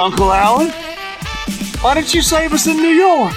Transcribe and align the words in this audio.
Uncle 0.00 0.32
Alan? 0.32 0.70
Why 1.82 1.92
didn't 1.92 2.14
you 2.14 2.22
save 2.22 2.54
us 2.54 2.66
in 2.66 2.78
New 2.78 2.88
York? 2.88 3.34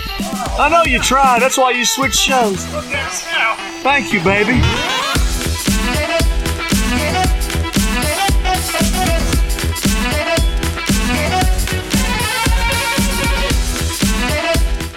I 0.57 0.69
know 0.71 0.89
you 0.89 0.97
tried. 0.97 1.41
That's 1.41 1.57
why 1.57 1.71
you 1.71 1.83
switched 1.83 2.15
shows. 2.15 2.63
Thank 3.83 4.13
you, 4.13 4.23
baby. 4.23 4.61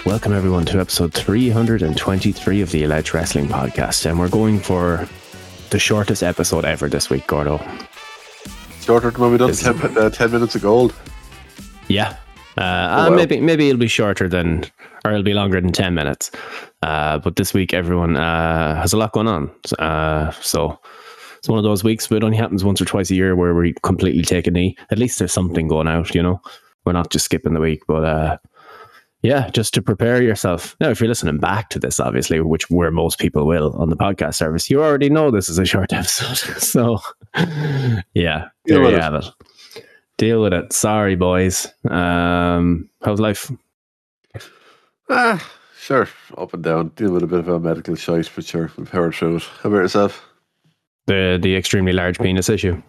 Welcome, 0.05 0.31
everyone, 0.31 0.63
to 0.67 0.79
episode 0.79 1.13
323 1.13 2.61
of 2.61 2.71
the 2.71 2.85
Alleged 2.85 3.13
Wrestling 3.13 3.47
Podcast. 3.47 4.05
And 4.05 4.17
we're 4.17 4.29
going 4.29 4.61
for 4.61 5.05
the 5.71 5.79
shortest 5.79 6.23
episode 6.23 6.63
ever 6.63 6.87
this 6.87 7.09
week, 7.09 7.27
Gordo. 7.27 7.61
Shorter 8.79 9.11
than 9.11 9.19
when 9.19 9.31
we 9.33 9.37
done 9.37 9.51
10, 9.51 9.97
uh, 9.97 10.09
10 10.09 10.31
minutes 10.31 10.55
of 10.55 10.61
gold. 10.61 10.93
Yeah. 11.87 12.17
Uh, 12.57 12.61
uh, 12.61 13.05
well. 13.09 13.11
maybe 13.11 13.39
maybe 13.39 13.69
it'll 13.69 13.79
be 13.79 13.87
shorter 13.87 14.27
than, 14.27 14.65
or 15.05 15.11
it'll 15.11 15.23
be 15.23 15.33
longer 15.33 15.61
than 15.61 15.71
10 15.71 15.93
minutes. 15.93 16.31
Uh, 16.81 17.19
but 17.19 17.35
this 17.35 17.53
week, 17.53 17.73
everyone 17.73 18.17
uh, 18.17 18.75
has 18.75 18.93
a 18.93 18.97
lot 18.97 19.11
going 19.11 19.27
on. 19.27 19.51
Uh, 19.77 20.31
so 20.31 20.79
it's 21.37 21.47
one 21.47 21.59
of 21.59 21.63
those 21.63 21.83
weeks, 21.83 22.07
but 22.07 22.17
it 22.17 22.23
only 22.23 22.37
happens 22.37 22.63
once 22.63 22.81
or 22.81 22.85
twice 22.85 23.11
a 23.11 23.15
year 23.15 23.35
where 23.35 23.53
we 23.53 23.73
completely 23.83 24.23
take 24.23 24.47
a 24.47 24.51
knee. 24.51 24.75
At 24.91 24.97
least 24.97 25.19
there's 25.19 25.33
something 25.33 25.67
going 25.67 25.87
out, 25.87 26.15
you 26.15 26.23
know? 26.23 26.41
We're 26.85 26.93
not 26.93 27.11
just 27.11 27.25
skipping 27.25 27.53
the 27.53 27.59
week, 27.59 27.81
but 27.87 28.05
uh, 28.05 28.37
yeah, 29.21 29.49
just 29.49 29.73
to 29.73 29.81
prepare 29.81 30.21
yourself. 30.21 30.75
Now, 30.79 30.89
if 30.89 30.99
you're 30.99 31.09
listening 31.09 31.37
back 31.37 31.69
to 31.71 31.79
this, 31.79 31.99
obviously, 31.99 32.39
which 32.39 32.69
where 32.69 32.91
most 32.91 33.19
people 33.19 33.45
will 33.45 33.73
on 33.73 33.89
the 33.89 33.97
podcast 33.97 34.35
service, 34.35 34.69
you 34.69 34.81
already 34.81 35.09
know 35.09 35.29
this 35.29 35.49
is 35.49 35.59
a 35.59 35.65
short 35.65 35.91
episode. 35.93 36.37
so, 36.61 36.99
yeah, 38.13 38.47
there 38.65 38.81
you 38.81 38.87
it. 38.87 39.01
have 39.01 39.15
it. 39.15 39.25
Deal 40.17 40.41
with 40.41 40.53
it. 40.53 40.73
Sorry, 40.73 41.15
boys. 41.15 41.67
Um, 41.89 42.89
how's 43.03 43.19
life? 43.19 43.51
Ah, 45.09 45.51
sure. 45.79 46.09
Up 46.37 46.53
and 46.53 46.63
down. 46.63 46.89
Deal 46.89 47.11
with 47.11 47.23
a 47.23 47.27
bit 47.27 47.39
of 47.39 47.47
a 47.47 47.59
medical 47.59 47.95
shite, 47.95 48.29
but 48.35 48.45
sure. 48.45 48.71
We've 48.77 48.91
powered 48.91 49.15
through 49.15 49.37
it. 49.37 49.43
How 49.61 49.69
about 49.69 49.77
yourself? 49.81 50.23
The 51.05 51.39
the 51.41 51.55
extremely 51.55 51.93
large 51.93 52.19
penis 52.19 52.49
issue. 52.49 52.81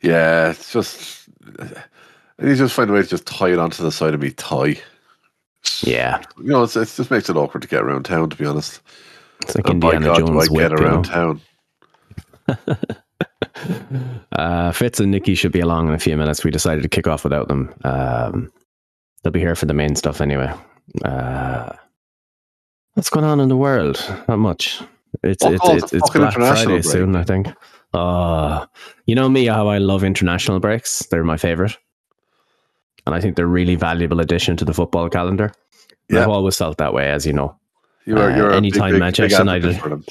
Yeah, 0.00 0.50
it's 0.50 0.72
just. 0.72 1.28
I 1.58 2.44
need 2.44 2.50
to 2.52 2.56
just 2.56 2.74
find 2.74 2.88
a 2.90 2.92
way 2.92 3.02
to 3.02 3.08
just 3.08 3.26
tie 3.26 3.50
it 3.52 3.58
onto 3.58 3.82
the 3.82 3.92
side 3.92 4.14
of 4.14 4.20
me 4.20 4.30
tie. 4.30 4.76
Yeah, 5.82 6.22
You 6.38 6.44
know, 6.44 6.62
it's, 6.62 6.76
it 6.76 6.88
just 6.94 7.10
makes 7.10 7.28
it 7.30 7.36
awkward 7.36 7.62
to 7.62 7.68
get 7.68 7.82
around 7.82 8.04
town, 8.04 8.30
to 8.30 8.36
be 8.36 8.44
honest. 8.46 8.80
it's 9.42 9.54
like 9.54 9.68
And 9.68 9.80
by 9.80 9.94
Indiana 9.94 10.06
God, 10.06 10.24
do 10.26 10.26
Jones 10.26 10.36
I 10.38 10.48
whip. 10.48 10.70
get 10.70 10.72
You 10.78 10.86
know? 10.86 10.86
around 10.86 11.04
town? 11.04 11.40
Uh, 14.32 14.72
Fitz 14.72 15.00
and 15.00 15.10
Nikki 15.10 15.34
should 15.34 15.52
be 15.52 15.60
along 15.60 15.88
in 15.88 15.94
a 15.94 15.98
few 15.98 16.16
minutes. 16.16 16.44
We 16.44 16.50
decided 16.50 16.82
to 16.82 16.88
kick 16.88 17.06
off 17.06 17.24
without 17.24 17.48
them. 17.48 17.72
Um, 17.84 18.52
they'll 19.22 19.32
be 19.32 19.40
here 19.40 19.54
for 19.54 19.66
the 19.66 19.74
main 19.74 19.94
stuff 19.96 20.20
anyway. 20.20 20.52
Uh, 21.04 21.70
what's 22.94 23.10
going 23.10 23.24
on 23.24 23.40
in 23.40 23.48
the 23.48 23.56
world? 23.56 24.04
Not 24.28 24.38
much. 24.38 24.82
It's 25.22 25.44
it's 25.44 25.60
it's, 25.68 25.92
it's 25.92 26.10
Black 26.10 26.34
Friday 26.34 26.64
break. 26.66 26.84
soon, 26.84 27.14
I 27.16 27.22
think. 27.24 27.48
Uh, 27.92 28.66
you 29.06 29.14
know 29.14 29.28
me, 29.28 29.46
how 29.46 29.68
I 29.68 29.78
love 29.78 30.02
international 30.02 30.58
breaks. 30.58 31.06
They're 31.06 31.22
my 31.24 31.36
favorite, 31.36 31.76
and 33.06 33.14
I 33.14 33.20
think 33.20 33.36
they're 33.36 33.44
a 33.44 33.48
really 33.48 33.76
valuable 33.76 34.18
addition 34.20 34.56
to 34.56 34.64
the 34.64 34.74
football 34.74 35.08
calendar. 35.08 35.52
And 36.10 36.18
I've 36.18 36.28
always 36.28 36.56
felt 36.56 36.78
that 36.78 36.92
way, 36.92 37.08
as 37.10 37.24
you 37.24 37.32
know. 37.32 37.56
You 38.04 38.18
are, 38.18 38.30
Uh, 38.30 38.36
you're 38.36 38.50
a 38.50 38.56
anytime 38.56 38.90
big, 38.90 38.94
big, 38.94 39.00
Manchester 39.00 39.38
big 39.44 39.46
United- 39.62 39.80
for 39.80 39.88
them. 39.88 40.04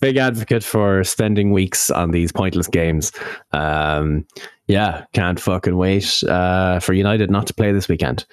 Big 0.00 0.16
advocate 0.16 0.62
for 0.64 1.02
spending 1.04 1.52
weeks 1.52 1.90
on 1.90 2.10
these 2.10 2.32
pointless 2.32 2.68
games. 2.68 3.12
Um, 3.52 4.26
yeah, 4.66 5.04
can't 5.12 5.40
fucking 5.40 5.76
wait 5.76 6.22
uh, 6.28 6.78
for 6.80 6.92
United 6.92 7.30
not 7.30 7.46
to 7.48 7.54
play 7.54 7.72
this 7.72 7.88
weekend. 7.88 8.24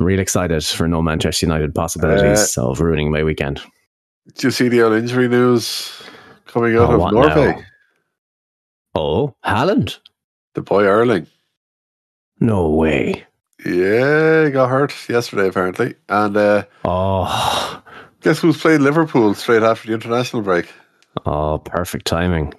I'm 0.00 0.06
really 0.06 0.22
excited 0.22 0.64
for 0.64 0.86
no 0.88 1.02
Manchester 1.02 1.46
United 1.46 1.74
possibilities 1.74 2.56
of 2.58 2.80
ruining 2.80 3.10
my 3.10 3.24
weekend. 3.24 3.60
Did 4.34 4.44
you 4.44 4.50
see 4.50 4.68
the 4.68 4.82
old 4.82 4.94
injury 4.94 5.28
news 5.28 5.90
coming 6.46 6.76
out 6.76 6.90
Oh, 6.90 7.04
of 7.06 7.12
Norway? 7.12 7.52
now? 7.56 7.62
Oh, 8.94 9.34
Haaland? 9.44 9.98
The 10.54 10.62
boy 10.62 10.84
Erling. 10.84 11.26
No 12.40 12.68
way. 12.70 13.24
Yeah, 13.64 14.44
he 14.44 14.50
got 14.52 14.68
hurt 14.70 14.94
yesterday 15.08 15.48
apparently. 15.48 15.94
And 16.08 16.36
uh, 16.36 16.64
Oh, 16.84 17.82
guess 18.20 18.38
who's 18.38 18.60
playing 18.60 18.82
Liverpool 18.82 19.34
straight 19.34 19.62
after 19.62 19.88
the 19.88 19.94
international 19.94 20.42
break? 20.42 20.68
Oh, 21.28 21.58
perfect 21.58 22.06
timing. 22.06 22.54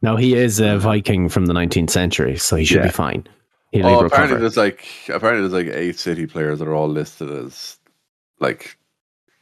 Now 0.00 0.16
he 0.16 0.34
is 0.34 0.60
a 0.60 0.78
Viking 0.78 1.28
from 1.28 1.46
the 1.46 1.52
19th 1.52 1.90
century, 1.90 2.36
so 2.38 2.56
he 2.56 2.64
should 2.64 2.78
Yeah. 2.78 2.84
be 2.84 2.90
fine. 2.90 3.26
He'll 3.72 3.86
Oh, 3.86 3.90
recover. 4.02 4.06
apparently 4.06 4.40
there's 4.40 4.56
like 4.56 4.86
apparently 5.08 5.48
there's 5.48 5.66
like 5.66 5.74
eight 5.76 5.98
City 5.98 6.26
players 6.26 6.58
that 6.60 6.68
are 6.68 6.74
all 6.74 6.88
listed 6.88 7.30
as 7.30 7.76
like 8.40 8.76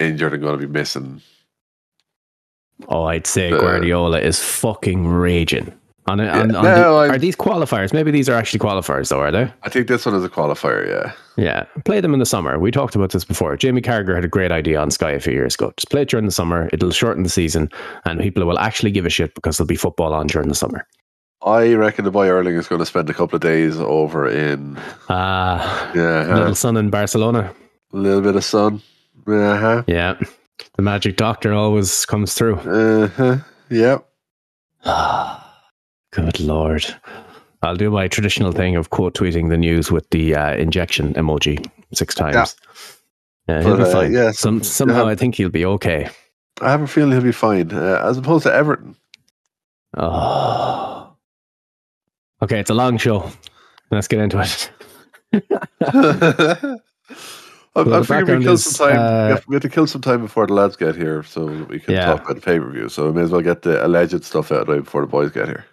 injured 0.00 0.32
and 0.32 0.42
going 0.42 0.58
to 0.58 0.66
be 0.66 0.72
missing. 0.72 1.20
Oh, 2.88 3.04
I'd 3.04 3.26
say 3.26 3.52
Uh, 3.52 3.58
Guardiola 3.60 4.20
is 4.20 4.42
fucking 4.42 5.06
raging. 5.06 5.72
On, 6.06 6.18
a, 6.18 6.24
Yeah, 6.24 6.40
on 6.40 6.48
no, 6.48 6.62
the- 6.62 7.12
are 7.12 7.18
these 7.18 7.36
qualifiers? 7.36 7.92
Maybe 7.92 8.10
these 8.10 8.28
are 8.28 8.34
actually 8.34 8.58
qualifiers, 8.58 9.08
though, 9.08 9.20
are 9.20 9.30
they? 9.30 9.52
I 9.62 9.68
think 9.68 9.86
this 9.86 10.04
one 10.04 10.16
is 10.16 10.24
a 10.24 10.28
qualifier. 10.28 10.86
Yeah, 10.88 11.12
Yeah, 11.36 11.64
play 11.84 12.00
them 12.00 12.12
in 12.12 12.18
the 12.18 12.26
summer. 12.26 12.58
We 12.58 12.72
talked 12.72 12.96
about 12.96 13.10
this 13.10 13.24
before. 13.24 13.56
Jamie 13.56 13.80
Carragher 13.82 14.14
had 14.14 14.24
a 14.24 14.28
great 14.28 14.50
idea 14.50 14.80
on 14.80 14.90
Sky 14.90 15.12
a 15.12 15.20
few 15.20 15.32
years 15.32 15.54
ago. 15.54 15.72
Just 15.76 15.90
play 15.90 16.02
it 16.02 16.08
during 16.08 16.26
the 16.26 16.32
summer. 16.32 16.68
It'll 16.72 16.90
shorten 16.90 17.22
the 17.22 17.28
season, 17.28 17.70
and 18.04 18.18
people 18.18 18.44
will 18.44 18.58
actually 18.58 18.90
give 18.90 19.06
a 19.06 19.10
shit 19.10 19.34
because 19.36 19.56
there'll 19.58 19.68
be 19.68 19.76
football 19.76 20.12
on 20.12 20.26
during 20.26 20.48
the 20.48 20.56
summer. 20.56 20.86
I 21.44 21.74
reckon 21.74 22.04
the 22.04 22.10
boy 22.10 22.28
Erling 22.28 22.54
is 22.56 22.66
going 22.68 22.80
to 22.80 22.86
spend 22.86 23.08
a 23.08 23.14
couple 23.14 23.36
of 23.36 23.42
days 23.42 23.76
over 23.78 24.28
in 24.28 24.78
Ah, 25.08 25.90
yeah 25.94 26.26
uh, 26.32 26.36
little 26.38 26.54
son 26.56 26.76
in 26.76 26.90
Barcelona. 26.90 27.52
a 27.92 27.96
little 27.96 28.20
bit 28.22 28.34
of 28.36 28.44
sun. 28.44 28.80
Uh 29.26 29.56
huh. 29.56 29.82
Yeah, 29.86 30.18
the 30.74 30.82
magic 30.82 31.16
doctor 31.16 31.52
always 31.52 32.04
comes 32.06 32.34
through. 32.34 32.56
Uh 32.58 33.06
huh. 33.08 33.36
Yep. 33.70 34.04
Good 36.12 36.40
lord. 36.40 36.84
I'll 37.62 37.76
do 37.76 37.90
my 37.90 38.08
traditional 38.08 38.52
thing 38.52 38.76
of 38.76 38.90
quote 38.90 39.14
tweeting 39.14 39.48
the 39.48 39.56
news 39.56 39.90
with 39.90 40.08
the 40.10 40.34
uh, 40.34 40.54
injection 40.54 41.14
emoji 41.14 41.64
six 41.94 42.14
times. 42.14 42.56
Yeah, 43.48 43.62
he'll 43.62 43.76
But, 43.76 43.84
be 43.84 43.90
uh, 43.90 43.92
fine. 43.92 44.12
yeah, 44.12 44.30
Some, 44.32 44.62
somehow. 44.62 45.06
I 45.06 45.14
think 45.14 45.34
he'll 45.36 45.48
be 45.48 45.64
okay. 45.64 46.08
I 46.60 46.70
have 46.70 46.82
a 46.82 46.86
feeling 46.86 47.12
he'll 47.12 47.22
be 47.22 47.32
fine, 47.32 47.72
uh, 47.72 48.00
as 48.04 48.18
opposed 48.18 48.44
to 48.44 48.52
Everton. 48.52 48.94
Oh. 49.96 51.14
Okay, 52.42 52.58
it's 52.60 52.70
a 52.70 52.74
long 52.74 52.98
show. 52.98 53.30
Let's 53.90 54.08
get 54.08 54.20
into 54.20 54.40
it. 54.40 54.70
I, 55.82 56.78
Well, 57.74 57.94
I 57.94 57.98
the 58.00 58.04
figured 58.04 58.38
we 58.40 58.44
kill 58.44 58.52
is, 58.54 58.64
some 58.64 58.90
time. 58.90 58.98
uh, 58.98 59.26
we 59.26 59.30
have- 59.32 59.44
we 59.48 59.54
have 59.54 59.62
to 59.62 59.68
kill 59.70 59.86
some 59.86 60.02
time 60.02 60.20
before 60.20 60.46
the 60.46 60.52
lads 60.52 60.76
get 60.76 60.94
here, 60.94 61.22
so 61.22 61.46
we 61.46 61.80
can 61.80 61.94
Yeah. 61.94 62.04
talk 62.06 62.24
about 62.24 62.34
the 62.34 62.42
pay 62.42 62.58
per 62.58 62.70
view. 62.70 62.88
So 62.90 63.06
we 63.06 63.12
may 63.12 63.22
as 63.22 63.30
well 63.30 63.40
get 63.40 63.62
the 63.62 63.84
alleged 63.86 64.24
stuff 64.24 64.52
out 64.52 64.60
of 64.62 64.66
the 64.66 64.72
way 64.74 64.78
before 64.80 65.00
the 65.00 65.06
boys 65.06 65.30
get 65.30 65.46
here. 65.46 65.64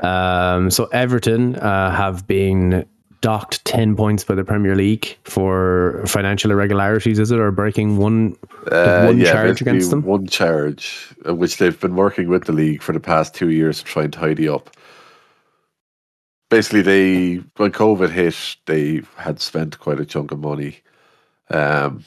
Um, 0.00 0.70
so 0.70 0.86
Everton 0.86 1.56
uh, 1.56 1.90
have 1.90 2.26
been 2.26 2.86
docked 3.20 3.64
10 3.66 3.96
points 3.96 4.24
by 4.24 4.34
the 4.34 4.44
Premier 4.44 4.74
League 4.74 5.18
for 5.24 6.02
financial 6.06 6.50
irregularities, 6.50 7.18
is 7.18 7.30
it? 7.30 7.38
Or 7.38 7.50
breaking 7.50 7.98
one. 7.98 8.36
Uh, 8.70 9.04
one 9.04 9.18
yeah, 9.18 9.32
charge 9.32 9.60
against 9.60 9.90
them? 9.90 10.02
One 10.02 10.26
charge, 10.26 11.14
uh, 11.26 11.34
which 11.34 11.58
they've 11.58 11.78
been 11.78 11.96
working 11.96 12.28
with 12.28 12.44
the 12.44 12.52
league 12.52 12.82
for 12.82 12.92
the 12.92 13.00
past 13.00 13.34
two 13.34 13.50
years 13.50 13.78
to 13.78 13.84
try 13.84 14.04
and 14.04 14.12
tidy 14.12 14.48
up. 14.48 14.70
Basically, 16.48 16.82
they 16.82 17.34
when 17.56 17.70
COVID 17.70 18.10
hit, 18.10 18.56
they 18.66 19.02
had 19.16 19.40
spent 19.40 19.78
quite 19.78 20.00
a 20.00 20.04
chunk 20.04 20.32
of 20.32 20.40
money 20.40 20.80
um, 21.48 22.04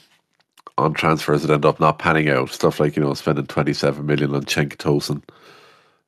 on 0.76 0.92
transfers 0.92 1.42
that 1.42 1.54
end 1.54 1.64
up 1.64 1.80
not 1.80 1.98
panning 1.98 2.28
out. 2.28 2.50
Stuff 2.50 2.78
like 2.78 2.94
you 2.94 3.02
know 3.02 3.14
spending 3.14 3.46
twenty 3.46 3.72
seven 3.72 4.04
million 4.04 4.34
on 4.34 4.44
Cenk 4.44 4.76
Tosun. 4.76 5.22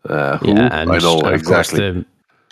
Uh, 0.08 0.38
who, 0.38 0.48
Yeah, 0.48 0.68
and, 0.72 0.90
I 0.90 0.98
know 0.98 1.20
and 1.20 1.34
of 1.34 1.44
course 1.44 1.72
exactly. 1.72 1.78
the 2.02 2.06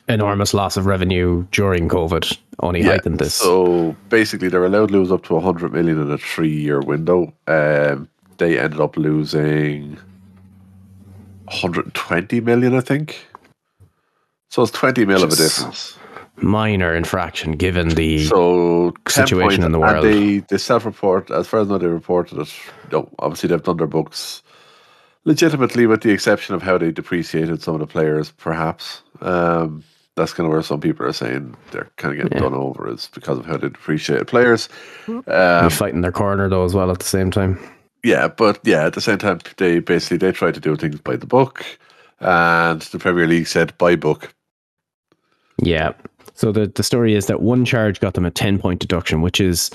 enormous 0.08 0.54
loss 0.54 0.76
of 0.76 0.86
revenue 0.86 1.46
during 1.50 1.88
COVID 1.88 2.36
only 2.60 2.82
heightened 2.82 3.18
this. 3.18 3.34
So 3.34 3.96
basically, 4.08 4.48
they're 4.48 4.64
allowed 4.64 4.88
to 4.88 4.94
lose 4.94 5.10
up 5.10 5.24
to 5.24 5.34
100 5.34 5.72
million 5.72 6.00
in 6.00 6.10
a 6.10 6.18
three 6.18 6.54
year 6.54 6.80
window. 6.80 7.32
Um, 7.46 8.08
they 8.38 8.58
ended 8.58 8.80
up 8.80 8.96
losing 8.96 9.96
120 11.44 12.40
million, 12.40 12.74
I 12.74 12.80
think. 12.80 13.26
So 14.50 14.62
it's 14.62 14.72
20 14.72 15.04
mil 15.04 15.24
of 15.24 15.32
a 15.32 15.36
difference. 15.36 15.96
Minor 16.36 16.94
infraction 16.94 17.52
given 17.52 17.90
the. 17.90 18.24
So 18.26 18.92
situation 19.08 19.48
points, 19.48 19.64
in 19.64 19.72
the 19.72 19.80
and 19.80 19.92
world. 19.92 20.04
They, 20.04 20.38
they 20.38 20.58
self 20.58 20.84
report, 20.84 21.30
as 21.30 21.46
far 21.46 21.60
as 21.60 21.68
I 21.68 21.72
know, 21.72 21.78
they 21.78 21.86
reported 21.86 22.38
it. 22.38 22.52
No, 22.90 23.08
obviously, 23.20 23.48
they've 23.48 23.62
done 23.62 23.76
their 23.76 23.86
books 23.86 24.42
legitimately, 25.24 25.86
with 25.86 26.02
the 26.02 26.10
exception 26.10 26.54
of 26.54 26.62
how 26.62 26.78
they 26.78 26.90
depreciated 26.90 27.62
some 27.62 27.74
of 27.74 27.80
the 27.80 27.86
players, 27.86 28.30
perhaps. 28.32 29.02
Um, 29.20 29.82
that's 30.16 30.32
kind 30.32 30.46
of 30.46 30.52
where 30.52 30.62
some 30.62 30.80
people 30.80 31.04
are 31.06 31.12
saying 31.12 31.56
they're 31.72 31.90
kind 31.96 32.12
of 32.12 32.22
getting 32.22 32.38
Yeah. 32.38 32.44
done 32.48 32.54
over 32.54 32.88
is 32.92 33.08
because 33.14 33.38
of 33.38 33.46
how 33.46 33.56
they 33.56 33.68
depreciated 33.68 34.28
players. 34.28 34.68
Um, 35.08 35.70
fighting 35.70 36.02
their 36.02 36.12
corner 36.12 36.48
though 36.48 36.64
as 36.64 36.72
well 36.74 36.90
at 36.92 37.00
the 37.00 37.04
same 37.04 37.30
time. 37.32 37.58
yeah, 38.04 38.28
but 38.28 38.60
yeah, 38.64 38.86
at 38.86 38.92
the 38.92 39.00
same 39.00 39.18
time, 39.18 39.40
they 39.56 39.80
basically 39.80 40.18
they 40.18 40.30
tried 40.30 40.54
to 40.54 40.60
do 40.60 40.76
things 40.76 41.00
by 41.00 41.16
the 41.16 41.26
book, 41.26 41.64
and 42.20 42.80
the 42.82 42.98
Premier 42.98 43.26
League 43.26 43.46
said 43.48 43.76
by 43.78 43.96
book. 43.96 44.32
Yeah. 45.62 45.92
So 46.34 46.52
the, 46.52 46.66
the 46.66 46.82
story 46.82 47.14
is 47.14 47.26
that 47.26 47.42
one 47.42 47.64
charge 47.64 48.00
got 48.00 48.14
them 48.14 48.24
a 48.24 48.30
10 48.30 48.58
point 48.58 48.80
deduction, 48.80 49.20
which 49.22 49.40
is, 49.40 49.70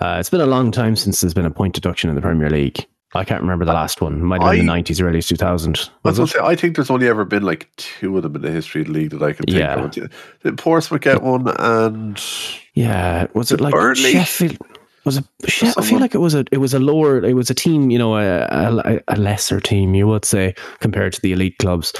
uh, 0.00 0.16
it's 0.20 0.28
been 0.30 0.40
a 0.42 0.46
long 0.46 0.70
time 0.70 0.94
since 0.94 1.20
there's 1.20 1.32
been 1.34 1.46
a 1.46 1.50
point 1.50 1.74
deduction 1.74 2.10
in 2.10 2.16
the 2.16 2.22
Premier 2.22 2.50
League. 2.50 2.86
I 3.14 3.24
can't 3.24 3.42
remember 3.42 3.64
the 3.66 3.74
last 3.74 4.00
one. 4.00 4.14
It 4.14 4.24
might 4.24 4.40
have 4.42 4.52
been 4.52 4.66
the 4.66 4.72
I- 4.72 4.80
90s, 4.82 5.02
early 5.02 5.20
2000. 5.20 5.76
I, 5.76 6.08
Was 6.08 6.18
was 6.18 6.18
gonna 6.18 6.24
it? 6.24 6.30
say, 6.46 6.52
I 6.52 6.56
think 6.56 6.76
there's 6.76 6.90
only 6.90 7.08
ever 7.08 7.24
been 7.24 7.42
like 7.42 7.68
two 7.76 8.16
of 8.16 8.22
them 8.22 8.34
in 8.36 8.42
the 8.42 8.50
history 8.50 8.80
of 8.82 8.86
the 8.88 8.92
league 8.94 9.10
that 9.10 9.22
I 9.22 9.32
can 9.34 9.44
think 9.46 9.58
Yeah. 9.58 9.84
of. 9.84 10.10
Did 10.42 10.58
Portsmouth 10.58 11.00
get 11.02 11.22
one? 11.22 11.46
And 11.58 12.18
Yeah. 12.74 13.26
Was 13.34 13.52
it 13.52 13.60
like 13.60 13.72
Burnley? 13.74 14.12
Sheffield? 14.12 14.56
Was 15.04 15.18
it? 15.18 15.24
She- 15.48 15.66
I 15.76 15.82
feel 15.82 15.98
like 15.98 16.14
it 16.14 16.18
was 16.20 16.34
a 16.34 16.44
it 16.52 16.58
was 16.58 16.72
a 16.74 16.78
lower 16.78 17.22
it 17.24 17.34
was 17.34 17.50
a 17.50 17.54
team 17.54 17.90
you 17.90 17.98
know 17.98 18.16
a, 18.16 18.46
a, 18.50 19.00
a 19.08 19.16
lesser 19.16 19.58
team 19.60 19.94
you 19.94 20.06
would 20.06 20.24
say 20.24 20.54
compared 20.78 21.12
to 21.14 21.20
the 21.20 21.32
elite 21.32 21.58
clubs, 21.58 21.92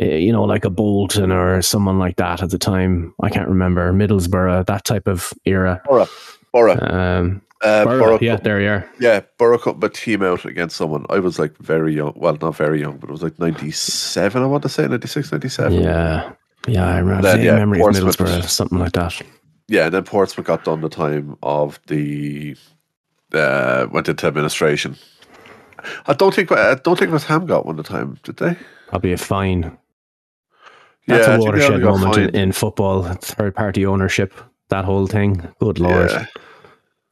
Eh, 0.00 0.16
you 0.16 0.32
know 0.32 0.42
like 0.42 0.64
a 0.64 0.70
Bolton 0.70 1.30
or 1.30 1.62
someone 1.62 2.00
like 2.00 2.16
that 2.16 2.42
at 2.42 2.50
the 2.50 2.58
time. 2.58 3.14
I 3.22 3.30
can't 3.30 3.48
remember 3.48 3.92
Middlesbrough 3.92 4.66
that 4.66 4.84
type 4.84 5.06
of 5.06 5.32
era. 5.46 5.80
Boro, 5.86 6.06
Boro, 6.54 6.78
Um, 6.80 7.42
uh, 7.62 7.84
Boro, 7.84 7.98
Boro, 7.98 8.18
yeah, 8.22 8.36
there 8.36 8.60
you 8.60 8.68
are. 8.68 8.88
yeah, 9.00 9.20
Boro 9.38 9.58
cut 9.58 9.80
my 9.80 9.88
team 9.88 10.22
out 10.22 10.44
against 10.44 10.76
someone. 10.76 11.04
I 11.10 11.18
was 11.18 11.38
like 11.38 11.56
very 11.58 11.92
young. 11.94 12.12
Well, 12.16 12.38
not 12.40 12.54
very 12.56 12.80
young, 12.80 12.96
but 12.98 13.10
it 13.10 13.12
was 13.12 13.22
like 13.24 13.38
97, 13.40 14.40
I 14.42 14.46
want 14.46 14.62
to 14.62 14.68
say, 14.68 14.86
96, 14.86 15.32
97. 15.32 15.82
Yeah, 15.82 16.32
yeah, 16.68 16.86
I 16.86 16.98
remember. 16.98 17.22
Then, 17.22 17.36
vague 17.38 17.46
yeah, 17.46 17.56
memory 17.56 17.80
of 17.80 17.88
Middlesbrough, 17.88 18.44
something 18.48 18.78
like 18.78 18.92
that. 18.92 19.20
Yeah, 19.66 19.86
and 19.86 19.94
then 19.94 20.04
Portsmouth 20.04 20.46
got 20.46 20.64
done 20.64 20.80
the 20.80 20.88
time 20.88 21.36
of 21.42 21.80
the 21.88 22.56
uh, 23.32 23.88
went 23.90 24.08
into 24.08 24.26
administration. 24.26 24.96
I 26.06 26.12
don't 26.14 26.32
think 26.34 26.52
I 26.52 26.76
don't 26.76 26.98
think 26.98 27.10
West 27.12 27.26
Ham 27.26 27.46
got 27.46 27.66
one 27.66 27.78
at 27.78 27.84
the 27.84 27.92
time, 27.92 28.18
did 28.22 28.36
they? 28.36 28.56
Probably 28.88 29.12
a 29.12 29.18
fine. 29.18 29.76
That's 31.06 31.26
yeah, 31.26 31.32
I 31.32 31.36
a 31.36 31.38
think 31.38 31.54
they 31.56 31.68
watershed 31.68 31.80
moment 31.82 32.16
in, 32.16 32.34
in 32.36 32.52
football. 32.52 33.02
Third 33.14 33.54
party 33.54 33.84
ownership, 33.84 34.32
that 34.74 34.84
whole 34.84 35.06
thing. 35.06 35.36
Good 35.60 35.78
lord. 35.78 36.10
Yeah. 36.10 36.26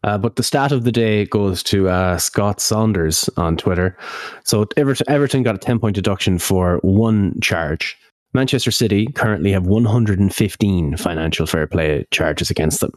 Uh, 0.05 0.19
but 0.19 0.35
the 0.35 0.43
stat 0.43 0.73
of 0.73 0.83
the 0.83 0.91
day 0.91 1.27
goes 1.27 1.63
to 1.63 1.89
uh, 1.89 2.19
Scott 2.19 2.61
Saunders 2.61 3.31
on 3.37 3.57
Twitter. 3.57 3.97
So 4.43 4.67
Everton, 4.77 5.09
Everton 5.09 5.43
got 5.45 5.55
a 5.55 5.59
10 5.59 5.79
point 5.79 5.95
deduction 5.95 6.41
for 6.41 6.79
one 6.83 7.39
charge. 7.41 7.97
Manchester 8.35 8.71
City 8.71 9.07
currently 9.15 9.53
have 9.53 9.67
115 9.67 10.97
financial 10.97 11.47
fair 11.47 11.67
play 11.67 12.05
charges 12.11 12.51
against 12.51 12.81
them. 12.81 12.93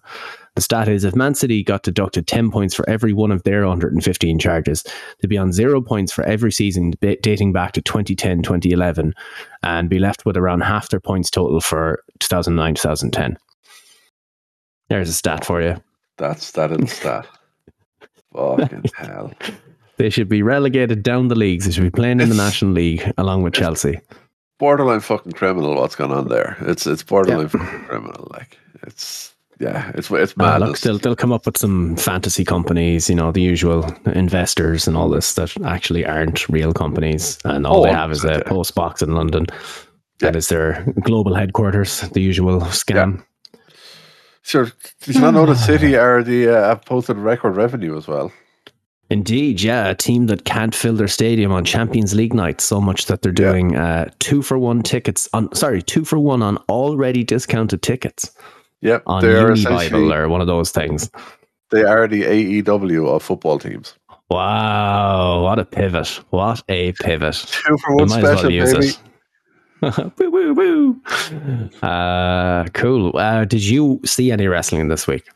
The 0.55 0.61
stat 0.61 0.87
is 0.87 1.03
if 1.03 1.15
Man 1.15 1.35
City 1.35 1.61
got 1.61 1.83
deducted 1.83 2.25
10 2.25 2.49
points 2.49 2.73
for 2.73 2.89
every 2.89 3.11
one 3.11 3.31
of 3.31 3.43
their 3.43 3.67
115 3.67 4.39
charges, 4.39 4.83
they'd 5.19 5.27
be 5.27 5.37
on 5.37 5.51
zero 5.51 5.81
points 5.81 6.13
for 6.13 6.23
every 6.23 6.53
season 6.53 6.93
dating 7.01 7.51
back 7.51 7.73
to 7.73 7.81
2010 7.81 8.41
2011 8.41 9.13
and 9.61 9.89
be 9.89 9.99
left 9.99 10.25
with 10.25 10.37
around 10.37 10.61
half 10.61 10.89
their 10.89 11.01
points 11.01 11.29
total 11.29 11.59
for 11.59 12.01
2009 12.19 12.75
2010. 12.75 13.37
There's 14.89 15.09
a 15.09 15.13
stat 15.13 15.45
for 15.45 15.61
you. 15.61 15.75
That's 16.17 16.51
that 16.51 16.71
is 16.71 16.91
stat. 16.91 17.27
Fucking 18.33 18.83
hell. 18.95 19.31
They 19.97 20.09
should 20.09 20.27
be 20.29 20.41
relegated 20.43 21.03
down 21.03 21.29
the 21.29 21.35
leagues. 21.35 21.65
They 21.65 21.71
should 21.71 21.83
be 21.83 21.89
playing 21.89 22.19
in 22.19 22.29
the 22.29 22.35
National 22.35 22.71
League 22.71 23.11
along 23.17 23.43
with 23.43 23.53
Chelsea. 23.53 23.99
Borderline 24.59 24.99
fucking 25.01 25.33
criminal 25.33 25.75
what's 25.75 25.95
going 25.95 26.11
on 26.11 26.27
there. 26.27 26.57
It's 26.61 26.85
it's 26.87 27.03
borderline 27.03 27.47
fucking 27.49 27.85
criminal. 27.85 28.27
Like 28.31 28.57
it's 28.83 29.33
yeah, 29.59 29.91
it's 29.95 30.11
it's 30.11 30.33
Uh, 30.33 30.35
madness. 30.43 30.69
look, 30.69 30.79
they'll, 30.81 30.97
they'll 30.97 31.15
come 31.15 31.31
up 31.31 31.45
with 31.45 31.57
some 31.57 31.95
fantasy 31.95 32.43
companies, 32.43 33.09
you 33.09 33.15
know, 33.15 33.31
the 33.31 33.41
usual 33.41 33.85
investors 34.05 34.85
and 34.87 34.97
all 34.97 35.09
this 35.09 35.33
that 35.35 35.55
actually 35.65 36.05
aren't 36.05 36.47
real 36.49 36.73
companies. 36.73 37.37
And 37.45 37.65
all 37.65 37.79
Oh, 37.79 37.83
they 37.83 37.91
have 37.93 38.11
is 38.11 38.25
a 38.25 38.31
yeah. 38.31 38.43
post 38.45 38.75
box 38.75 39.01
in 39.01 39.13
London. 39.13 39.45
That 40.19 40.33
Yeah. 40.33 40.37
is 40.37 40.47
their 40.49 40.83
global 41.01 41.33
headquarters, 41.35 42.01
the 42.13 42.21
usual 42.21 42.59
scam. 42.61 43.23
Sure. 44.45 44.71
Did 45.01 45.15
you 45.15 45.21
not 45.21 45.33
know 45.33 45.47
that 45.47 45.55
City 45.57 45.95
are 45.95 46.21
the 46.21 46.47
uh, 46.49 46.67
have 46.69 46.85
posted 46.85 47.17
record 47.17 47.55
revenue 47.55 47.97
as 47.97 48.07
well? 48.07 48.31
Indeed, 49.09 49.61
yeah. 49.61 49.87
A 49.89 49.95
team 49.95 50.27
that 50.27 50.45
can't 50.45 50.73
fill 50.75 50.93
their 50.95 51.07
stadium 51.07 51.51
on 51.51 51.65
Champions 51.65 52.13
League 52.13 52.33
night 52.33 52.61
so 52.61 52.79
much 52.79 53.07
that 53.07 53.21
they're 53.23 53.31
Yeah. 53.37 53.51
doing 53.51 53.75
uh, 53.75 54.09
two 54.19 54.41
for 54.43 54.57
one 54.59 54.83
tickets 54.83 55.27
on, 55.33 55.53
sorry, 55.55 55.81
two 55.81 56.05
for 56.05 56.19
one 56.19 56.43
on 56.43 56.57
already 56.69 57.23
discounted 57.23 57.81
tickets 57.81 58.31
Yep, 58.81 59.03
on 59.07 59.21
they 59.23 59.33
are 59.35 59.51
or 59.51 60.29
one 60.29 60.41
of 60.41 60.47
those 60.47 60.71
things. 60.71 61.09
they 61.71 61.83
are 61.83 62.07
the 62.07 62.23
AEW 62.23 63.07
of 63.15 63.23
football 63.23 63.57
teams. 63.57 63.95
Wow, 64.29 65.41
what 65.43 65.57
a 65.59 65.65
pivot. 65.65 66.07
What 66.29 66.61
a 66.69 66.91
pivot. 66.93 67.35
Two 67.47 67.77
for 67.83 67.95
one 67.95 68.09
well 68.09 68.19
special, 68.19 68.51
use 68.51 68.73
baby. 68.73 68.87
it. 68.87 68.99
woo, 70.17 70.31
woo, 70.31 70.53
woo. 70.53 71.01
Uh, 71.81 72.65
cool. 72.73 73.15
Uh, 73.17 73.45
did 73.45 73.63
you 73.63 73.99
see 74.05 74.31
any 74.31 74.47
wrestling 74.47 74.87
this 74.87 75.07
week? 75.07 75.27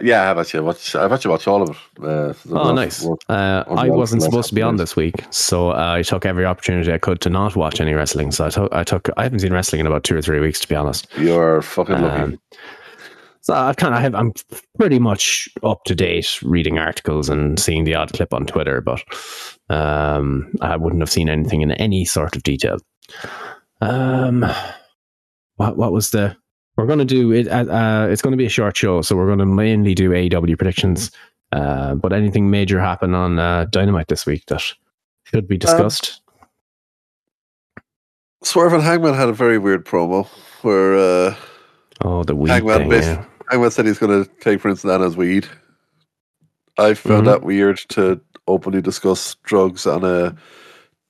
Yeah, 0.00 0.30
I've 0.30 0.38
actually 0.38 0.60
watched. 0.60 0.94
I've 0.94 1.10
actually 1.12 1.32
watched 1.32 1.48
all 1.48 1.62
of 1.62 1.70
it. 1.70 1.76
Uh, 2.04 2.32
Oh, 2.50 2.70
enough 2.70 2.74
nice. 2.76 3.02
work. 3.04 3.18
Uh, 3.28 3.64
I 3.68 3.88
wasn't 3.90 4.22
supposed 4.22 4.48
to 4.50 4.54
be 4.54 4.62
on 4.62 4.76
this 4.76 4.94
week, 4.94 5.14
so 5.30 5.70
uh, 5.70 5.94
I 5.98 6.02
took 6.02 6.24
every 6.24 6.44
opportunity 6.44 6.92
I 6.92 6.98
could 6.98 7.20
to 7.22 7.30
not 7.30 7.56
watch 7.56 7.80
any 7.80 7.94
wrestling. 7.94 8.30
So 8.30 8.46
I 8.46 8.50
took, 8.50 8.72
I 8.72 8.84
took, 8.84 9.10
I 9.16 9.24
haven't 9.24 9.40
seen 9.40 9.52
wrestling 9.52 9.80
in 9.80 9.86
about 9.88 10.04
two 10.04 10.16
or 10.16 10.22
three 10.22 10.38
weeks, 10.38 10.60
to 10.60 10.68
be 10.68 10.76
honest. 10.76 11.08
You're 11.18 11.62
fucking 11.62 12.00
lucky. 12.00 12.22
Um, 12.22 12.38
so 13.40 13.54
I 13.54 13.72
kind 13.74 13.92
of 13.94 14.00
have, 14.00 14.14
I'm 14.14 14.32
pretty 14.78 15.00
much 15.00 15.48
up 15.64 15.82
to 15.86 15.96
date 15.96 16.38
reading 16.42 16.78
articles 16.78 17.28
and 17.28 17.58
seeing 17.58 17.82
the 17.82 17.96
odd 17.96 18.12
clip 18.12 18.32
on 18.32 18.46
Twitter, 18.46 18.80
but 18.80 19.02
um, 19.68 20.52
I 20.60 20.76
wouldn't 20.76 21.02
have 21.02 21.10
seen 21.10 21.28
anything 21.28 21.62
in 21.62 21.72
any 21.72 22.04
sort 22.04 22.36
of 22.36 22.44
detail. 22.44 22.76
Um, 23.80 24.44
what 25.56 25.76
what 25.76 25.92
was 25.92 26.10
the? 26.10 26.36
We're 26.76 26.86
going 26.86 27.00
to 27.00 27.04
do 27.04 27.32
it. 27.32 27.48
Uh, 27.48 27.64
uh, 27.72 28.06
it's 28.08 28.22
going 28.22 28.32
to 28.32 28.36
be 28.36 28.46
a 28.46 28.50
short 28.50 28.76
show, 28.76 29.02
so 29.02 29.16
we're 29.16 29.26
going 29.26 29.40
to 29.40 29.46
mainly 29.46 29.94
do 29.94 30.10
AEW 30.10 30.56
predictions. 30.56 31.10
Uh, 31.50 31.94
but 31.96 32.12
anything 32.12 32.50
major 32.50 32.78
happen 32.78 33.14
on 33.14 33.38
uh, 33.38 33.64
Dynamite 33.70 34.08
this 34.08 34.26
week 34.26 34.44
that 34.46 34.62
should 35.24 35.48
be 35.48 35.56
discussed? 35.56 36.20
Swerve 38.44 38.72
and 38.74 38.82
Hangman 38.82 39.14
had 39.14 39.28
a 39.28 39.32
very 39.32 39.58
weird 39.58 39.84
promo 39.84 40.26
where 40.62 40.94
uh, 40.94 41.34
oh, 42.02 42.22
the 42.22 42.36
weed 42.36 42.50
Hangman 42.50 42.88
thing. 42.88 43.02
Yeah. 43.02 43.24
Hangman 43.50 43.70
said 43.70 43.86
he's 43.86 43.98
going 43.98 44.24
to 44.24 44.30
take 44.40 44.60
Prince 44.60 44.84
Nana's 44.84 45.16
weed. 45.16 45.48
I 46.78 46.94
found 46.94 47.22
Mhm. 47.22 47.30
that 47.30 47.42
weird 47.42 47.78
to 47.90 48.20
openly 48.46 48.80
discuss 48.80 49.34
drugs 49.42 49.86
on 49.86 50.04
a 50.04 50.36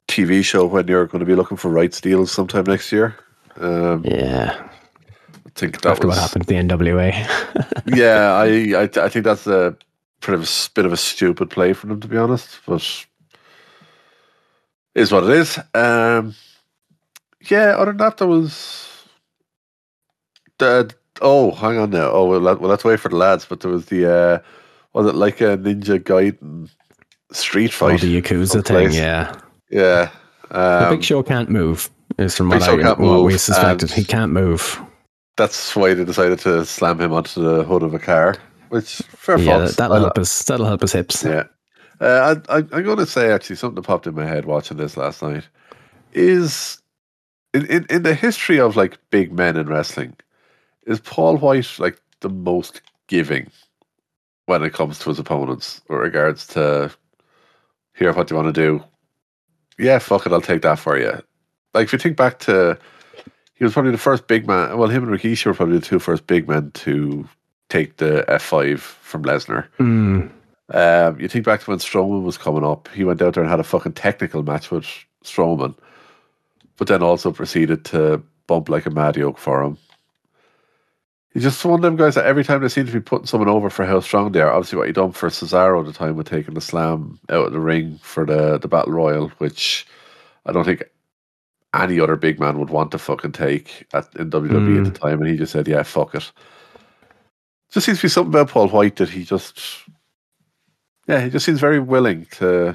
TV 0.08 0.44
show 0.44 0.66
when 0.66 0.88
you're 0.88 1.06
going 1.06 1.20
to 1.20 1.26
be 1.26 1.34
looking 1.34 1.56
for 1.56 1.70
rights 1.70 2.00
deals 2.00 2.32
sometime 2.32 2.64
next 2.64 2.90
year. 2.90 3.14
Um, 3.60 4.04
yeah. 4.04 4.68
I 5.46 5.50
think 5.54 5.80
that 5.82 5.90
After 5.90 6.06
was 6.06 6.16
what 6.16 6.22
happened 6.22 6.46
to 6.46 6.54
the 6.54 6.60
NWA. 6.60 7.12
yeah, 7.86 8.32
I, 8.32 8.82
I 8.82 9.04
I 9.04 9.08
think 9.08 9.24
that's 9.24 9.46
a 9.46 9.76
bit 10.20 10.34
of 10.34 10.40
a 10.40 10.44
s- 10.44 10.68
bit 10.68 10.84
of 10.84 10.92
a 10.92 10.96
stupid 10.96 11.50
play 11.50 11.72
for 11.72 11.86
them 11.86 12.00
to 12.00 12.08
be 12.08 12.16
honest, 12.16 12.60
but 12.66 13.06
is 14.94 15.12
what 15.12 15.24
it 15.24 15.30
is. 15.30 15.58
Um, 15.74 16.34
yeah, 17.48 17.76
other 17.76 17.92
than 17.92 17.98
that, 17.98 18.18
there 18.18 18.28
was 18.28 18.88
the 20.58 20.94
oh, 21.20 21.52
hang 21.52 21.78
on 21.78 21.90
now. 21.90 22.10
Oh, 22.10 22.26
well, 22.26 22.40
let, 22.40 22.60
well, 22.60 22.70
let's 22.70 22.84
wait 22.84 23.00
for 23.00 23.08
the 23.08 23.16
lads. 23.16 23.44
But 23.44 23.60
there 23.60 23.70
was 23.70 23.86
the 23.86 24.10
uh, 24.10 24.38
was 24.92 25.06
it 25.06 25.14
like 25.14 25.40
a 25.40 25.56
Ninja 25.56 25.98
Gaiden 25.98 26.68
street 27.32 27.72
fight? 27.72 27.86
Oh, 27.86 27.98
fight? 27.98 28.00
the 28.00 28.22
Yakuza 28.22 28.64
thing, 28.64 28.92
yeah. 28.92 29.34
Yeah, 29.70 30.10
The 30.50 30.84
um, 30.88 30.94
Big 30.96 31.04
Show 31.04 31.22
can't 31.22 31.50
move, 31.50 31.90
is 32.18 32.34
from 32.36 32.48
what, 32.48 32.62
I, 32.62 32.74
what 32.94 33.24
we 33.24 33.36
suspected. 33.38 33.90
He 33.90 34.04
can't 34.04 34.32
move. 34.32 34.80
that's 35.36 35.76
why 35.76 35.94
they 35.94 36.04
decided 36.04 36.38
to 36.40 36.64
slam 36.64 37.00
him 37.00 37.12
onto 37.12 37.42
the 37.42 37.64
hood 37.64 37.82
of 37.82 37.94
a 37.94 37.98
car. 37.98 38.36
Which 38.70 38.96
fair 39.08 39.38
Yeah, 39.38 39.68
that'll 39.76 39.96
I- 39.96 40.00
help 40.00 40.18
us. 40.18 40.42
That'll 40.44 40.66
help 40.66 40.80
his 40.82 40.92
hips. 40.92 41.22
Yeah. 41.24 41.44
Uh, 42.00 42.36
I, 42.48 42.54
I, 42.54 42.58
I'm 42.58 42.84
going 42.84 42.98
to 42.98 43.06
say 43.06 43.32
actually 43.32 43.56
something 43.56 43.76
that 43.76 43.86
popped 43.86 44.06
in 44.06 44.14
my 44.14 44.24
head 44.26 44.44
watching 44.44 44.76
this 44.76 44.96
last 44.96 45.20
night 45.22 45.48
is 46.12 46.80
in, 47.54 47.66
in, 47.66 47.86
in 47.90 48.02
the 48.04 48.14
history 48.14 48.60
of 48.60 48.76
like 48.76 48.98
big 49.10 49.32
men 49.32 49.56
in 49.56 49.66
wrestling, 49.68 50.14
is 50.86 51.00
Paul 51.00 51.38
White 51.38 51.78
like 51.78 52.00
the 52.20 52.28
most 52.28 52.82
giving 53.08 53.50
when 54.46 54.62
it 54.62 54.72
comes 54.74 54.98
to 55.00 55.08
his 55.08 55.18
opponents 55.18 55.80
with 55.88 55.98
regards 55.98 56.46
to 56.48 56.90
here 57.94 58.12
what 58.12 58.28
do 58.28 58.34
you 58.34 58.40
want 58.40 58.54
to 58.54 58.60
do? 58.60 58.82
Yeah, 59.78 59.98
fuck 59.98 60.26
it, 60.26 60.32
I'll 60.32 60.40
take 60.40 60.62
that 60.62 60.78
for 60.78 60.98
you. 60.98 61.12
Like 61.74 61.84
if 61.84 61.92
you 61.92 61.98
think 61.98 62.16
back 62.16 62.38
to 62.40 62.78
he 63.54 63.64
was 63.64 63.72
probably 63.72 63.90
the 63.92 63.98
first 63.98 64.26
big 64.26 64.46
man 64.46 64.76
well 64.76 64.88
him 64.88 65.04
and 65.04 65.12
Rikishi 65.12 65.46
were 65.46 65.54
probably 65.54 65.78
the 65.78 65.86
two 65.86 65.98
first 65.98 66.26
big 66.26 66.48
men 66.48 66.70
to 66.72 67.28
take 67.68 67.98
the 67.98 68.24
F 68.28 68.42
five 68.42 68.80
from 68.80 69.22
Lesnar. 69.24 69.66
Mm, 69.78 70.30
Um, 70.70 71.20
you 71.20 71.28
think 71.28 71.44
back 71.44 71.60
to 71.60 71.70
when 71.70 71.78
Strowman 71.78 72.24
was 72.24 72.38
coming 72.38 72.64
up, 72.64 72.88
he 72.94 73.04
went 73.04 73.22
out 73.22 73.34
there 73.34 73.42
and 73.42 73.50
had 73.50 73.60
a 73.60 73.64
fucking 73.64 73.92
technical 73.92 74.42
match 74.42 74.70
with 74.70 74.86
Strowman, 75.24 75.74
but 76.76 76.88
then 76.88 77.02
also 77.02 77.32
proceeded 77.32 77.84
to 77.86 78.22
bump 78.46 78.68
like 78.68 78.86
a 78.86 78.90
mad 78.90 79.16
yoke 79.16 79.38
for 79.38 79.62
him. 79.62 79.78
He's 81.34 81.42
just 81.42 81.64
one 81.64 81.74
of 81.78 81.82
them 81.82 81.96
guys 81.96 82.14
that 82.14 82.24
every 82.26 82.42
time 82.42 82.62
they 82.62 82.68
seem 82.68 82.86
to 82.86 82.92
be 82.92 83.00
putting 83.00 83.26
someone 83.26 83.48
over 83.50 83.68
for 83.70 83.84
how 83.84 84.00
strong 84.00 84.32
they 84.32 84.40
are. 84.40 84.50
Obviously, 84.50 84.78
what 84.78 84.86
he 84.86 84.92
done 84.92 85.12
for 85.12 85.28
Cesaro 85.28 85.80
at 85.80 85.86
the 85.86 85.92
time 85.92 86.16
with 86.16 86.28
taking 86.28 86.54
the 86.54 86.60
slam 86.60 87.18
out 87.28 87.46
of 87.46 87.52
the 87.52 87.60
ring 87.60 87.98
for 88.02 88.24
the, 88.24 88.58
the 88.58 88.68
Battle 88.68 88.92
Royal, 88.94 89.28
which 89.38 89.86
I 90.46 90.52
don't 90.52 90.64
think 90.64 90.84
any 91.74 92.00
other 92.00 92.16
big 92.16 92.40
man 92.40 92.58
would 92.58 92.70
want 92.70 92.90
to 92.92 92.98
fucking 92.98 93.32
take 93.32 93.86
at 93.92 94.08
in 94.16 94.30
WWE 94.30 94.78
at 94.78 94.84
Mm. 94.86 94.92
the 94.92 94.98
time, 94.98 95.20
and 95.20 95.30
he 95.30 95.36
just 95.36 95.52
said, 95.52 95.68
"Yeah, 95.68 95.82
fuck 95.82 96.14
it." 96.14 96.32
Just 97.70 97.84
seems 97.84 97.98
to 97.98 98.06
be 98.06 98.08
something 98.08 98.32
about 98.32 98.48
Paul 98.48 98.68
White 98.68 98.96
that 98.96 99.10
he 99.10 99.22
just, 99.24 99.60
yeah, 101.06 101.20
he 101.20 101.28
just 101.28 101.44
seems 101.44 101.60
very 101.60 101.78
willing 101.78 102.24
to 102.32 102.74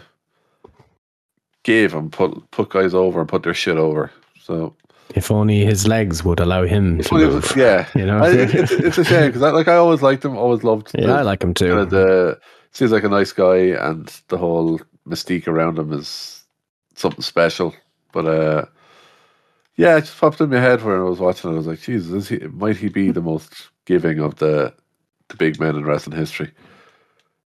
give 1.63 1.95
and 1.95 2.12
put 2.12 2.51
put 2.51 2.69
guys 2.69 2.93
over 2.93 3.19
and 3.19 3.27
put 3.27 3.41
their 3.41 3.55
shit 3.55 3.77
over. 3.77 4.12
So 4.39 4.75
If 5.15 5.29
only 5.32 5.63
his 5.65 5.88
legs 5.88 6.24
would 6.24 6.39
allow 6.39 6.63
him 6.65 7.00
to 7.01 7.13
Well, 7.13 7.32
move. 7.32 7.53
yeah, 7.58 7.88
You 7.96 8.05
know? 8.05 8.24
I, 8.24 8.32
it's, 8.32 8.72
it's 8.72 8.98
a 8.98 9.03
shame 9.03 9.27
because 9.32 9.41
like 9.41 9.67
I 9.67 9.75
always 9.75 10.01
liked 10.01 10.25
him, 10.25 10.36
always 10.38 10.63
loved. 10.63 10.91
yeah, 10.98 11.05
the- 11.08 11.13
I 11.13 11.22
like 11.22 11.43
him 11.43 11.53
kind 11.53 11.72
of 11.79 11.89
too. 11.89 11.96
the 11.96 12.39
seems 12.72 12.91
like 12.91 13.03
a 13.03 13.10
nice 13.10 13.32
guy, 13.32 13.58
and 13.88 14.08
the 14.29 14.38
whole 14.38 14.79
mystique 15.08 15.48
around 15.48 15.77
him 15.77 15.93
is 15.93 16.43
something 16.96 17.22
special. 17.22 17.75
But 18.12 18.25
uh, 18.25 18.65
yeah, 19.75 19.98
it 19.98 20.01
just 20.01 20.20
popped 20.20 20.41
in 20.41 20.50
my 20.50 20.60
head 20.60 20.82
when 20.84 20.96
I 20.96 21.03
was 21.03 21.20
watching 21.20 21.51
it. 21.51 21.53
I 21.53 21.58
was 21.58 21.67
like, 21.67 21.82
Jesus, 21.82 22.27
he, 22.29 22.38
might 22.48 22.77
he 22.77 22.89
be 22.89 23.12
the 23.12 23.22
most 23.22 23.70
giving 23.86 24.20
of 24.20 24.36
the 24.38 24.74
the 25.29 25.38
big 25.38 25.60
men 25.60 25.75
in 25.75 25.86
wrestling 25.86 26.17
history? 26.17 26.51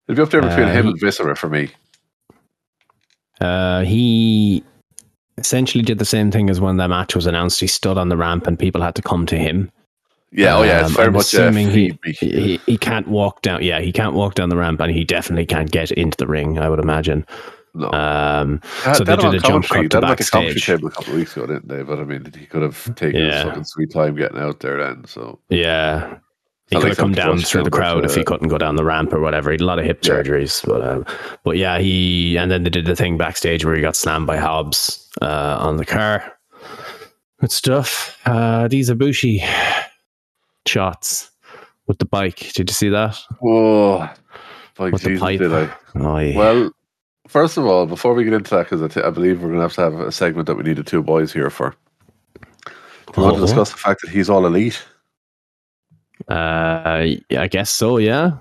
It'd 0.07 0.17
be 0.17 0.21
up 0.21 0.29
there 0.29 0.41
between 0.41 0.67
Uh, 0.69 0.73
him 0.73 0.83
he- 0.85 0.89
and 0.91 0.99
Viscera 0.99 1.35
for 1.35 1.49
me. 1.49 1.71
Uh, 3.41 3.81
he 3.83 4.63
essentially 5.37 5.83
did 5.83 5.97
the 5.99 6.05
same 6.05 6.31
thing 6.31 6.49
as 6.49 6.59
when 6.61 6.77
that 6.77 6.89
match 6.89 7.15
was 7.15 7.25
announced. 7.25 7.59
He 7.59 7.67
stood 7.67 7.97
on 7.97 8.09
the 8.09 8.17
ramp 8.17 8.47
and 8.47 8.57
people 8.57 8.81
had 8.81 8.95
to 8.95 9.01
come 9.01 9.25
to 9.27 9.37
him. 9.37 9.71
Yeah, 10.31 10.57
oh 10.57 10.63
yeah, 10.63 10.81
it's 10.81 10.89
Um, 10.89 10.95
very 10.95 11.07
I'm 11.07 11.13
much 11.13 11.21
assuming 11.33 11.69
he, 11.69 11.97
he 12.19 12.59
he 12.65 12.77
can't 12.77 13.07
walk 13.07 13.41
down. 13.41 13.63
Yeah, 13.63 13.79
he 13.79 13.93
can't 13.93 14.15
walk 14.15 14.35
down 14.35 14.49
the 14.49 14.57
ramp, 14.57 14.81
and 14.81 14.91
he 14.91 15.05
definitely 15.05 15.45
can't 15.45 15.71
get 15.71 15.91
into 15.91 16.17
the 16.17 16.27
ring. 16.27 16.59
I 16.59 16.67
would 16.69 16.79
imagine. 16.79 17.25
No, 17.73 17.87
Um, 17.91 18.59
That- 18.83 18.97
so 18.97 19.03
they 19.05 19.15
did 19.15 19.33
a 19.33 19.39
jump 19.39 19.65
cut 19.65 19.81
to 19.83 19.99
that 19.99 20.03
went 20.03 20.17
to 20.19 20.31
commentary 20.31 20.53
backstage. 20.53 20.65
table 20.65 20.87
a 20.87 20.91
couple 20.91 21.13
of 21.13 21.19
weeks 21.19 21.37
ago, 21.37 21.45
didn't 21.45 21.67
they? 21.69 21.83
But 21.83 21.99
I 21.99 22.03
mean, 22.03 22.25
he 22.37 22.45
could 22.47 22.63
have 22.63 22.95
taken 22.95 23.21
Yeah. 23.21 23.35
his 23.35 23.43
fucking 23.43 23.63
sweet 23.65 23.91
time 23.91 24.15
getting 24.15 24.37
out 24.39 24.59
there 24.61 24.77
then. 24.83 25.05
So 25.05 25.39
yeah, 25.49 26.15
he 26.69 26.77
could 26.77 26.89
have 26.89 26.97
come 26.97 27.13
down 27.13 27.37
through 27.39 27.63
the 27.63 27.69
crowd 27.71 28.03
if 28.03 28.15
he 28.15 28.23
couldn't 28.25 28.47
go 28.49 28.57
down 28.57 28.75
the 28.75 28.83
ramp 28.85 29.13
or 29.13 29.19
whatever. 29.21 29.51
He 29.51 29.55
had 29.55 29.61
a 29.61 29.65
lot 29.65 29.79
of 29.79 29.85
hip 29.85 29.99
Yeah. 30.03 30.13
surgeries, 30.15 30.65
but 30.65 30.85
um, 30.85 31.05
but 31.45 31.55
yeah, 31.57 31.77
he 31.79 32.35
and 32.37 32.51
then 32.51 32.63
they 32.63 32.69
did 32.69 32.85
the 32.87 32.95
thing 32.95 33.17
backstage 33.17 33.63
where 33.63 33.75
he 33.75 33.81
got 33.81 33.95
slammed 33.95 34.27
by 34.27 34.37
Hobbs 34.37 35.04
uh, 35.21 35.57
on 35.59 35.77
the 35.77 35.85
car. 35.85 36.33
Good 37.41 37.51
stuff. 37.51 38.19
Uh, 38.25 38.67
these 38.67 38.89
Ibushi 38.89 39.41
shots 40.65 41.31
with 41.87 41.99
the 41.99 42.05
bike. 42.05 42.51
Did 42.53 42.69
you 42.69 42.73
see 42.73 42.89
that? 42.89 43.19
Oh, 43.43 44.09
by 44.75 44.89
With 44.89 45.03
the 45.03 45.09
Jesus, 45.09 45.37
did 45.37 45.53
I? 45.53 45.73
Oh, 45.95 46.17
yeah. 46.17 46.37
Well, 46.37 46.71
first 47.27 47.57
of 47.57 47.65
all, 47.65 47.85
before 47.85 48.13
we 48.13 48.23
get 48.23 48.33
into 48.33 48.55
that, 48.55 48.63
because 48.63 48.81
I, 48.81 48.87
th- 48.87 49.05
I 49.05 49.09
believe 49.09 49.41
we're 49.41 49.49
going 49.49 49.59
to 49.59 49.63
have 49.63 49.73
to 49.73 49.81
have 49.81 49.93
a 49.99 50.11
segment 50.11 50.47
that 50.47 50.55
we 50.55 50.63
need 50.63 50.77
the 50.77 50.83
two 50.83 51.03
boys 51.03 51.31
here 51.31 51.49
for. 51.49 51.75
Do 52.65 52.71
you 53.17 53.23
want 53.23 53.35
to 53.35 53.41
discuss 53.41 53.71
the 53.71 53.77
fact 53.77 54.01
that 54.01 54.11
he's 54.11 54.29
all 54.29 54.45
elite? 54.45 54.83
Uh, 56.27 57.15
I 57.31 57.47
guess 57.49 57.69
so. 57.69 57.97
Yeah. 57.97 58.37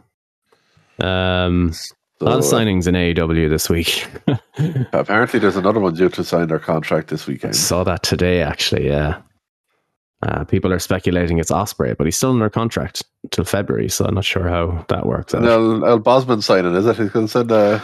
Um, 1.00 1.73
a 2.21 2.25
lot 2.25 2.38
of 2.38 2.44
So, 2.44 2.56
uh, 2.56 2.61
signings 2.61 2.87
in 2.87 2.94
AEW 2.94 3.49
this 3.49 3.68
week. 3.68 4.06
apparently, 4.92 5.40
there's 5.40 5.56
another 5.56 5.80
one 5.80 5.94
due 5.94 6.09
to 6.11 6.25
sign 6.25 6.49
their 6.49 6.59
contract 6.59 7.09
this 7.09 7.26
weekend. 7.26 7.56
Saw 7.56 7.85
that 7.85 8.02
today, 8.02 8.42
actually. 8.42 8.87
Yeah. 8.87 9.21
Uh, 10.23 10.44
people 10.44 10.73
are 10.73 10.78
speculating 10.78 11.38
it's 11.38 11.50
Ospreay, 11.50 11.97
but 11.97 12.06
he's 12.06 12.16
still 12.16 12.30
under 12.30 12.49
contract 12.49 13.02
till 13.30 13.44
February, 13.44 13.90
so 13.90 14.06
I'm 14.06 14.14
not 14.14 14.25
sure 14.25 14.49
how 14.49 14.85
that 14.88 15.06
works 15.06 15.35
out. 15.35 15.44
El, 15.44 15.85
El 15.85 15.99
Bosman 15.99 16.40
signing, 16.40 16.75
is 16.75 16.87
it? 16.87 16.97
He's 16.97 17.11
going 17.11 17.26
to 17.26 17.30
send 17.30 17.52
uh, 17.52 17.80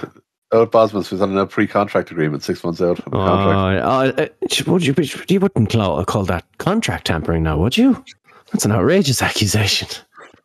El 0.52 0.66
Bosman 0.66 1.02
who's 1.02 1.20
on 1.20 1.36
a 1.36 1.46
pre-contract 1.46 2.10
agreement 2.10 2.42
six 2.42 2.64
months 2.64 2.80
out 2.80 3.02
from 3.02 3.10
the 3.10 3.18
contract. 3.18 3.84
Uh, 3.84 4.22
uh, 4.22 4.72
would 4.72 4.86
you, 4.86 4.94
you 5.28 5.40
wouldn't 5.40 5.70
call, 5.70 6.02
call 6.06 6.24
that 6.24 6.46
contract 6.56 7.08
tampering 7.08 7.42
now, 7.42 7.58
would 7.58 7.76
you? 7.76 8.02
That's 8.52 8.64
an 8.64 8.72
outrageous 8.72 9.20
accusation. 9.20 9.88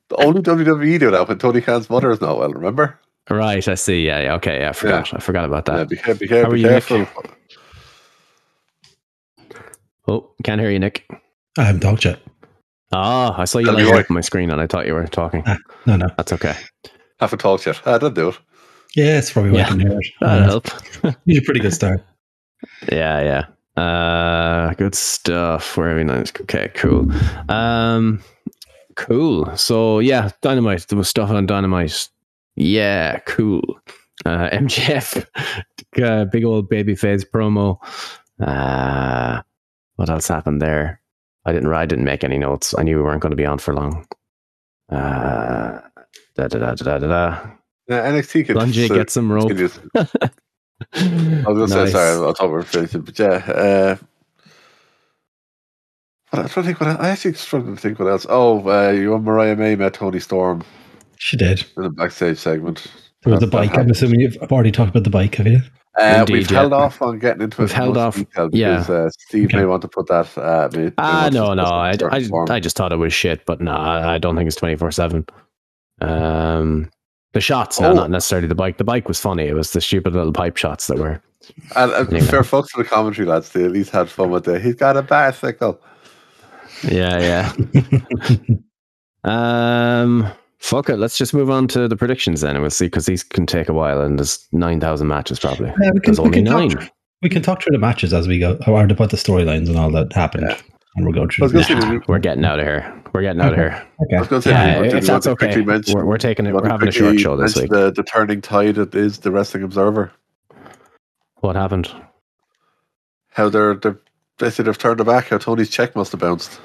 The 0.10 0.18
only 0.18 0.42
WWE 0.42 1.00
do 1.00 1.12
that 1.12 1.28
when 1.28 1.40
Tony 1.40 1.62
Khan's 1.62 1.90
mother 1.90 2.12
is 2.12 2.22
not 2.22 2.38
well. 2.38 2.52
Remember? 2.52 3.00
Right, 3.30 3.68
I 3.68 3.76
see. 3.76 4.06
Yeah, 4.06 4.20
yeah. 4.22 4.34
Okay, 4.36 4.60
yeah, 4.60 4.70
I 4.70 4.74
forgot. 4.74 5.14
I 5.14 5.20
forgot 5.20 5.46
about 5.46 5.68
Yeah, 5.68 5.78
that. 5.78 5.90
be, 5.90 5.98
care- 5.98 6.16
be, 6.16 6.28
How 6.28 6.42
are 6.44 6.52
be 6.52 6.62
you, 6.62 6.70
Nick? 6.70 6.84
Oh, 10.08 10.32
can't 10.44 10.62
hear 10.62 10.70
you, 10.70 10.80
Nick. 10.80 11.06
I 11.58 11.64
haven't 11.64 11.82
talked 11.82 12.06
yet. 12.06 12.20
Oh, 12.92 13.34
I 13.36 13.46
saw 13.46 13.58
you 13.60 13.66
That'll 13.66 13.80
be 13.80 13.86
light 13.86 13.94
right. 13.94 14.06
up 14.06 14.10
my 14.12 14.22
screen 14.22 14.52
and 14.52 14.62
I 14.62 14.68
thought 14.68 14.86
you 14.86 14.94
were 14.94 15.08
talking. 15.08 15.44
Ah, 15.48 15.58
no, 15.88 15.96
no. 15.98 16.08
That's 16.18 16.32
okay. 16.34 16.54
I 16.86 16.90
Haven't 17.22 17.40
talked 17.40 17.66
yet. 17.66 17.82
I 17.88 17.94
didn't 17.98 18.14
do 18.14 18.30
it. 18.30 18.38
Yeah, 18.96 19.18
it's 19.18 19.32
probably 19.32 19.52
why 19.52 19.58
Yeah. 19.60 19.66
I 19.66 19.70
can 19.70 19.80
hear 19.80 20.00
it. 20.00 20.08
That'll 20.22 20.44
Uh, 20.44 20.46
help. 20.46 20.68
He's 21.26 21.40
a 21.40 21.42
pretty 21.42 21.60
good 21.60 21.74
start. 21.74 22.06
Yeah, 22.92 23.22
yeah. 23.76 23.82
Uh 23.82 24.74
good 24.76 24.96
stuff. 24.96 25.76
Very 25.76 26.04
nice. 26.04 26.32
Okay, 26.42 26.70
cool. 26.76 27.12
Um 27.50 28.22
cool. 28.96 29.54
So 29.58 30.00
yeah, 30.00 30.30
dynamite. 30.42 30.88
There 30.88 30.98
was 30.98 31.10
stuff 31.10 31.30
on 31.32 31.46
dynamite. 31.46 32.08
Yeah, 32.56 33.20
cool. 33.20 33.80
Uh 34.26 34.50
MJF 34.54 35.26
uh, 36.02 36.26
big 36.26 36.46
old 36.46 36.70
baby 36.70 36.96
face 36.96 37.24
promo. 37.24 37.78
Uh 38.40 39.42
what 39.96 40.10
else 40.10 40.28
happened 40.28 40.62
there? 40.62 41.02
I 41.46 41.52
didn't 41.54 41.72
I 41.74 41.86
didn't 41.86 42.06
make 42.06 42.24
any 42.24 42.38
notes. 42.38 42.74
I 42.78 42.84
knew 42.84 42.98
we 42.98 43.04
weren't 43.04 43.22
going 43.22 43.32
to 43.32 43.36
be 43.38 43.46
on 43.46 43.58
for 43.60 43.74
long. 43.74 44.06
Uh 44.90 45.80
da 46.36 46.48
da 46.48 46.60
da 46.60 46.76
da 46.76 46.98
da 46.98 47.08
da. 47.08 47.42
Yeah, 47.88 48.10
NXT 48.12 48.48
could 48.48 48.56
Lungy 48.58 48.90
uh, 48.90 48.96
gets 48.96 49.14
some 49.14 49.32
rope. 49.32 49.48
continue- 49.50 49.70
I 50.94 51.44
was 51.48 51.58
going 51.58 51.70
to 51.70 51.76
Nice. 51.76 51.88
say 51.88 51.92
sorry. 51.92 52.30
I 52.30 52.34
thought 52.34 52.42
we 52.48 52.48
were 52.50 52.64
finishing, 52.64 53.02
but 53.02 53.18
yeah. 53.18 53.28
Uh, 53.48 53.96
I'm 56.34 56.50
trying 56.50 56.64
to 56.64 56.64
think. 56.64 56.80
What 56.82 57.00
I 57.00 57.10
actually 57.10 57.34
struggling 57.36 57.76
to 57.76 57.82
think 57.82 57.98
what 58.00 58.10
else. 58.10 58.26
Oh, 58.28 58.68
uh, 58.70 58.90
you 58.92 59.14
and 59.16 59.24
Mariah 59.24 59.56
May 59.56 59.76
met 59.76 59.94
Toni 59.94 60.20
Storm 60.20 60.64
She 61.26 61.38
did. 61.38 61.66
in 61.76 61.82
the 61.82 61.90
backstage 61.90 62.38
segment. 62.38 62.86
There 63.24 63.32
was 63.32 63.40
the 63.40 63.48
That- 63.48 63.52
that 63.52 63.70
bike. 63.72 63.78
I'm 63.80 63.90
assuming 63.90 64.20
you've 64.20 64.38
I've 64.44 64.52
already 64.52 64.72
talked 64.72 64.92
about 64.92 65.06
the 65.06 65.10
bike, 65.10 65.34
have 65.36 65.48
you? 65.48 65.60
Uh, 66.00 66.18
Indeed, 66.20 66.34
we've 66.34 66.52
yeah. 66.52 66.60
held 66.60 66.74
off 66.74 67.02
on 67.02 67.18
getting 67.18 67.42
into 67.42 67.62
We've 67.62 67.72
it. 67.72 67.74
held 67.74 67.98
off, 67.98 68.16
detail 68.16 68.50
yeah. 68.54 68.78
because 68.80 68.90
uh, 68.92 69.10
Steve 69.18 69.46
Okay. 69.46 69.58
may 69.58 69.66
want 69.66 69.82
to 69.82 69.88
put 69.88 70.06
that. 70.08 70.38
Uh, 70.38 70.70
may, 70.74 70.84
may 70.86 70.92
Ah, 71.00 71.30
no, 71.34 71.56
no. 71.56 71.64
I, 71.64 71.94
in 71.94 72.00
certain 72.00 72.34
I. 72.52 72.56
I 72.56 72.60
just 72.60 72.78
thought 72.78 72.92
it 72.92 72.98
was 72.98 73.12
shit, 73.12 73.44
but 73.48 73.60
no, 73.60 73.72
I 73.72 74.14
I 74.16 74.18
don't 74.20 74.36
think 74.36 74.46
it's 74.48 74.56
24 74.58 74.92
7. 74.92 75.26
Um, 76.02 76.92
the 77.34 77.42
shots, 77.42 77.80
no, 77.80 77.90
Oh. 77.90 77.94
not 77.96 78.12
necessarily 78.12 78.48
the 78.48 78.54
bike. 78.54 78.78
The 78.78 78.84
bike 78.84 79.08
was 79.08 79.20
funny. 79.20 79.48
It 79.48 79.54
was 79.56 79.72
the 79.72 79.82
stupid 79.82 80.14
little 80.14 80.32
pipe 80.34 80.58
shots 80.58 80.86
that 80.88 81.00
were. 81.00 81.20
And, 81.76 81.92
and 81.92 82.08
Anyway. 82.10 82.28
fair 82.28 82.42
fucks 82.44 82.68
to 82.76 82.78
the 82.78 82.84
commentary 82.84 83.26
lads. 83.28 83.50
They 83.50 83.64
at 83.66 83.72
least 83.72 83.90
had 83.90 84.10
fun 84.10 84.30
with 84.30 84.48
it. 84.48 84.62
He's 84.62 84.76
got 84.76 84.98
a 84.98 85.02
bicycle. 85.02 85.80
Yeah, 86.84 87.52
yeah. 87.74 88.32
um, 89.24 90.32
fuck 90.60 90.90
it. 90.90 90.98
Let's 90.98 91.18
just 91.18 91.34
move 91.34 91.50
on 91.50 91.68
to 91.70 91.88
the 91.88 91.96
predictions 91.96 92.42
then, 92.42 92.56
and 92.56 92.62
we'll 92.62 92.70
see 92.72 92.86
because 92.88 93.06
these 93.06 93.24
can 93.24 93.46
take 93.46 93.70
a 93.70 93.74
while, 93.74 94.02
and 94.02 94.18
there's 94.20 94.48
9,000 94.52 95.08
matches 95.08 95.40
probably. 95.40 95.68
Yeah, 95.82 95.92
we 95.94 96.00
can, 96.00 96.14
There's 96.14 96.20
we 96.20 96.26
only 96.26 96.38
can 96.38 96.46
talk 96.46 96.60
nine. 96.60 96.70
through, 96.72 96.88
we 97.22 97.30
can 97.30 97.42
talk 97.42 97.62
through 97.64 97.72
the 97.74 97.80
matches 97.80 98.14
as 98.14 98.28
we 98.28 98.40
go, 98.40 98.58
or 98.68 98.84
about 98.84 99.10
the 99.10 99.18
storylines 99.18 99.68
and 99.70 99.78
all 99.78 99.92
that 99.92 100.12
happened. 100.14 100.48
Yeah. 100.50 100.58
And 100.98 101.06
we'll 101.06 101.14
go 101.14 101.24
I 101.24 101.28
through. 101.28 101.44
was 101.44 101.52
the 101.52 101.58
going 101.60 101.82
to 101.82 101.88
say, 101.88 101.94
Nah, 101.98 102.00
we're 102.08 102.20
getting 102.20 102.46
out 102.46 102.60
of 102.60 102.66
here. 102.66 103.04
We're 103.14 103.22
getting 103.22 103.42
out 103.42 103.52
of 103.52 103.60
here. 103.60 103.72
I 103.72 104.18
was 104.20 104.28
Okay. 104.28 104.30
going 104.30 104.42
to 104.42 104.42
say, 104.42 104.52
Yeah, 104.52 104.66
do 104.66 104.72
you 104.72 104.78
want 104.80 104.92
to- 104.92 104.98
if 104.98 105.02
do 105.04 105.08
that's 105.08 105.28
okay. 105.28 105.62
We're, 105.94 106.06
we're 106.06 106.18
taking 106.18 106.46
it. 106.46 106.50
you 106.50 106.54
want 106.56 106.64
We're 106.64 106.70
to 106.70 106.74
having 106.74 106.88
a 106.88 106.92
quickly 106.92 107.18
short 107.18 107.20
show 107.20 107.36
this 107.38 107.56
week. 107.58 107.70
The, 107.70 107.92
the 107.92 108.04
turning 108.04 108.40
tide 108.42 108.76
that 108.76 108.96
is 108.96 109.18
the 109.20 109.32
Wrestling 109.32 109.64
Observer. 109.64 110.12
What 111.42 111.56
happened? 111.58 111.92
How 113.32 113.50
they're, 113.50 113.76
they're 113.76 114.00
they 114.38 114.50
said 114.50 114.66
they've 114.66 114.78
turned 114.78 115.00
it 115.02 115.04
back. 115.06 115.28
How 115.28 115.38
Tony's 115.38 115.70
check 115.70 115.96
must 115.96 116.12
have 116.14 116.22
bounced. 116.22 116.60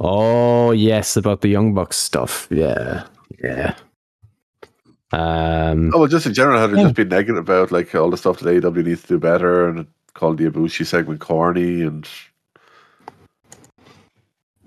Oh 0.00 0.70
yes, 0.72 1.16
about 1.16 1.40
the 1.40 1.48
Young 1.48 1.74
Bucks 1.74 1.96
stuff. 1.96 2.46
Yeah, 2.50 3.04
yeah. 3.42 3.74
Um, 5.10 5.90
Oh, 5.94 6.00
well, 6.00 6.06
just 6.08 6.26
in 6.26 6.34
general, 6.34 6.58
how 6.58 6.66
they're 6.66 6.78
Oh. 6.78 6.82
just 6.84 6.94
been 6.94 7.08
negative 7.08 7.38
about 7.38 7.72
like 7.72 7.94
all 7.94 8.10
the 8.10 8.16
stuff 8.16 8.40
that 8.40 8.48
AEW 8.62 8.84
needs 8.84 9.02
to 9.02 9.08
do 9.08 9.18
better 9.18 9.66
and 9.68 9.86
called 10.14 10.38
the 10.38 10.44
Ibushi 10.50 10.84
segment 10.84 11.20
corny 11.20 11.82
and 11.82 12.06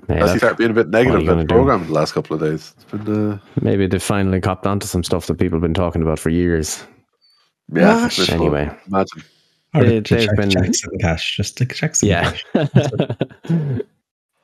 yeah, 0.09 0.15
as 0.15 0.15
he 0.15 0.15
that's- 0.19 0.38
started 0.39 0.57
being 0.57 0.71
a 0.71 0.73
bit 0.73 0.89
negative 0.89 1.21
you 1.21 1.29
about 1.31 1.39
the 1.41 1.45
program 1.53 1.85
the 1.85 1.93
last 1.93 2.13
couple 2.13 2.33
of 2.35 2.41
days. 2.41 2.73
It's 2.75 2.85
been 2.85 3.31
uh, 3.33 3.38
maybe 3.61 3.85
they 3.88 4.00
finally 4.00 4.41
copped 4.41 4.65
onto 4.65 4.88
some 4.88 5.03
stuff 5.03 5.27
that 5.27 5.35
people 5.38 5.57
have 5.57 5.61
been 5.61 5.73
talking 5.75 6.01
about 6.01 6.19
for 6.19 6.29
years. 6.29 6.83
yeah. 7.71 8.01
What? 8.03 8.17
it's. 8.17 8.29
Anyway, 8.29 8.69
imagine. 8.88 9.23
Or 9.75 9.83
They- 9.83 10.00
they've 10.00 10.03
check, 10.03 10.35
been- 10.35 10.50
check 10.50 10.73
some 10.75 10.97
cash. 11.00 11.38
Just 11.38 11.57
to 11.57 11.65
check 11.65 11.95
some 11.95 12.09
yeah. 12.09 12.33
cash. 12.53 12.71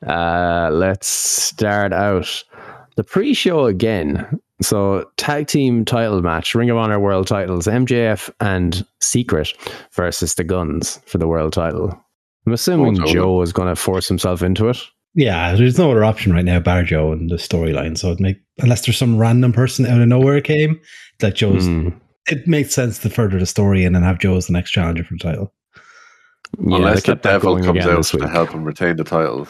uh, 0.06 0.70
let's 0.72 1.08
start 1.08 1.92
out 1.92 2.44
the 2.96 3.04
pre-show 3.04 3.66
again. 3.66 4.40
So 4.60 5.08
tag 5.16 5.46
team 5.46 5.84
title 5.84 6.20
match, 6.20 6.54
Ring 6.54 6.70
of 6.70 6.76
Honor 6.76 6.98
World 6.98 7.28
Titles, 7.28 7.66
MJF 7.66 8.30
and 8.40 8.84
Secret 9.00 9.52
versus 9.92 10.34
the 10.34 10.44
Guns 10.44 10.98
for 11.06 11.18
the 11.18 11.28
world 11.28 11.52
title. 11.52 11.96
I'm 12.46 12.52
assuming 12.52 13.00
Oh, 13.00 13.06
Joe. 13.06 13.12
Joe 13.12 13.42
is 13.42 13.52
going 13.52 13.68
to 13.68 13.76
force 13.76 14.08
himself 14.08 14.42
into 14.42 14.68
it. 14.68 14.78
Yeah, 15.14 15.54
there's 15.54 15.78
no 15.78 15.90
other 15.90 16.04
option 16.04 16.32
right 16.32 16.44
now, 16.44 16.60
bar 16.60 16.82
Joe 16.82 17.12
and 17.12 17.30
the 17.30 17.36
storyline. 17.36 17.96
So 17.96 18.10
it 18.12 18.20
make 18.20 18.38
unless 18.58 18.84
there's 18.84 18.98
some 18.98 19.16
random 19.18 19.52
person 19.52 19.86
out 19.86 20.00
of 20.00 20.08
nowhere 20.08 20.40
came 20.40 20.80
that 21.20 21.34
Joe's. 21.34 21.66
Hmm. 21.66 21.90
It 22.30 22.46
makes 22.46 22.74
sense 22.74 22.98
to 22.98 23.10
further 23.10 23.38
the 23.38 23.46
story 23.46 23.84
and 23.84 23.94
then 23.94 24.02
have 24.02 24.18
Joe 24.18 24.36
as 24.36 24.48
the 24.48 24.52
next 24.52 24.70
challenger 24.70 25.02
for 25.02 25.14
the 25.14 25.18
title. 25.18 25.54
Yeah, 26.58 26.76
Unless 26.76 27.04
they 27.04 27.12
the 27.12 27.20
devil 27.20 27.58
comes 27.62 27.86
out 27.86 28.04
to 28.04 28.28
help 28.28 28.50
him 28.50 28.64
retain 28.64 28.96
the 28.96 29.04
titles. 29.04 29.48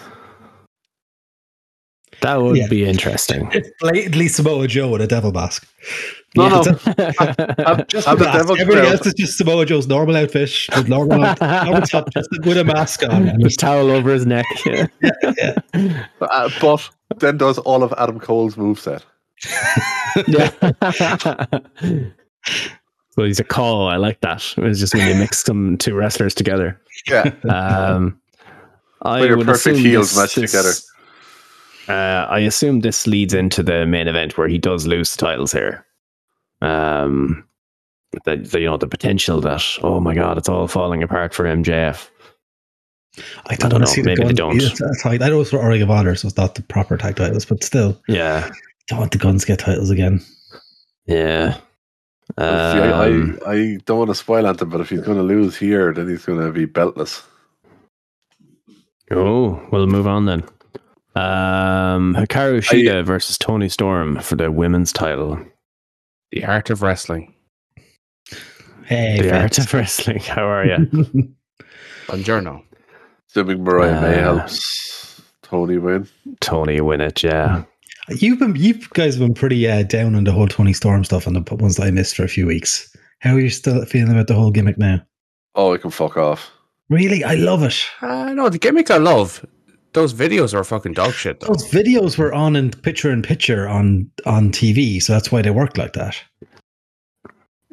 That 2.21 2.43
would 2.43 2.57
Yeah. 2.57 2.67
be 2.69 2.85
interesting. 2.85 3.49
It's 3.55 3.71
blatantly 3.81 4.29
Samoa 4.29 4.67
Joe 4.67 4.89
with 4.91 5.01
a 5.01 5.07
devil 5.07 5.33
mask. 5.33 5.67
No, 6.37 6.45
Yeah. 6.49 6.63
no. 6.63 6.75
Have, 7.65 7.87
Just 7.89 8.07
have 8.07 8.19
the 8.19 8.25
the 8.25 8.31
mask. 8.31 8.39
devil 8.39 8.57
come 8.57 8.61
Everything 8.61 8.85
else 8.93 9.07
is 9.07 9.15
just 9.15 9.39
Samoa 9.39 9.65
Joe's 9.67 9.87
normal 9.87 10.17
outfit 10.17 10.51
with 10.77 10.89
normal, 10.89 11.19
normal 11.41 11.83
top, 11.83 12.11
just 12.15 12.29
with 12.45 12.59
a 12.59 12.65
mask 12.65 13.03
on. 13.05 13.29
And 13.29 13.43
With 13.43 13.57
towel 13.57 13.91
over 13.91 14.13
his 14.13 14.27
neck. 14.27 14.45
Yeah. 14.67 14.87
Uh, 16.21 16.51
but 16.61 17.21
then 17.21 17.37
does 17.39 17.59
all 17.59 17.83
of 17.83 17.95
Adam 17.97 18.19
Cole's 18.21 18.57
moveset. 18.57 19.03
yeah. 20.27 20.51
so 23.11 23.25
he's 23.25 23.41
a 23.41 23.45
call. 23.45 23.89
I 23.89 23.97
like 23.97 24.21
that. 24.21 24.43
It's 24.59 24.81
just 24.81 24.95
when 24.95 25.09
you 25.09 25.15
mix 25.15 25.45
them 25.45 25.79
two 25.79 25.95
wrestlers 25.95 26.35
together. 26.35 26.81
Yeah. 27.09 27.31
Um, 27.49 28.21
I 29.03 29.21
When 29.21 29.29
your 29.29 29.37
would 29.39 29.47
perfect 29.47 29.77
assume 29.77 29.85
heels 29.91 30.11
this- 30.11 30.19
match 30.19 30.35
this- 30.35 30.51
together. 30.51 30.73
Uh, 31.89 32.27
I 32.29 32.41
assume 32.41 32.81
this 32.81 33.07
leads 33.07 33.35
into 33.35 33.63
the 33.63 33.87
main 33.87 34.09
event 34.09 34.37
where 34.37 34.49
he 34.49 34.59
does 34.59 34.87
lose 34.87 35.15
the 35.15 35.25
titles 35.27 35.53
here. 35.53 35.87
Um, 36.61 37.47
the, 38.25 38.37
the 38.37 38.61
you 38.61 38.67
know 38.67 38.77
the 38.77 38.89
potential 38.89 39.41
that 39.43 39.63
oh 39.83 40.01
my 40.01 40.15
god, 40.15 40.39
it's 40.39 40.49
all 40.49 40.69
falling 40.69 41.03
apart 41.03 41.35
for 41.35 41.45
MJF. 41.45 42.09
I 43.47 43.57
don't 43.57 43.71
don't, 43.71 43.81
know, 43.81 43.87
to 43.87 43.93
see 43.93 44.03
the 44.03 44.07
maybe 44.07 44.25
they 44.25 44.33
don't. 44.33 44.61
It's 44.61 44.81
I 45.07 45.17
know 45.17 45.41
it's 45.41 45.51
for 45.51 45.67
Ring 45.67 45.83
of 45.83 45.91
Honor, 45.91 46.15
so 46.15 46.29
it's 46.29 46.37
not 46.37 46.55
the 46.55 46.63
proper 46.63 46.97
tag 46.97 47.17
titles, 47.17 47.45
but 47.45 47.65
still, 47.65 48.01
Yeah, 48.09 48.49
don't 48.89 49.01
want 49.01 49.13
the 49.13 49.19
guns 49.19 49.43
to 49.43 49.49
get 49.49 49.61
titles 49.61 49.91
again. 49.91 50.21
yeah. 51.07 51.59
See, 52.39 52.45
I, 52.45 53.07
Um, 53.07 53.39
I, 53.47 53.53
I 53.53 53.79
don't 53.87 53.99
want 53.99 54.11
to 54.11 54.15
spoil 54.15 54.47
anything, 54.47 54.69
but 54.69 54.81
if 54.81 54.91
he's 54.91 55.01
going 55.01 55.17
to 55.17 55.23
lose 55.25 55.57
here, 55.57 55.93
then 55.95 56.09
he's 56.09 56.25
going 56.27 56.41
to 56.41 56.53
be 56.53 56.67
beltless. 56.67 57.25
oh, 59.11 59.67
we'll 59.73 59.87
move 59.87 60.07
on 60.07 60.27
then. 60.27 60.45
Um, 61.19 62.15
Hikaru 62.15 62.61
Shida 62.61 63.05
versus 63.05 63.37
Toni 63.39 63.69
Storm 63.69 64.21
for 64.21 64.37
the 64.37 64.51
women's 64.53 64.93
title. 64.93 65.39
The 66.33 66.45
art 66.45 66.71
of 66.71 66.83
wrestling. 66.83 67.35
Hey, 68.85 69.21
the 69.21 69.37
art 69.41 69.59
of 69.59 69.73
wrestling. 69.75 70.21
How 70.21 70.45
are 70.45 70.65
you? 70.65 70.77
Buongiorno. 72.07 72.63
Assuming 73.29 73.65
Mariah 73.65 74.01
May 74.01 74.21
Uh, 74.21 74.39
helps 74.39 75.21
Toni 75.43 75.79
win. 75.79 76.09
Toni 76.41 76.81
win 76.81 77.01
it. 77.01 77.23
Yeah. 77.23 77.65
You've 78.11 78.39
been, 78.39 78.57
you 78.57 78.75
guys 78.95 79.15
have 79.17 79.21
been 79.21 79.35
pretty 79.35 79.69
uh, 79.69 79.83
down 79.83 80.15
on 80.15 80.25
the 80.25 80.33
whole 80.33 80.47
Toni 80.49 80.73
Storm 80.73 81.05
stuff 81.05 81.27
and 81.27 81.37
the 81.37 81.55
ones 81.57 81.77
that 81.77 81.87
I 81.87 81.91
missed 81.91 82.17
for 82.17 82.25
a 82.25 82.29
few 82.29 82.47
weeks. 82.47 82.95
How 83.19 83.35
are 83.35 83.41
you 83.41 83.51
still 83.51 83.85
feeling 83.85 84.13
about 84.13 84.29
the 84.29 84.35
whole 84.35 84.51
gimmick 84.51 84.79
now? 84.79 85.01
Oh, 85.55 85.75
I 85.75 85.79
can 85.79 85.91
fuck 85.91 86.17
off. 86.17 86.51
Really, 86.89 87.23
I 87.25 87.35
love 87.35 87.63
it. 87.65 87.77
Uh, 88.01 88.33
no, 88.33 88.49
the 88.49 88.59
gimmick 88.59 88.91
I 88.91 88.97
love. 88.97 89.45
Those 89.99 90.15
videos 90.15 90.55
are 90.55 90.63
fucking 90.63 90.93
dog 90.93 91.13
shit, 91.13 91.41
though. 91.41 91.49
Those 91.49 91.69
videos 91.73 92.17
were 92.17 92.33
on 92.33 92.55
in 92.55 92.71
picture 92.71 93.11
in 93.11 93.21
picture 93.21 93.67
on 93.69 94.09
on 94.27 94.53
TV, 94.53 95.03
so 95.03 95.13
that's 95.13 95.33
why 95.33 95.43
they 95.43 95.51
work 95.51 95.77
like 95.77 95.95
that. 95.95 96.17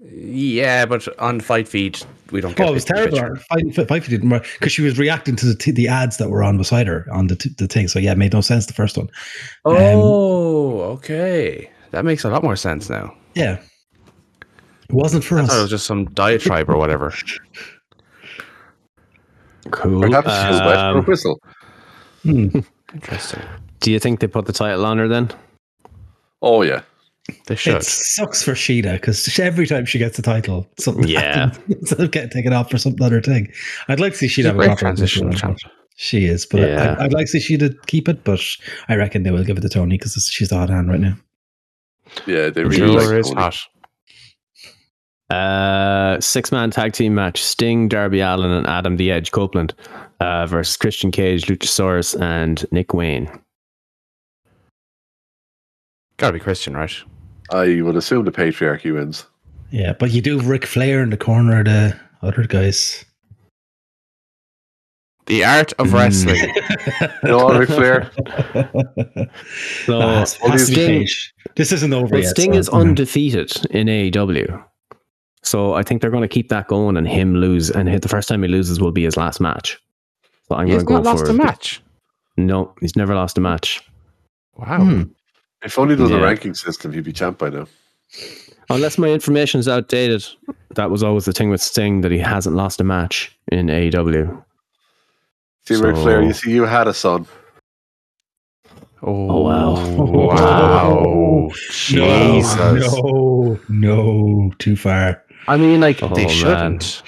Yeah, 0.01 0.87
but 0.87 1.07
on 1.19 1.39
Fight 1.39 1.67
Feed, 1.67 1.99
we 2.31 2.41
don't 2.41 2.55
get 2.55 2.65
Oh, 2.65 2.71
it 2.71 2.73
was 2.73 2.83
terrible. 2.85 3.17
picture. 3.19 3.35
Fight, 3.75 3.87
fight, 3.87 4.05
didn't 4.09 4.29
work 4.31 4.47
because 4.59 4.71
she 4.73 4.81
was 4.81 4.97
reacting 4.97 5.35
to 5.35 5.45
the 5.45 5.53
t- 5.53 5.69
the 5.69 5.87
ads 5.87 6.17
that 6.17 6.31
were 6.31 6.41
on 6.41 6.57
beside 6.57 6.87
her 6.87 7.05
on 7.11 7.27
the 7.27 7.35
t- 7.35 7.51
the 7.59 7.67
thing. 7.67 7.87
So 7.87 7.99
yeah, 7.99 8.13
it 8.13 8.17
made 8.17 8.33
no 8.33 8.41
sense 8.41 8.65
the 8.65 8.73
first 8.73 8.97
one. 8.97 9.07
Oh, 9.65 10.79
okay. 10.95 11.69
That 11.91 12.05
makes 12.05 12.23
a 12.23 12.29
lot 12.29 12.41
more 12.43 12.55
sense 12.55 12.89
now. 12.89 13.15
Yeah, 13.35 13.59
it 14.89 14.93
wasn't 14.95 15.23
for 15.23 15.37
us. 15.37 15.45
I 15.45 15.53
thought 15.53 15.59
it 15.59 15.61
was 15.61 15.69
just 15.69 15.85
some 15.85 16.05
diatribe 16.05 16.71
or 16.71 16.77
whatever. 16.77 17.13
Cool. 19.71 20.01
Perhaps 20.01 20.27
she's 20.27 20.59
wet 20.61 20.75
for 20.75 20.97
a 20.97 20.99
Um, 20.99 21.05
whistle. 21.05 21.39
Hmm. 22.25 22.59
Interesting. 22.93 23.41
do 23.81 23.91
you 23.91 23.99
think 23.99 24.19
they 24.19 24.27
put 24.27 24.45
the 24.45 24.53
title 24.53 24.85
on 24.85 24.97
her 24.97 25.07
then? 25.07 25.29
Oh, 26.41 26.61
yeah. 26.63 26.81
They 27.47 27.55
should. 27.55 27.75
It 27.77 27.83
sucks 27.83 28.43
for 28.43 28.51
Shida 28.53 28.93
because 28.93 29.39
every 29.39 29.65
time 29.67 29.85
she 29.85 29.97
gets 29.97 30.15
the 30.15 30.21
title, 30.23 30.67
something 30.79 31.07
Yeah. 31.07 31.47
happens 31.49 31.75
instead 31.81 31.99
of 32.01 32.11
getting 32.11 32.29
taken 32.29 32.53
off 32.53 32.69
for 32.69 32.77
some 32.77 32.95
other 33.01 33.21
thing. 33.21 33.51
I'd 33.87 33.99
like 33.99 34.13
to 34.13 34.17
see 34.17 34.27
Shida 34.27 34.45
a 34.45 34.47
have 34.49 34.59
a 34.59 34.65
great 34.67 34.77
transitional 34.77 35.31
transition. 35.33 35.55
champ. 35.57 35.73
She 35.97 36.25
is, 36.25 36.45
but 36.45 36.61
Yeah. 36.61 36.95
I, 36.99 37.05
I'd 37.05 37.13
like 37.13 37.27
to 37.27 37.39
see 37.39 37.57
Shida 37.57 37.73
keep 37.87 38.07
it. 38.09 38.23
But 38.23 38.41
I 38.89 38.95
reckon 38.95 39.23
they 39.23 39.31
will 39.31 39.43
give 39.43 39.57
it 39.57 39.61
to 39.61 39.69
Toni 39.69 39.97
because 39.97 40.13
she's 40.31 40.49
the 40.49 40.55
hot 40.57 40.69
hand 40.69 40.89
right 40.89 40.99
now. 40.99 41.17
Yeah, 42.27 42.49
they 42.49 42.61
Sure 42.61 42.69
really 42.69 42.87
like 42.95 43.03
Sure 43.03 43.17
is 43.19 43.29
Toni. 43.29 43.41
hot. 43.41 43.57
Uh, 45.29 46.19
six 46.19 46.51
man 46.51 46.69
tag 46.71 46.93
team 46.93 47.15
match: 47.15 47.41
Sting, 47.43 47.87
Darby 47.87 48.19
Allin, 48.21 48.51
and 48.51 48.67
Adam 48.67 48.97
the 48.97 49.11
Edge 49.11 49.31
Copeland 49.31 49.73
uh, 50.19 50.45
versus 50.45 50.77
Christian 50.77 51.11
Cage, 51.11 51.45
Luchasaurus, 51.47 52.19
and 52.21 52.65
Nick 52.71 52.93
Wayne. 52.93 53.27
Gotta 56.17 56.33
be 56.33 56.39
Christian, 56.39 56.75
right? 56.77 56.93
I 57.51 57.81
would 57.81 57.95
assume 57.95 58.25
the 58.25 58.31
patriarchy 58.31 58.93
wins. 58.93 59.25
Yeah, 59.71 59.93
but 59.93 60.11
you 60.11 60.21
do 60.21 60.37
have 60.37 60.47
Ric 60.47 60.65
Flair 60.65 61.01
in 61.01 61.09
the 61.09 61.17
corner 61.17 61.59
of 61.59 61.65
the 61.65 61.99
other 62.21 62.43
guys. 62.47 63.03
The 65.25 65.43
art 65.43 65.73
of 65.79 65.87
Mm. 65.87 65.93
wrestling. 65.93 66.53
No, 67.23 67.49
Ric 67.59 67.69
Flair. 67.69 68.11
So 69.85 69.99
Nah, 69.99 70.21
it 70.21 70.37
has 70.51 70.69
to 70.69 70.75
be 70.75 71.07
Sting, 71.07 71.07
This 71.55 71.71
isn't 71.71 71.93
over 71.93 72.13
well, 72.13 72.21
yet. 72.21 72.29
Sting 72.29 72.53
so, 72.53 72.59
is 72.59 72.67
you 72.67 72.73
know. 72.73 72.79
undefeated 72.81 73.51
in 73.71 73.87
AEW. 73.87 74.63
So 75.45 75.73
I 75.73 75.83
think 75.83 76.01
they're 76.01 76.11
going 76.11 76.23
to 76.23 76.27
keep 76.27 76.49
that 76.49 76.67
going 76.67 76.97
and 76.97 77.07
him 77.07 77.35
lose. 77.35 77.69
And 77.69 77.87
hit 77.87 78.01
the 78.01 78.09
first 78.09 78.27
time 78.27 78.41
he 78.41 78.49
loses 78.49 78.79
will 78.79 78.91
be 78.91 79.03
his 79.03 79.15
last 79.15 79.39
match. 79.39 79.81
So 80.47 80.55
I'm 80.55 80.65
going 80.65 80.73
He's 80.73 80.83
to 80.83 80.85
go 80.85 80.95
not 80.95 81.05
lost 81.05 81.25
for 81.25 81.31
a 81.31 81.33
match. 81.33 81.81
No, 82.37 82.73
he's 82.81 82.95
never 82.95 83.15
lost 83.15 83.37
a 83.37 83.41
match. 83.41 83.81
Wow. 84.57 84.83
Hmm. 84.83 85.03
If 85.63 85.79
only 85.79 85.95
there 85.95 86.03
was 86.03 86.11
a 86.11 86.19
ranking 86.19 86.53
system, 86.53 86.91
he'd 86.91 87.03
be 87.03 87.13
champ 87.13 87.37
by 87.37 87.49
now. 87.49 87.67
Unless 88.69 88.97
my 88.97 89.07
information 89.07 89.59
is 89.59 89.67
outdated, 89.67 90.25
that 90.75 90.89
was 90.91 91.03
always 91.03 91.25
the 91.25 91.31
thing 91.31 91.49
with 91.49 91.61
Sting 91.61 92.01
that 92.01 92.11
he 92.11 92.17
hasn't 92.17 92.55
lost 92.55 92.81
a 92.81 92.83
match 92.83 93.35
in 93.51 93.67
AEW. 93.67 94.43
See, 95.67 95.75
Ric 95.75 95.95
Flair, 95.95 96.21
you 96.21 96.33
see, 96.33 96.51
you 96.51 96.63
had 96.65 96.87
a 96.87 96.93
son. 96.93 97.25
Oh, 99.01 99.41
wow. 99.41 99.95
Wow. 99.97 101.49
Jesus. 101.71 102.93
No, 102.93 103.59
no, 103.69 104.51
too 104.59 104.75
far. 104.75 105.23
I 105.47 105.57
mean, 105.57 105.79
like, 105.81 106.01
Oh, 106.01 106.07
they 106.09 106.27
shouldn't. 106.27 107.03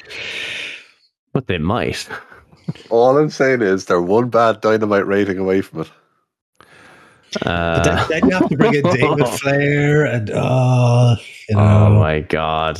But 1.33 1.47
they 1.47 1.57
might. 1.57 2.07
All 2.89 3.17
I'm 3.17 3.29
saying 3.29 3.61
is 3.61 3.85
they're 3.85 4.01
one 4.01 4.29
bad 4.29 4.61
dynamite 4.61 5.05
rating 5.07 5.37
away 5.37 5.61
from 5.61 5.81
it. 5.81 5.91
But 7.33 7.47
Uh, 7.47 7.83
then, 7.83 8.21
then 8.21 8.29
you 8.29 8.35
have 8.37 8.49
to 8.49 8.57
bring 8.57 8.73
in 8.73 8.83
David 8.83 9.27
Flair 9.39 10.05
and 10.05 10.29
uh, 10.29 11.15
you 11.49 11.55
know, 11.55 11.61
oh 11.61 11.99
my 11.99 12.21
god. 12.21 12.79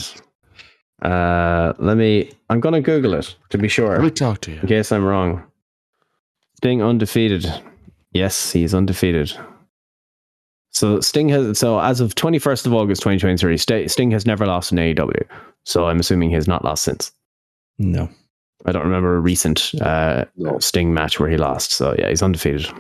Uh, 1.01 1.73
let 1.77 1.97
me. 1.97 2.31
I'm 2.49 2.59
going 2.59 2.73
to 2.73 2.81
Google 2.81 3.13
it 3.13 3.35
to 3.49 3.57
be 3.57 3.67
sure. 3.67 3.89
Let 3.95 4.01
me 4.01 4.09
talk 4.09 4.41
to 4.41 4.51
you. 4.51 4.59
In 4.61 4.67
case 4.67 4.91
I'm 4.91 5.03
wrong. 5.05 5.43
Sting 6.57 6.81
undefeated. 6.81 7.45
Yes, 8.13 8.51
he's 8.51 8.73
undefeated. 8.73 9.31
So 10.77 10.99
Sting 11.01 11.27
has 11.29 11.57
so 11.57 11.79
as 11.79 11.99
of 12.01 12.13
21st 12.15 12.65
of 12.67 12.73
August 12.73 13.01
2023, 13.01 13.57
St- 13.57 13.89
Sting 13.91 14.11
has 14.11 14.25
never 14.25 14.45
lost 14.45 14.71
in 14.71 14.77
AEW. 14.77 15.23
So 15.65 15.87
I'm 15.87 15.99
assuming 15.99 16.29
he 16.29 16.35
has 16.35 16.47
not 16.47 16.63
lost 16.63 16.83
since. 16.83 17.11
no. 17.77 18.09
I 18.65 18.71
don't 18.71 18.83
remember 18.83 19.15
a 19.15 19.19
recent 19.19 19.71
uh, 19.81 20.25
No. 20.35 20.57
Sting 20.59 20.93
match 20.93 21.19
where 21.19 21.29
he 21.29 21.37
lost. 21.37 21.71
So 21.71 21.95
yeah, 21.97 22.09
he's 22.09 22.21
undefeated. 22.23 22.63
So 22.65 22.73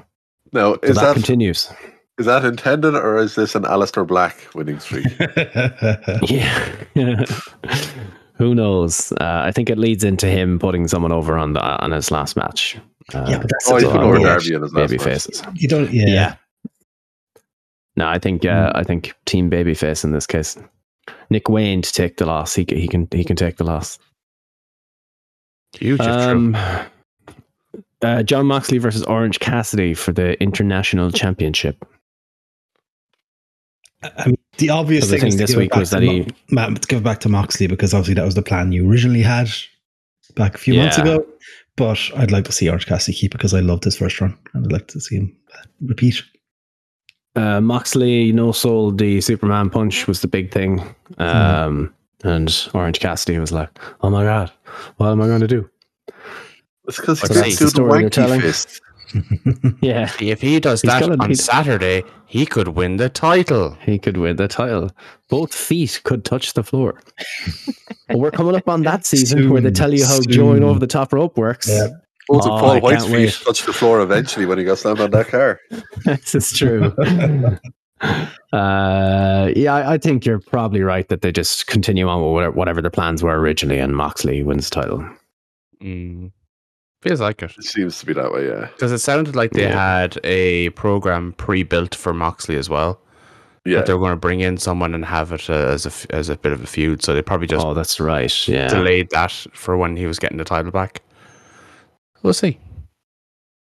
Now, 0.51 0.73
is 0.83 0.95
that, 0.95 1.01
that, 1.01 1.13
continues. 1.13 1.71
is 2.17 2.25
that 2.25 2.43
intended 2.43 2.93
or 2.95 3.17
is 3.17 3.35
this 3.35 3.55
an 3.55 3.63
Aleister 3.63 4.05
Black 4.05 4.35
winning 4.55 4.79
streak? 4.79 5.05
Yeah. 6.29 6.75
Who 8.37 8.53
knows? 8.53 9.11
Uh, 9.13 9.41
I 9.45 9.51
think 9.51 9.69
it 9.69 9.77
leads 9.77 10.03
into 10.03 10.27
him 10.27 10.59
putting 10.59 10.87
someone 10.87 11.11
over 11.11 11.37
on 11.37 11.53
the 11.53 11.61
on 11.61 11.91
his 11.91 12.11
last 12.11 12.35
match. 12.35 12.77
Uh, 13.13 13.25
yeah, 13.29 13.37
but 13.39 13.49
that's 13.49 13.71
oh, 13.71 13.75
he's 13.75 13.83
the 13.83 13.91
put 13.91 14.01
on 14.01 14.07
over. 14.07 14.19
Darby 14.19 14.53
in 14.55 14.61
his 14.61 14.73
last 14.73 14.89
baby 14.91 14.97
match. 14.97 15.03
faces. 15.05 15.43
You 15.55 15.67
don't. 15.67 15.91
Yeah. 15.93 16.05
Yeah. 16.07 16.35
No, 17.97 18.07
I 18.07 18.19
think 18.19 18.45
uh, 18.45 18.71
I 18.75 18.83
think 18.83 19.13
team 19.25 19.49
babyface 19.49 20.03
in 20.03 20.11
this 20.11 20.27
case. 20.27 20.57
Nick 21.29 21.49
Wayne 21.49 21.81
to 21.81 21.91
take 21.91 22.17
the 22.17 22.25
loss. 22.25 22.53
He 22.55 22.65
he 22.69 22.87
can 22.87 23.07
he 23.11 23.23
can 23.23 23.35
take 23.35 23.57
the 23.57 23.63
loss. 23.63 23.99
Huge. 25.73 25.99
Um, 25.99 26.55
uh, 28.01 28.23
Jon 28.23 28.45
Moxley 28.45 28.77
versus 28.77 29.03
Orange 29.03 29.39
Cassidy 29.39 29.93
for 29.93 30.13
the 30.13 30.41
international 30.41 31.11
championship. 31.11 31.85
I 34.03 34.27
mean, 34.27 34.37
the 34.57 34.69
obvious 34.69 35.05
So 35.05 35.11
the 35.11 35.17
thing, 35.17 35.21
thing 35.21 35.27
is 35.29 35.35
to 35.35 35.39
this 35.39 35.49
give 35.51 35.57
week 35.57 35.71
back 35.71 35.79
was 35.79 35.89
to 35.89 35.95
that 35.95 36.05
Mo- 36.05 36.11
he 36.11 36.27
Matt, 36.51 36.81
to 36.81 36.87
give 36.87 37.03
back 37.03 37.19
to 37.21 37.29
Moxley 37.29 37.67
because 37.67 37.93
obviously 37.93 38.13
that 38.13 38.25
was 38.25 38.35
the 38.35 38.43
plan 38.43 38.71
you 38.71 38.89
originally 38.89 39.23
had 39.23 39.49
back 40.35 40.53
a 40.55 40.59
few 40.59 40.75
months 40.75 40.97
ago. 40.99 41.25
But 41.75 41.99
I'd 42.15 42.31
like 42.31 42.45
to 42.45 42.51
see 42.51 42.69
Orange 42.69 42.85
Cassidy 42.85 43.17
keep 43.17 43.33
it 43.33 43.37
because 43.37 43.53
I 43.53 43.59
loved 43.59 43.83
his 43.83 43.97
first 43.97 44.21
run, 44.21 44.37
and 44.53 44.65
I'd 44.65 44.71
like 44.71 44.87
to 44.89 44.99
see 44.99 45.17
him 45.17 45.35
uh, 45.55 45.63
repeat. 45.81 46.23
Uh, 47.37 47.61
Moxley 47.61 48.31
no 48.31 48.51
sold 48.51 48.97
the 48.97 49.21
Superman 49.21 49.69
punch 49.69 50.07
was 50.07 50.21
the 50.21 50.27
big 50.27 50.51
thing. 50.51 50.81
Um, 51.17 51.93
and 52.23 52.67
Orange 52.73 52.99
Cassidy 52.99 53.37
was 53.39 53.51
like, 53.51 53.69
"Oh 54.01 54.09
my 54.09 54.23
god, 54.23 54.51
what 54.97 55.11
am 55.11 55.21
I 55.21 55.27
going 55.27 55.41
to 55.41 55.47
do?" 55.47 55.69
It's 56.87 56.99
because 56.99 57.21
Let's 57.23 57.39
he's 57.41 57.57
see. 57.57 57.65
doing 57.65 57.65
The 57.65 57.69
story 57.69 57.99
they're 58.01 58.09
wanky 58.09 58.13
telling. 58.13 58.41
fist. 58.41 58.81
Yeah, 59.81 60.11
If 60.19 60.41
he 60.41 60.59
does 60.59 60.81
He's 60.81 60.91
that 60.91 60.99
gonna 61.01 61.15
on 61.23 61.29
be- 61.29 61.35
Saturday, 61.35 62.03
he 62.25 62.45
could 62.45 62.69
win 62.69 62.97
the 62.97 63.07
title. 63.07 63.77
he 63.85 63.97
could 63.97 64.17
win 64.17 64.35
the 64.35 64.49
title. 64.49 64.89
Both 65.29 65.53
feet 65.55 66.01
could 66.03 66.25
touch 66.25 66.53
the 66.53 66.63
floor. 66.63 67.01
But 68.09 68.19
we're 68.19 68.31
coming 68.31 68.55
up 68.55 68.67
on 68.69 68.83
that 68.83 69.05
season 69.11 69.49
where 69.49 69.61
they 69.61 69.71
tell 69.71 69.93
you 69.93 70.05
how 70.05 70.15
soon. 70.21 70.31
join 70.31 70.63
over 70.63 70.79
the 70.79 70.87
top 70.87 71.11
rope 71.13 71.37
works. 71.37 71.67
Yeah. 71.69 71.87
Both 72.27 72.45
of 72.45 72.51
Oh, 72.51 72.55
I 72.55 72.59
Paul 72.59 72.71
can't 72.71 72.83
White's 72.83 73.05
feet 73.05 73.11
wait. 73.13 73.33
touched 73.45 73.65
the 73.65 73.73
floor 73.73 74.01
eventually 74.01 74.45
when 74.45 74.57
he 74.57 74.63
got 74.63 74.77
slammed 74.79 74.99
on 74.99 75.11
that 75.11 75.27
car. 75.27 75.59
this 76.05 76.35
is 76.35 76.51
true. 76.51 76.93
Uh, 78.53 79.51
yeah, 79.55 79.73
I 79.73 79.93
I 79.93 79.97
think 79.97 80.23
you're 80.25 80.39
probably 80.39 80.81
right 80.81 81.07
that 81.09 81.21
they 81.21 81.31
just 81.31 81.65
continue 81.67 82.07
on 82.07 82.21
with 82.23 82.31
whatever, 82.31 82.51
whatever 82.55 82.81
the 82.81 82.91
plans 82.91 83.23
were 83.23 83.39
originally, 83.39 83.79
and 83.79 83.95
Moxley 83.95 84.43
wins 84.43 84.69
the 84.69 84.75
title. 84.81 85.09
Mm. 85.81 86.31
Feels 87.01 87.21
like 87.21 87.41
it. 87.41 87.51
It 87.57 87.63
seems 87.63 87.99
to 87.99 88.05
be 88.05 88.13
that 88.13 88.31
way, 88.31 88.47
yeah. 88.47 88.67
Because 88.67 88.91
it 88.91 88.99
sounded 88.99 89.35
like 89.35 89.51
they 89.51 89.63
Yeah. 89.63 89.99
had 89.99 90.19
a 90.23 90.69
program 90.71 91.33
pre-built 91.33 91.93
for 91.95 92.13
Moxley 92.13 92.55
as 92.57 92.69
well. 92.69 92.99
Yeah. 93.65 93.77
That 93.77 93.87
they 93.87 93.93
were 93.93 93.99
going 93.99 94.11
to 94.13 94.15
bring 94.17 94.39
in 94.41 94.57
someone 94.57 94.93
and 94.93 95.03
have 95.03 95.31
it 95.33 95.49
uh, 95.49 95.53
as 95.53 95.85
a 95.85 95.89
f- 95.89 96.07
as 96.11 96.29
a 96.29 96.37
bit 96.37 96.53
of 96.53 96.63
a 96.63 96.67
feud. 96.67 97.03
So 97.03 97.13
they 97.13 97.21
probably 97.21 97.47
just 97.47 97.65
oh, 97.65 97.73
that's 97.73 97.99
right. 97.99 98.47
Yeah, 98.47 98.67
delayed 98.67 99.09
that 99.09 99.31
for 99.53 99.75
when 99.75 99.97
he 99.97 100.05
was 100.05 100.19
getting 100.19 100.37
the 100.37 100.45
title 100.45 100.71
back. 100.71 101.01
We'll 102.23 102.33
see. 102.33 102.59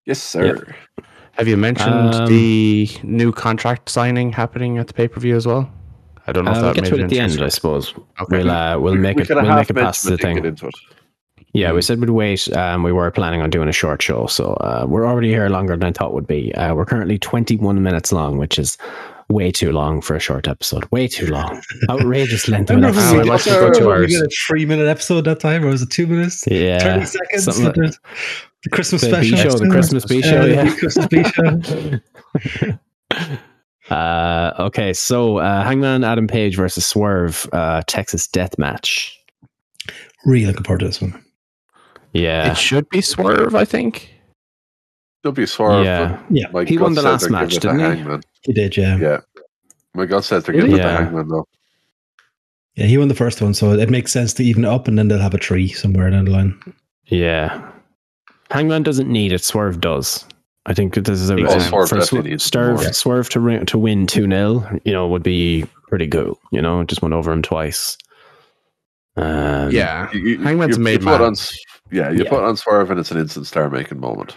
Yes, 0.06 0.22
sir. 0.22 0.66
Have 1.34 1.48
you 1.48 1.58
mentioned 1.58 2.14
Um, 2.16 2.28
the 2.28 2.88
new 3.04 3.32
contract 3.32 3.90
signing 3.90 4.32
happening 4.32 4.78
at 4.78 4.88
the 4.88 4.94
pay 4.94 5.08
per 5.08 5.20
view 5.20 5.36
as 5.36 5.46
well? 5.46 5.70
I 6.28 6.32
don't 6.32 6.46
know 6.46 6.52
Uh, 6.52 6.56
if 6.56 6.62
we'll 6.64 6.74
get 6.74 6.84
made 6.84 6.90
to 6.90 6.96
it 6.96 7.00
it 7.00 7.04
at 7.04 7.10
the 7.10 7.20
end, 7.20 7.42
I 7.42 7.50
suppose. 7.50 7.94
Okay. 8.22 8.38
We'll 8.38 8.52
uh, 8.52 8.80
we'll 8.80 8.96
make 8.96 9.18
we 9.18 9.24
it 9.24 9.30
we'll 9.30 9.44
make 9.56 9.70
it 9.70 9.74
past 9.76 10.04
the 10.04 10.12
mentioned 10.12 10.14
it 10.14 10.18
to 10.18 10.42
thing. 10.42 10.46
into 10.46 10.68
it. 10.68 10.76
Yeah, 11.54 11.72
we 11.72 11.82
said 11.82 12.00
we'd 12.00 12.10
wait. 12.10 12.52
Um, 12.56 12.84
we 12.84 12.92
were 12.92 13.10
planning 13.12 13.42
on 13.42 13.50
doing 13.50 13.70
a 13.70 13.74
short 13.74 14.02
show, 14.02 14.26
so 14.28 14.54
uh, 14.56 14.86
we're 14.88 15.06
already 15.08 15.30
here 15.30 15.48
longer 15.50 15.76
than 15.78 15.88
I 15.88 15.92
thought 15.92 16.14
would 16.14 16.28
be. 16.28 16.54
Uh, 16.56 16.74
we're 16.76 16.86
currently 16.86 17.18
21 17.18 17.82
minutes 17.82 18.12
long, 18.12 18.38
which 18.38 18.60
is 18.60 18.78
way 19.30 19.52
too 19.52 19.72
long 19.72 20.02
for 20.02 20.16
a 20.16 20.20
short 20.20 20.48
episode. 20.48 20.86
Way 20.92 21.08
too 21.08 21.28
long. 21.28 21.62
Outrageous 21.90 22.48
length 22.48 22.70
of 22.70 22.78
an 22.78 22.84
Remember 22.84 23.00
when 23.18 23.26
we 23.26 23.32
episode. 23.32 23.52
might 23.54 23.60
did- 23.62 23.74
go 23.74 23.80
two 23.80 23.88
we 23.88 23.94
hours. 23.94 24.12
did 24.14 24.24
a 24.24 24.30
three 24.48 24.66
minute 24.66 24.88
episode 24.88 25.22
that 25.22 25.40
time, 25.40 25.64
or 25.66 25.70
was 25.70 25.82
it 25.82 25.90
two 25.90 26.08
minutes? 26.08 26.44
Yeah, 26.48 26.80
30 27.04 27.06
seconds? 27.06 27.48
like- 27.64 27.74
the, 27.76 27.98
the 28.64 28.70
Christmas 28.70 29.02
the 29.02 29.08
special. 29.10 29.38
Show, 29.38 29.50
the 29.58 29.70
Christmas 29.70 30.06
B 30.06 30.22
show. 30.22 30.42
Uh, 30.42 30.46
Yeah. 30.46 30.64
the 30.64 30.78
Christmas 30.78 31.08
B 31.08 31.24
show. 32.54 32.80
Uh, 33.90 34.52
okay, 34.58 34.94
so 34.94 35.38
uh, 35.38 35.64
Hangman 35.64 36.04
Adam 36.04 36.28
Page 36.28 36.56
versus 36.56 36.84
Swerve 36.86 37.48
uh, 37.54 37.84
Texas 37.86 38.28
Death 38.28 38.58
Match. 38.58 39.16
Really 40.26 40.48
looking 40.48 40.64
forward 40.64 40.80
to 40.80 40.88
this 40.88 41.00
one. 41.00 41.24
Yeah, 42.12 42.50
It 42.52 42.58
should 42.58 42.90
be 42.90 43.02
Swerve, 43.02 43.54
I 43.54 43.64
think. 43.64 44.12
Don't 45.24 45.36
be 45.36 45.46
swerve. 45.46 45.86
yeah. 45.86 46.20
Yeah, 46.32 46.48
My 46.52 46.64
He 46.66 46.78
gut 46.78 46.84
won 46.84 46.94
the 46.96 47.04
last 47.04 47.30
match, 47.30 47.54
didn't 47.58 47.78
he? 47.80 47.84
Hangman. 47.86 48.22
He 48.46 48.54
did, 48.54 48.78
yeah. 48.78 48.98
yeah. 48.98 49.02
Yeah. 49.08 49.20
My 49.94 50.06
gut 50.06 50.24
says 50.24 50.44
they're 50.44 50.54
getting 50.56 50.72
giving 50.72 50.82
he? 50.86 50.90
it 50.90 50.94
to 50.94 50.94
Yeah. 50.94 51.04
Hangman 51.06 51.28
though. 51.30 51.48
Yeah, 52.76 52.86
he 52.88 52.98
won 52.98 53.08
the 53.08 53.16
first 53.16 53.42
one, 53.42 53.54
so 53.54 53.72
it 53.72 53.90
makes 53.90 54.12
sense 54.12 54.34
to 54.34 54.44
even 54.44 54.66
it 54.66 54.68
up, 54.68 54.88
and 54.90 54.98
then 55.00 55.08
they'll 55.08 55.20
have 55.20 55.34
a 55.34 55.38
tree 55.38 55.70
somewhere 55.70 56.10
down 56.10 56.26
the 56.26 56.32
line. 56.32 56.60
Yeah. 57.06 57.72
Hangman 58.52 58.84
doesn't 58.84 59.10
need 59.10 59.32
it. 59.32 59.44
Swerve 59.44 59.80
does. 59.80 60.26
I 60.66 60.74
think 60.74 60.96
this 60.96 61.22
is 61.22 61.30
a 61.30 61.36
Oh, 61.36 61.60
Swerve 61.60 61.90
for 61.90 62.00
definitely 62.00 62.32
Swer- 62.32 62.42
Swerve, 62.42 62.82
more. 62.84 62.94
Swerve 62.94 63.30
to 63.30 63.40
ri- 63.40 63.66
to 63.66 63.78
win 63.78 64.08
two 64.08 64.28
0 64.28 64.80
You 64.84 64.92
know, 64.92 65.08
would 65.08 65.24
be 65.24 65.64
pretty 65.88 66.08
cool. 66.08 66.38
You 66.52 66.62
know, 66.62 66.84
just 66.84 67.02
went 67.02 67.14
over 67.14 67.32
him 67.32 67.42
twice. 67.44 67.98
Um, 69.16 69.72
yeah. 69.72 70.12
You, 70.12 70.20
you, 70.20 70.44
Hangman's 70.44 70.78
you, 70.78 70.84
made 70.84 71.02
you 71.02 71.08
put 71.08 71.22
on, 71.22 71.36
yeah, 71.92 72.10
you 72.12 72.24
Yeah. 72.24 72.30
put 72.30 72.44
on 72.44 72.58
swerve 72.58 72.92
and 72.92 73.00
it's 73.00 73.12
an 73.12 73.18
instant 73.18 73.48
star 73.48 73.70
making 73.70 74.00
moment. 74.02 74.36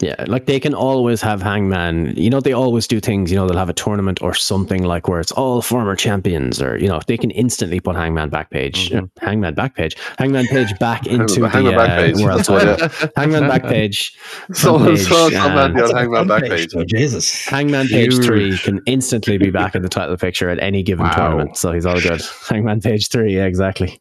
Like 0.00 0.08
Yeah, 0.18 0.24
like 0.28 0.46
they 0.46 0.60
can 0.60 0.74
always 0.74 1.20
have 1.22 1.42
Hangman. 1.42 2.14
You 2.16 2.30
know, 2.30 2.40
they 2.40 2.52
always 2.52 2.86
do 2.86 3.00
things. 3.00 3.32
You 3.32 3.36
know, 3.36 3.48
they'll 3.48 3.58
have 3.58 3.68
a 3.68 3.72
tournament 3.74 4.22
or 4.22 4.32
something 4.32 4.84
like 4.84 5.08
where 5.08 5.18
it's 5.18 5.32
all 5.32 5.60
former 5.60 5.96
champions, 5.96 6.62
or 6.62 6.78
you 6.78 6.86
know, 6.86 7.00
they 7.08 7.16
can 7.16 7.32
instantly 7.32 7.80
put 7.80 7.96
Hangman 7.96 8.28
back 8.28 8.50
page, 8.50 8.90
Mhm. 8.90 9.10
Hangman 9.20 9.54
back 9.54 9.74
page, 9.74 9.96
Hangman 10.18 10.46
page 10.46 10.78
back 10.78 11.04
into 11.14 11.40
Mm-hmm. 11.40 11.44
Hangman 11.50 11.74
the 11.74 11.80
uh, 11.82 11.96
page. 11.96 12.16
world 12.22 12.38
That's 12.38 12.48
what 12.54 12.78
title. 12.78 13.10
Hangman 13.16 13.48
back 13.48 13.62
page. 13.64 14.16
so 14.52 14.78
page, 14.78 15.00
so 15.00 15.26
and- 15.26 15.34
Hangman 15.34 16.28
back 16.28 16.42
page. 16.44 16.68
Oh, 16.76 16.84
Jesus. 16.84 17.44
Hangman 17.46 17.88
Page 17.88 18.12
Huge. 18.14 18.24
3 18.24 18.58
can 18.58 18.80
instantly 18.86 19.36
be 19.38 19.50
back 19.50 19.74
in 19.74 19.82
the 19.82 19.88
title 19.88 20.16
picture 20.16 20.48
at 20.48 20.60
any 20.60 20.82
given 20.84 21.06
Wow. 21.06 21.14
tournament. 21.16 21.56
So 21.56 21.72
he's 21.72 21.86
all 21.86 22.00
good. 22.00 22.22
Hangman 22.48 22.80
Page 22.80 23.08
3, 23.08 23.34
yeah, 23.34 23.46
exactly. 23.46 24.00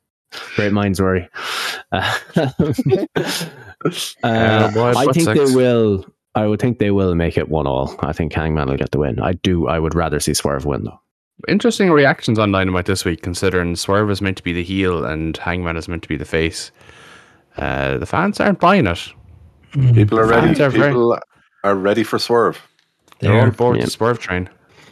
Great 0.56 0.74
minds 0.74 1.02
worry. 1.02 1.28
Uh, 1.92 2.14
uh, 4.24 4.72
boy, 4.72 4.94
I 4.96 5.06
think 5.12 5.26
sex. 5.26 5.40
they 5.40 5.56
will. 5.56 6.06
I 6.36 6.46
would 6.46 6.60
think 6.60 6.78
they 6.80 6.92
will 6.92 7.16
make 7.16 7.38
it 7.38 7.50
one 7.50 7.66
all. 7.68 7.96
I 8.00 8.14
think 8.14 8.32
Hangman 8.34 8.68
will 8.70 8.78
get 8.78 8.92
the 8.92 9.00
win. 9.00 9.20
I 9.20 9.34
do. 9.34 9.68
I 9.68 9.80
would 9.80 9.96
rather 9.96 10.20
see 10.20 10.34
Swerve 10.34 10.66
win 10.66 10.84
though. 10.84 11.00
Interesting 11.48 11.92
reactions 11.92 12.40
on 12.40 12.52
Dynamite 12.52 12.86
this 12.86 13.06
week, 13.06 13.22
considering 13.22 13.76
Swerve 13.76 14.10
is 14.12 14.22
meant 14.22 14.38
to 14.38 14.44
be 14.44 14.54
the 14.54 14.64
heel 14.64 15.06
and 15.06 15.38
Hangman 15.38 15.78
is 15.78 15.88
meant 15.88 16.02
to 16.04 16.10
be 16.10 16.18
the 16.18 16.26
face. 16.26 16.72
Uh, 17.58 17.98
the 17.98 18.06
fans 18.06 18.40
aren't 18.40 18.60
buying 18.60 18.88
it. 18.88 19.00
People 19.94 20.20
are 20.20 20.26
ready. 20.28 20.48
Fans 20.48 20.60
are 20.62 20.70
very- 20.70 20.90
People 20.92 21.20
are 21.64 21.76
ready 21.76 22.04
for 22.04 22.18
swerve. 22.20 22.60
They're 23.20 23.32
all 23.34 23.40
There. 23.42 23.50
aboard 23.50 23.78
Yeah. 23.78 23.86
the 23.86 23.92
Swerve 23.92 24.20
train. 24.20 24.46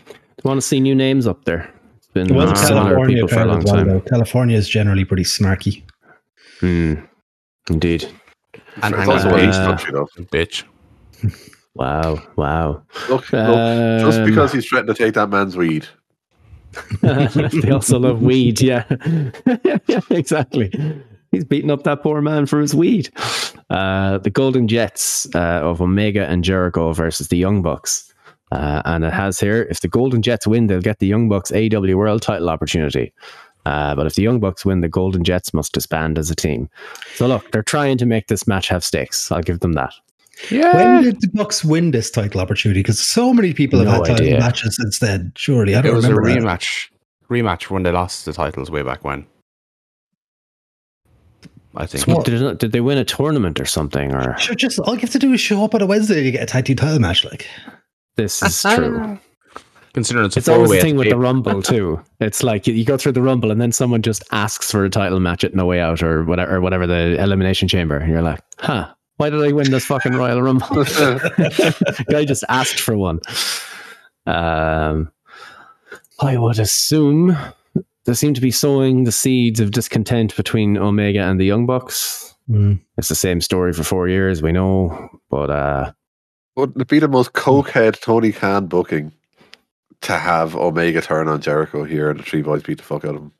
Do 0.07 0.13
you 0.43 0.47
want 0.49 0.59
to 0.59 0.65
see 0.65 0.79
new 0.79 0.95
names 0.95 1.27
up 1.27 1.45
there? 1.45 1.69
It's 1.97 2.07
been 2.07 2.27
There 2.27 2.35
was 2.37 2.49
a 2.51 2.53
Uh, 2.53 2.55
similar 2.55 2.83
California 2.85 3.15
people 3.17 3.27
for 3.29 3.39
a 3.41 3.45
long 3.45 3.57
as 3.59 3.65
well, 3.65 3.75
time. 3.75 3.87
though. 3.87 3.99
California 4.01 4.57
is 4.57 4.67
generally 4.67 5.05
pretty 5.05 5.23
snarky. 5.23 5.83
Hmm. 6.59 6.93
Indeed. 7.69 8.07
And 8.81 8.93
it's 8.93 9.03
Hangman 9.03 9.09
also 9.09 9.29
a 9.29 9.33
Page. 9.33 9.45
beach 9.45 9.55
country. 9.55 10.25
Bitch. 10.31 10.63
Wow. 11.75 12.21
Wow. 12.35 12.83
Look, 13.09 13.31
look, 13.31 14.01
just 14.01 14.19
Um, 14.19 14.25
because 14.25 14.51
he's 14.53 14.65
threatened 14.65 14.95
to 14.95 15.03
take 15.03 15.13
that 15.15 15.29
man's 15.29 15.57
weed. 15.57 15.87
they 17.01 17.69
also 17.71 17.97
love 17.99 18.21
weed. 18.21 18.61
Yeah, 18.61 18.83
yeah, 19.63 19.99
exactly. 20.09 20.69
He's 21.31 21.45
beating 21.45 21.71
up 21.71 21.83
that 21.83 22.03
poor 22.03 22.21
man 22.21 22.45
for 22.45 22.59
his 22.59 22.75
weed. 22.75 23.09
Uh, 23.69 24.17
the 24.19 24.29
Golden 24.29 24.67
Jets 24.67 25.25
uh, 25.35 25.61
of 25.63 25.81
Omega 25.81 26.25
and 26.27 26.43
Jericho 26.43 26.91
versus 26.93 27.29
the 27.29 27.37
Young 27.37 27.61
Bucks. 27.61 28.13
Uh, 28.51 28.81
and 28.85 29.03
it 29.05 29.13
has 29.13 29.39
here 29.39 29.63
if 29.69 29.81
the 29.81 29.87
Golden 29.87 30.21
Jets 30.21 30.45
win, 30.47 30.67
they'll 30.67 30.81
get 30.81 30.99
the 30.99 31.07
Young 31.07 31.27
Bucks 31.29 31.51
AW 31.51 31.95
World 31.95 32.21
title 32.21 32.49
opportunity. 32.49 33.13
Uh, 33.65 33.95
but 33.95 34.05
if 34.05 34.15
the 34.15 34.21
Young 34.21 34.39
Bucks 34.39 34.63
win, 34.65 34.81
the 34.81 34.89
Golden 34.89 35.23
Jets 35.23 35.53
must 35.53 35.73
disband 35.73 36.17
as 36.19 36.29
a 36.29 36.35
team. 36.35 36.69
So 37.15 37.27
look, 37.27 37.51
they're 37.51 37.63
trying 37.63 37.97
to 37.97 38.05
make 38.05 38.27
this 38.27 38.47
match 38.47 38.67
have 38.67 38.83
stakes. 38.83 39.31
I'll 39.31 39.41
give 39.41 39.59
them 39.61 39.73
that. 39.73 39.93
Yeah. 40.51 40.75
When 40.75 41.03
did 41.03 41.21
the 41.21 41.29
Bucks 41.33 41.63
win 41.63 41.91
this 41.91 42.11
title 42.11 42.41
opportunity? 42.41 42.81
Because 42.81 42.99
so 42.99 43.33
many 43.33 43.53
people 43.53 43.79
have 43.79 43.87
No 43.87 43.93
had 43.93 44.05
title 44.05 44.25
idea. 44.25 44.39
matches 44.39 44.75
since 44.75 44.99
then. 44.99 45.31
Surely, 45.35 45.75
I 45.75 45.79
it 45.79 45.81
don't 45.83 45.93
it 45.93 45.95
was 45.95 46.05
a 46.05 46.13
remember. 46.13 46.41
that. 46.47 46.59
rematch. 46.61 46.89
Rematch 47.29 47.69
when 47.71 47.83
they 47.83 47.91
lost 47.91 48.25
the 48.25 48.33
titles 48.33 48.69
way 48.69 48.81
back 48.83 49.03
when. 49.03 49.25
I 51.77 51.85
think. 51.85 52.03
Smart. 52.03 52.25
Did, 52.25 52.41
it- 52.41 52.59
did 52.59 52.71
they 52.71 52.81
win 52.81 52.97
a 52.97 53.05
tournament 53.05 53.59
or 53.59 53.65
something? 53.65 54.13
Or 54.13 54.37
Sure, 54.37 54.55
just 54.55 54.79
all 54.79 54.93
you 54.93 54.99
have 55.01 55.09
to 55.11 55.19
do 55.19 55.33
is 55.33 55.41
show 55.41 55.63
up 55.63 55.73
on 55.75 55.81
a 55.81 55.85
Wednesday 55.85 56.17
and 56.17 56.25
you 56.25 56.31
get 56.31 56.43
a 56.43 56.45
tag 56.45 56.65
team 56.65 56.75
title 56.77 56.99
match. 56.99 57.25
Like, 57.25 57.47
this 58.15 58.41
is 58.43 58.61
true. 58.61 59.19
Considering 59.95 60.25
it's 60.25 60.35
a 60.35 60.39
It's 60.39 60.49
always 60.49 60.69
the 60.71 60.79
thing 60.81 60.97
with 60.97 61.09
the. 61.09 61.17
Rumble 61.17 61.61
too. 61.73 61.99
It's 62.19 62.43
like 62.43 62.67
you, 62.67 62.73
you 62.73 62.83
go 62.85 62.97
through 62.97 63.13
the 63.13 63.21
Rumble 63.21 63.49
and 63.49 63.59
then 63.61 63.71
someone 63.71 64.01
just 64.01 64.23
asks 64.33 64.69
for 64.69 64.83
a 64.85 64.89
title 64.89 65.19
match 65.21 65.43
at 65.45 65.55
No 65.55 65.65
Way 65.65 65.79
Out 65.79 66.03
or 66.03 66.25
whatever, 66.25 66.55
or 66.57 66.61
whatever 66.61 66.85
the 66.85 67.19
Elimination 67.23 67.67
Chamber. 67.69 67.97
And 67.97 68.11
you're 68.11 68.21
like, 68.21 68.41
huh? 68.59 68.91
Why 69.17 69.29
did 69.29 69.41
I 69.41 69.53
win 69.53 69.71
this 69.71 69.85
fucking 69.85 70.11
Royal 70.13 70.41
Rumble? 70.41 70.67
Guy 72.09 72.25
just 72.25 72.43
asked 72.49 72.79
for 72.81 72.97
one. 72.97 73.21
Um, 74.27 75.11
I 76.19 76.37
would 76.37 76.59
assume 76.59 77.37
they 78.03 78.13
seem 78.13 78.33
to 78.33 78.41
be 78.41 78.51
sowing 78.51 79.05
the 79.05 79.11
seeds 79.13 79.59
of 79.61 79.71
discontent 79.71 80.35
between 80.35 80.77
Omega 80.77 81.21
and 81.21 81.39
the 81.39 81.45
Young 81.45 81.65
Bucks. 81.65 82.35
mm, 82.49 82.79
It's 82.97 83.07
the 83.07 83.15
same 83.15 83.39
story 83.41 83.71
for 83.71 83.83
four 83.83 84.09
years, 84.09 84.41
we 84.41 84.51
know, 84.51 85.09
but 85.29 85.49
uh, 85.49 85.91
Wouldn't 86.57 86.81
it 86.81 86.87
be 86.89 86.99
the 86.99 87.07
most 87.07 87.31
cokehead 87.33 88.01
Tony 88.01 88.33
Khan 88.33 88.67
booking 88.67 89.13
to 90.01 90.17
have 90.17 90.55
Omega 90.55 91.01
turn 91.01 91.27
on 91.27 91.41
Jericho 91.41 91.83
here 91.83 92.09
and 92.09 92.19
the 92.19 92.23
three 92.23 92.41
boys 92.41 92.63
beat 92.63 92.77
the 92.77 92.83
fuck 92.83 93.05
out 93.05 93.15
of 93.15 93.21
him? 93.21 93.31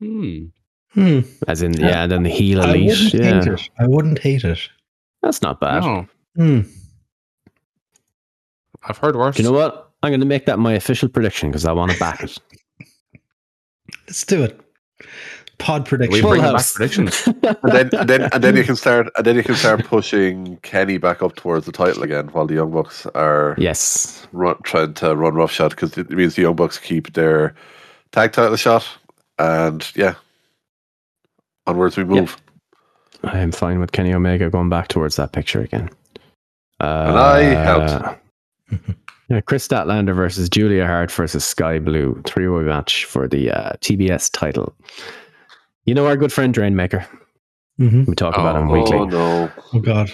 Hmm. 0.00 0.44
hmm. 0.94 1.20
as 1.46 1.62
in 1.62 1.74
yeah, 1.74 2.02
and 2.04 2.12
then 2.12 2.22
the 2.22 2.30
heel 2.30 2.62
I 2.62 2.70
elite, 2.74 2.88
wouldn't 2.88 3.14
yeah, 3.14 3.40
hate 3.42 3.46
it. 3.52 3.70
I 3.78 3.86
wouldn't 3.86 4.18
hate 4.18 4.44
it. 4.44 4.58
that's 5.22 5.42
not 5.42 5.60
bad. 5.60 5.82
No, 5.82 6.06
Hmm. 6.36 6.60
I've 8.82 8.96
heard 8.98 9.16
worse. 9.16 9.36
Do 9.36 9.42
you 9.42 9.48
know 9.50 9.54
what? 9.56 9.90
I'm 10.02 10.10
going 10.10 10.20
to 10.20 10.26
make 10.26 10.46
that 10.46 10.58
my 10.58 10.72
official 10.72 11.08
prediction 11.08 11.50
because 11.50 11.66
I 11.66 11.72
want 11.72 11.92
to 11.92 11.98
back 11.98 12.22
it. 12.22 12.38
Let's 14.06 14.24
do 14.24 14.42
it. 14.42 14.58
Pod 15.60 15.82
we 15.82 15.88
prediction. 15.88 16.22
Full 16.22 16.30
bring 16.30 16.42
back 16.42 16.64
predictions. 16.74 17.26
And 17.62 17.72
then, 17.72 17.90
and 17.92 18.08
then, 18.08 18.28
and 18.32 18.44
then 18.44 18.56
you 18.56 18.64
can 18.64 18.76
start, 18.76 19.08
and 19.16 19.24
then 19.24 19.36
you 19.36 19.42
can 19.42 19.54
start 19.54 19.84
pushing 19.84 20.56
Kenny 20.58 20.98
back 20.98 21.22
up 21.22 21.36
towards 21.36 21.66
the 21.66 21.72
title 21.72 22.02
again, 22.02 22.28
while 22.28 22.46
the 22.46 22.54
Young 22.54 22.70
Bucks 22.70 23.06
are 23.14 23.54
yes. 23.58 24.26
run, 24.32 24.56
trying 24.62 24.94
to 24.94 25.14
run 25.14 25.34
roughshod 25.34 25.70
because 25.70 25.96
it 25.96 26.10
means 26.10 26.34
the 26.34 26.42
Young 26.42 26.56
Bucks 26.56 26.78
keep 26.78 27.12
their 27.12 27.54
tag 28.12 28.32
title 28.32 28.56
shot, 28.56 28.86
and 29.38 29.90
yeah, 29.94 30.14
onwards 31.66 31.96
we 31.96 32.04
move. 32.04 32.36
I 33.22 33.38
am 33.38 33.52
fine 33.52 33.80
with 33.80 33.92
Kenny 33.92 34.14
Omega 34.14 34.50
going 34.50 34.70
back 34.70 34.88
towards 34.88 35.16
that 35.16 35.32
picture 35.32 35.60
again. 35.60 35.90
Uh, 36.80 37.04
And 37.08 37.18
I 37.18 37.40
helped. 37.42 38.20
Yeah, 39.30 39.40
Kris 39.40 39.66
Statlander 39.66 40.12
versus 40.12 40.48
Julia 40.48 40.84
Hart 40.84 41.12
versus 41.12 41.44
Skye 41.44 41.78
Blue 41.78 42.20
three 42.26 42.48
way 42.48 42.64
match 42.64 43.04
for 43.04 43.28
the 43.28 43.52
uh, 43.52 43.74
TBS 43.74 44.28
title. 44.32 44.74
You 45.90 45.94
know 45.96 46.06
our 46.06 46.16
good 46.16 46.32
friend 46.32 46.54
Drainmaker. 46.54 47.04
hmm 47.76 48.04
We 48.06 48.14
talk 48.14 48.34
about 48.38 48.54
him 48.54 48.70
Oh. 48.70 48.72
weekly. 48.74 48.96
Oh 48.96 49.04
no. 49.06 49.50
Oh 49.74 49.80
God. 49.80 50.08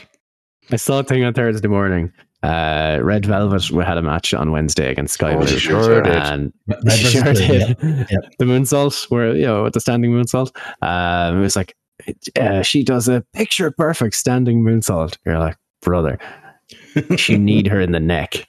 I 0.70 0.76
saw 0.76 1.00
a 1.00 1.04
thing 1.04 1.22
on 1.22 1.34
Thursday 1.34 1.68
morning. 1.68 2.14
Uh, 2.42 2.98
Red 3.02 3.26
Velvet 3.26 3.62
had 3.86 3.98
a 3.98 4.02
match 4.02 4.32
on 4.32 4.52
Wednesday 4.52 4.90
against 4.90 5.12
Skye 5.12 5.34
Oh, 5.34 5.40
Blue. 5.40 5.46
she 5.48 5.58
sure 5.58 6.00
did. 6.00 6.16
And 6.16 6.50
Red 6.66 6.92
She 6.94 7.02
versus 7.02 7.12
sure 7.12 7.22
Blue, 7.24 7.34
did. 7.34 7.76
yeah. 7.82 8.04
Yep. 8.10 8.32
The 8.38 8.44
moonsault, 8.46 9.10
where 9.10 9.36
you 9.36 9.42
know, 9.44 9.64
with 9.64 9.74
the 9.74 9.80
standing 9.80 10.12
moonsault, 10.12 10.50
um, 10.80 11.36
it 11.36 11.40
was 11.42 11.56
like 11.56 11.74
uh, 12.40 12.62
she 12.62 12.82
does 12.82 13.06
a 13.06 13.22
picture 13.34 13.70
perfect 13.70 14.14
standing 14.14 14.62
moonsault. 14.62 15.18
You're 15.26 15.38
like, 15.38 15.58
brother, 15.82 16.18
you 17.28 17.36
need 17.38 17.66
her 17.66 17.82
in 17.82 17.92
the 17.92 18.00
neck, 18.00 18.46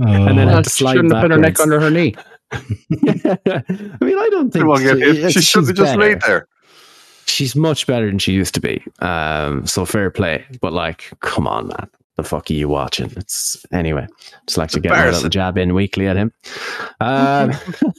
Oh, 0.00 0.06
and 0.06 0.38
then 0.38 0.46
had 0.46 0.62
to 0.62 0.70
she 0.70 0.84
slide 0.84 0.94
shouldn't 0.94 1.14
have 1.14 1.22
put 1.22 1.32
her 1.32 1.36
neck 1.38 1.58
under 1.58 1.80
her 1.80 1.90
knee. 1.90 2.14
I 3.06 4.04
mean, 4.04 4.18
I 4.18 4.28
don't 4.30 4.50
think 4.52 4.62
Come 4.64 4.70
on, 4.70 4.82
get. 4.82 5.32
She 5.32 5.40
should 5.40 5.66
have 5.66 5.76
just 5.76 5.92
better. 5.96 6.00
laid 6.00 6.20
there. 6.22 6.46
She's 7.26 7.56
much 7.56 7.86
better 7.86 8.06
than 8.06 8.18
she 8.18 8.32
used 8.32 8.54
to 8.54 8.60
be. 8.60 8.84
Um, 9.00 9.66
so 9.66 9.84
fair 9.84 10.10
play, 10.10 10.44
but 10.60 10.72
like, 10.72 11.10
come 11.20 11.46
on, 11.46 11.68
man. 11.68 11.88
The 12.16 12.22
fuck 12.22 12.48
are 12.50 12.54
you 12.54 12.68
watching? 12.68 13.12
It's 13.16 13.64
anyway. 13.72 14.06
Just 14.46 14.56
like 14.56 14.70
to 14.70 14.78
get 14.80 14.90
my 14.90 14.96
Embarrassing. 14.98 15.16
little 15.24 15.30
jab 15.30 15.58
in 15.58 15.74
weekly 15.74 16.06
at 16.06 16.16
him. 16.16 16.32
Um, 17.00 17.50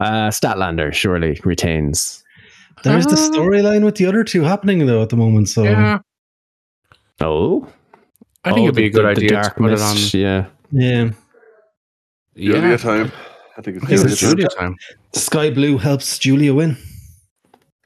uh, 0.00 0.30
Statlander 0.30 0.92
surely 0.92 1.38
retains. 1.44 2.24
There's 2.82 3.06
the 3.06 3.12
Uh, 3.12 3.30
storyline 3.30 3.84
with 3.84 3.96
the 3.96 4.06
other 4.06 4.24
two 4.24 4.42
happening 4.42 4.84
though 4.86 5.02
at 5.02 5.10
the 5.10 5.16
moment. 5.16 5.48
So 5.48 5.62
Yeah, 5.62 5.98
Oh, 7.20 7.68
I 8.42 8.52
think 8.52 8.60
Oh, 8.60 8.64
it'd 8.64 8.74
be 8.74 8.82
the- 8.82 8.86
a 8.88 8.90
good 8.90 9.16
the- 9.16 9.20
the 9.20 9.26
idea 9.26 9.28
to 9.28 9.34
dark 9.34 9.56
put 9.56 9.70
it 9.72 9.80
on. 9.80 9.94
mist, 9.94 10.14
Yeah, 10.14 10.46
yeah, 10.72 11.10
Julia 12.36 12.68
Yeah, 12.70 12.76
time. 12.78 13.06
I 13.06 13.08
think 13.08 13.14
it's 13.14 13.29
I 13.60 13.62
think 13.62 13.86
Julia 13.88 14.04
it's. 14.06 14.20
Julia 14.20 14.48
time. 14.48 14.76
Skye 15.12 15.50
Blue 15.50 15.78
helps 15.78 16.18
Julia 16.18 16.54
win. 16.54 16.76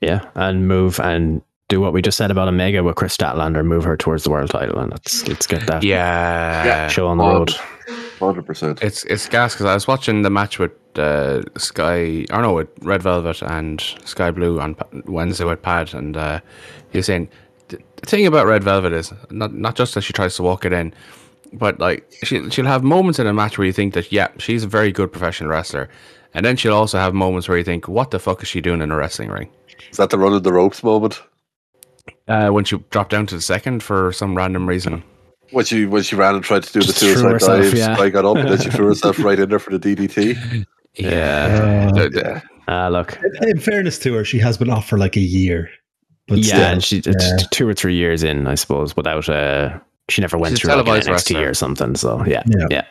yeah, 0.01 0.29
and 0.35 0.69
move 0.69 1.01
and 1.01 1.43
do 1.69 1.81
what 1.81 1.93
we 1.93 2.03
just 2.03 2.17
said 2.19 2.31
about 2.31 2.47
Omega 2.49 2.83
with 2.83 2.97
Kris 2.97 3.17
Statlander. 3.17 3.65
Move 3.65 3.85
her 3.85 3.97
towards 3.97 4.25
the 4.25 4.31
world 4.31 4.51
title, 4.51 4.79
and 4.79 4.91
let's 4.91 5.27
let's 5.29 5.47
get 5.47 5.67
that 5.67 5.83
Yeah, 5.83 6.89
show 6.89 7.09
on 7.09 7.19
the 7.19 7.25
road. 7.25 7.51
Hundred 8.19 8.47
percent. 8.47 8.83
It's 8.83 9.05
it's 9.05 9.29
gas 9.29 9.55
because 9.55 9.67
I 9.67 9.75
was 9.75 9.87
watching 9.89 10.23
the 10.23 10.31
match 10.31 10.59
with 10.59 10.73
uh, 10.97 11.43
Skye, 11.59 12.25
or 12.31 12.43
no, 12.43 12.55
with 12.55 12.69
Red 12.81 13.03
Velvet 13.03 13.43
and 13.43 13.81
Skye 14.05 14.31
Blue 14.31 14.61
on 14.61 14.77
Wednesday 15.07 15.45
with 15.45 15.61
Pad, 15.63 15.93
and 15.95 16.17
uh, 16.17 16.41
he 16.93 16.99
was 16.99 17.07
saying 17.07 17.29
the 17.69 17.79
the 17.97 18.07
thing 18.07 18.27
about 18.27 18.47
Red 18.47 18.63
Velvet 18.63 18.93
is 18.93 19.13
not 19.31 19.53
not 19.55 19.75
just 19.75 19.95
that 19.95 20.03
she 20.03 20.13
tries 20.13 20.37
to 20.37 20.43
walk 20.43 20.65
it 20.65 20.73
in, 20.73 20.95
but 21.53 21.79
like 21.79 22.11
she 22.25 22.49
she'll 22.51 22.67
have 22.67 22.83
moments 22.83 23.19
in 23.19 23.27
a 23.27 23.33
match 23.33 23.59
where 23.59 23.67
you 23.67 23.73
think 23.73 23.95
that 23.95 24.11
yeah 24.11 24.29
she's 24.39 24.65
a 24.65 24.69
very 24.69 24.91
good 24.93 25.13
professional 25.13 25.51
wrestler, 25.51 25.89
and 26.35 26.45
then 26.45 26.57
she'll 26.57 26.75
also 26.75 26.99
have 26.99 27.15
moments 27.15 27.49
where 27.49 27.59
you 27.59 27.65
think 27.65 27.89
what 27.89 28.11
the 28.11 28.19
fuck 28.19 28.43
is 28.43 28.49
she 28.49 28.61
doing 28.61 28.81
in 28.81 28.91
a 28.91 28.97
wrestling 28.97 29.31
ring? 29.31 29.51
Is 29.91 29.97
that 29.99 30.11
the 30.11 30.19
run 30.19 30.33
of 30.33 30.43
the 30.43 30.53
ropes 30.53 30.83
moment? 30.83 31.23
Uh, 32.29 32.49
when 32.51 32.65
she 32.65 32.79
dropped 32.91 33.11
down 33.11 33.27
to 33.27 33.35
the 33.35 33.41
second 33.41 33.83
for 33.83 34.13
some 34.13 34.35
random 34.37 34.69
reason. 34.69 35.03
When 35.51 35.65
she 35.65 35.87
when 35.87 36.03
she 36.03 36.17
ran 36.17 36.35
and 36.35 36.43
tried 36.45 36.63
to 36.65 36.73
do 36.73 36.81
Just 36.81 37.01
the 37.01 37.07
threw 37.07 37.15
suicide 37.15 37.33
herself, 37.33 37.63
dive, 37.63 37.75
yeah. 37.75 37.95
Skye 37.97 38.11
got 38.11 38.25
up 38.25 38.37
and 38.37 38.49
then 38.49 38.61
she 38.61 38.71
threw 38.71 38.87
herself 38.93 39.19
right 39.21 39.39
in 39.39 39.49
there 39.51 39.59
for 39.59 39.77
the 39.77 39.97
DDT. 39.97 40.65
Yeah. 40.95 41.91
The- 41.93 42.09
the- 42.09 42.21
Yeah. 42.21 42.41
Ah, 42.67 42.89
look, 42.89 43.19
In 43.43 43.59
fairness 43.61 43.99
to 43.99 44.15
her, 44.15 44.25
she 44.25 44.39
has 44.39 44.57
been 44.57 44.71
off 44.71 44.89
for 44.89 44.97
like 44.97 45.17
a 45.17 45.21
year. 45.21 45.69
But 46.27 46.39
yeah, 46.39 46.45
still, 46.45 46.61
and 46.63 46.83
she 46.85 47.03
yeah. 47.05 47.37
two 47.51 47.69
or 47.69 47.75
three 47.75 47.95
years 47.95 48.23
in, 48.23 48.47
I 48.47 48.55
suppose, 48.55 48.97
without 48.97 49.29
uh 49.29 49.79
she 50.09 50.21
never 50.21 50.37
went 50.39 50.59
She's 50.59 50.69
a 50.69 50.73
through 50.73 50.83
like 50.83 51.07
an 51.07 51.13
NXT 51.13 51.13
wrestler. 51.35 51.49
or 51.51 51.55
something. 51.55 51.95
So 51.97 52.25
yeah, 52.27 52.43
Yeah. 52.47 52.67
yeah. 52.71 52.85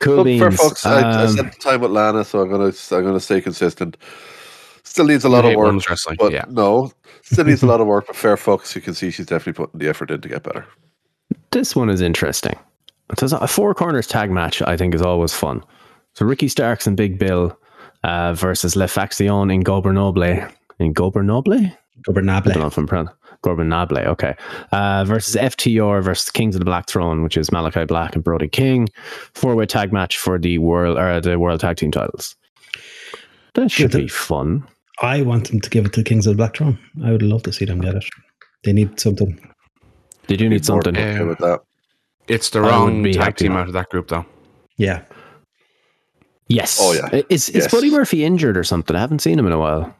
Cool 0.00 0.16
Look, 0.16 0.24
beans. 0.26 0.40
for 0.42 0.50
folks, 0.50 0.86
I, 0.86 1.00
I 1.02 1.24
Um, 1.24 1.28
spent 1.28 1.60
time 1.60 1.80
with 1.82 1.90
Lana, 1.90 2.24
so 2.24 2.40
I'm 2.40 2.50
gonna 2.50 2.72
I'm 2.92 3.04
gonna 3.04 3.20
stay 3.20 3.40
consistent. 3.40 3.96
Still 4.82 5.04
needs 5.06 5.24
a 5.24 5.28
lot 5.28 5.44
of 5.44 5.54
work, 5.56 5.74
wrestling, 5.88 6.16
but 6.18 6.32
yeah. 6.32 6.44
no, 6.48 6.90
still 7.22 7.44
needs 7.44 7.62
a 7.62 7.66
lot 7.66 7.80
of 7.82 7.86
work. 7.86 8.06
But 8.06 8.16
fair 8.16 8.36
folks, 8.38 8.74
you 8.74 8.80
can 8.80 8.94
see 8.94 9.10
she's 9.10 9.26
definitely 9.26 9.64
putting 9.64 9.78
the 9.78 9.88
effort 9.88 10.10
in 10.10 10.20
to 10.22 10.28
get 10.28 10.42
better. 10.42 10.64
this 11.52 11.76
one 11.76 11.90
is 11.90 12.00
interesting. 12.00 12.58
There's 13.18 13.32
a 13.34 13.46
four 13.46 13.74
corners 13.74 14.06
tag 14.06 14.30
match. 14.30 14.62
I 14.62 14.76
think 14.76 14.94
is 14.94 15.02
always 15.02 15.34
fun. 15.34 15.62
So 16.14 16.24
Ricky 16.24 16.48
Starks 16.48 16.86
and 16.86 16.96
Big 16.96 17.18
Bill 17.18 17.56
uh, 18.04 18.32
versus 18.32 18.76
Le 18.76 18.88
Faction 18.88 19.50
in 19.50 19.62
Gobernoble. 19.62 20.50
In 20.78 20.94
Gobernoble? 20.94 21.66
I 21.66 21.76
Gobernable. 22.06 22.52
don't 22.52 22.60
know 22.62 22.66
if 22.68 22.78
I'm 22.78 22.86
pronouncing 23.42 23.68
Gorbernable, 23.68 24.06
okay. 24.06 24.34
Uh, 24.72 25.04
versus 25.04 25.36
FTR 25.36 26.02
versus 26.02 26.30
Kings 26.30 26.54
of 26.54 26.60
the 26.60 26.64
Black 26.64 26.88
Throne, 26.88 27.22
which 27.22 27.36
is 27.36 27.50
Malakai 27.50 27.86
Black 27.86 28.14
and 28.14 28.24
Brody 28.24 28.48
King. 28.48 28.88
Four 29.34 29.54
way 29.56 29.66
tag 29.66 29.92
match 29.92 30.18
for 30.18 30.38
the 30.38 30.58
world 30.58 30.98
or 30.98 31.20
the 31.20 31.38
world 31.38 31.60
tag 31.60 31.76
team 31.76 31.90
titles. 31.90 32.36
That 33.54 33.70
should 33.70 33.90
Good. 33.92 34.02
be 34.02 34.08
fun. 34.08 34.66
I 35.02 35.22
want 35.22 35.48
them 35.50 35.60
to 35.60 35.70
give 35.70 35.86
it 35.86 35.92
to 35.94 36.00
the 36.00 36.04
Kings 36.04 36.26
of 36.26 36.34
the 36.34 36.36
Black 36.36 36.56
Throne. 36.56 36.78
I 37.04 37.12
would 37.12 37.22
love 37.22 37.42
to 37.44 37.52
see 37.52 37.64
them 37.64 37.80
get 37.80 37.94
it. 37.96 38.04
They 38.64 38.72
need 38.72 39.00
something. 39.00 39.40
They 40.26 40.36
do 40.36 40.48
need 40.48 40.64
something. 40.64 40.96
okay 40.96 41.24
with 41.24 41.38
that. 41.38 41.60
It's 42.28 42.50
the 42.50 42.60
wrong 42.60 43.02
tag 43.12 43.36
team 43.36 43.52
out 43.52 43.66
of 43.66 43.72
that 43.72 43.88
group 43.88 44.08
though. 44.08 44.24
Yeah. 44.76 45.02
Yes. 46.46 46.78
Oh, 46.80 46.92
yeah. 46.92 47.22
Is, 47.28 47.48
is 47.48 47.54
Yes. 47.64 47.72
Buddy 47.72 47.90
Murphy 47.90 48.24
injured 48.24 48.56
or 48.56 48.64
something? 48.64 48.94
I 48.94 49.00
haven't 49.00 49.20
seen 49.20 49.38
him 49.38 49.46
in 49.46 49.52
a 49.52 49.58
while. 49.58 49.94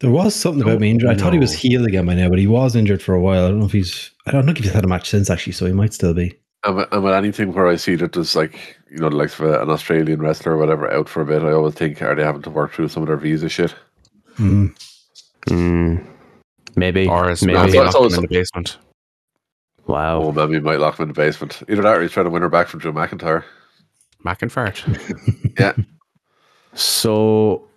There 0.00 0.10
was 0.10 0.34
something 0.34 0.62
about 0.62 0.80
me 0.80 0.90
injured. 0.90 1.10
I 1.10 1.14
thought 1.14 1.32
he 1.32 1.38
was 1.38 1.52
No. 1.52 1.58
healed 1.58 1.86
again 1.86 2.04
by 2.06 2.14
now, 2.14 2.28
but 2.28 2.38
he 2.38 2.46
was 2.46 2.74
injured 2.76 3.00
for 3.02 3.14
a 3.14 3.20
while. 3.20 3.44
I 3.44 3.48
don't 3.48 3.60
know 3.60 3.66
if 3.66 3.72
he's. 3.72 4.10
I 4.26 4.30
don't 4.32 4.44
know 4.44 4.52
if 4.52 4.58
he's 4.58 4.72
had 4.72 4.84
a 4.84 4.88
match 4.88 5.08
since 5.08 5.30
actually, 5.30 5.52
so 5.52 5.66
he 5.66 5.72
might 5.72 5.94
still 5.94 6.12
be. 6.14 6.36
And 6.64 6.76
with, 6.76 6.88
and 6.92 7.04
with 7.04 7.14
anything 7.14 7.52
where 7.52 7.68
I 7.68 7.76
see 7.76 7.94
that 7.96 8.12
there's 8.12 8.34
like 8.34 8.76
you 8.90 8.98
know 8.98 9.08
like 9.08 9.30
for 9.30 9.60
an 9.60 9.70
Australian 9.70 10.20
wrestler 10.20 10.52
or 10.52 10.58
whatever 10.58 10.90
out 10.92 11.08
for 11.08 11.22
a 11.22 11.26
bit, 11.26 11.42
I 11.42 11.52
always 11.52 11.74
think 11.74 12.02
are 12.02 12.14
they 12.14 12.24
having 12.24 12.42
to 12.42 12.50
work 12.50 12.72
through 12.72 12.88
some 12.88 13.02
of 13.02 13.06
their 13.08 13.16
visa 13.16 13.48
shit? 13.48 13.74
Mm. 14.38 14.74
Mm, 15.46 16.04
maybe. 16.74 17.06
Or 17.06 17.30
is 17.30 17.42
maybe. 17.44 17.58
Maybe 17.58 17.72
So- 17.90 18.04
him 18.06 18.14
in 18.14 18.20
the 18.22 18.28
basement. 18.28 18.78
Wow. 19.86 20.22
Oh, 20.22 20.32
maybe 20.32 20.58
might 20.60 20.80
lock 20.80 20.98
him 20.98 21.02
in 21.04 21.08
the 21.08 21.14
basement. 21.14 21.62
Either 21.68 21.82
that 21.82 21.96
or 21.98 22.02
he's 22.02 22.10
trying 22.12 22.24
to 22.24 22.30
win 22.30 22.40
her 22.42 22.48
back 22.48 22.68
from 22.68 22.80
Joe 22.80 22.92
McIntyre. 22.92 23.44
Mac 24.24 24.40
and 24.40 24.50
fart. 24.50 24.82
So 26.72 27.68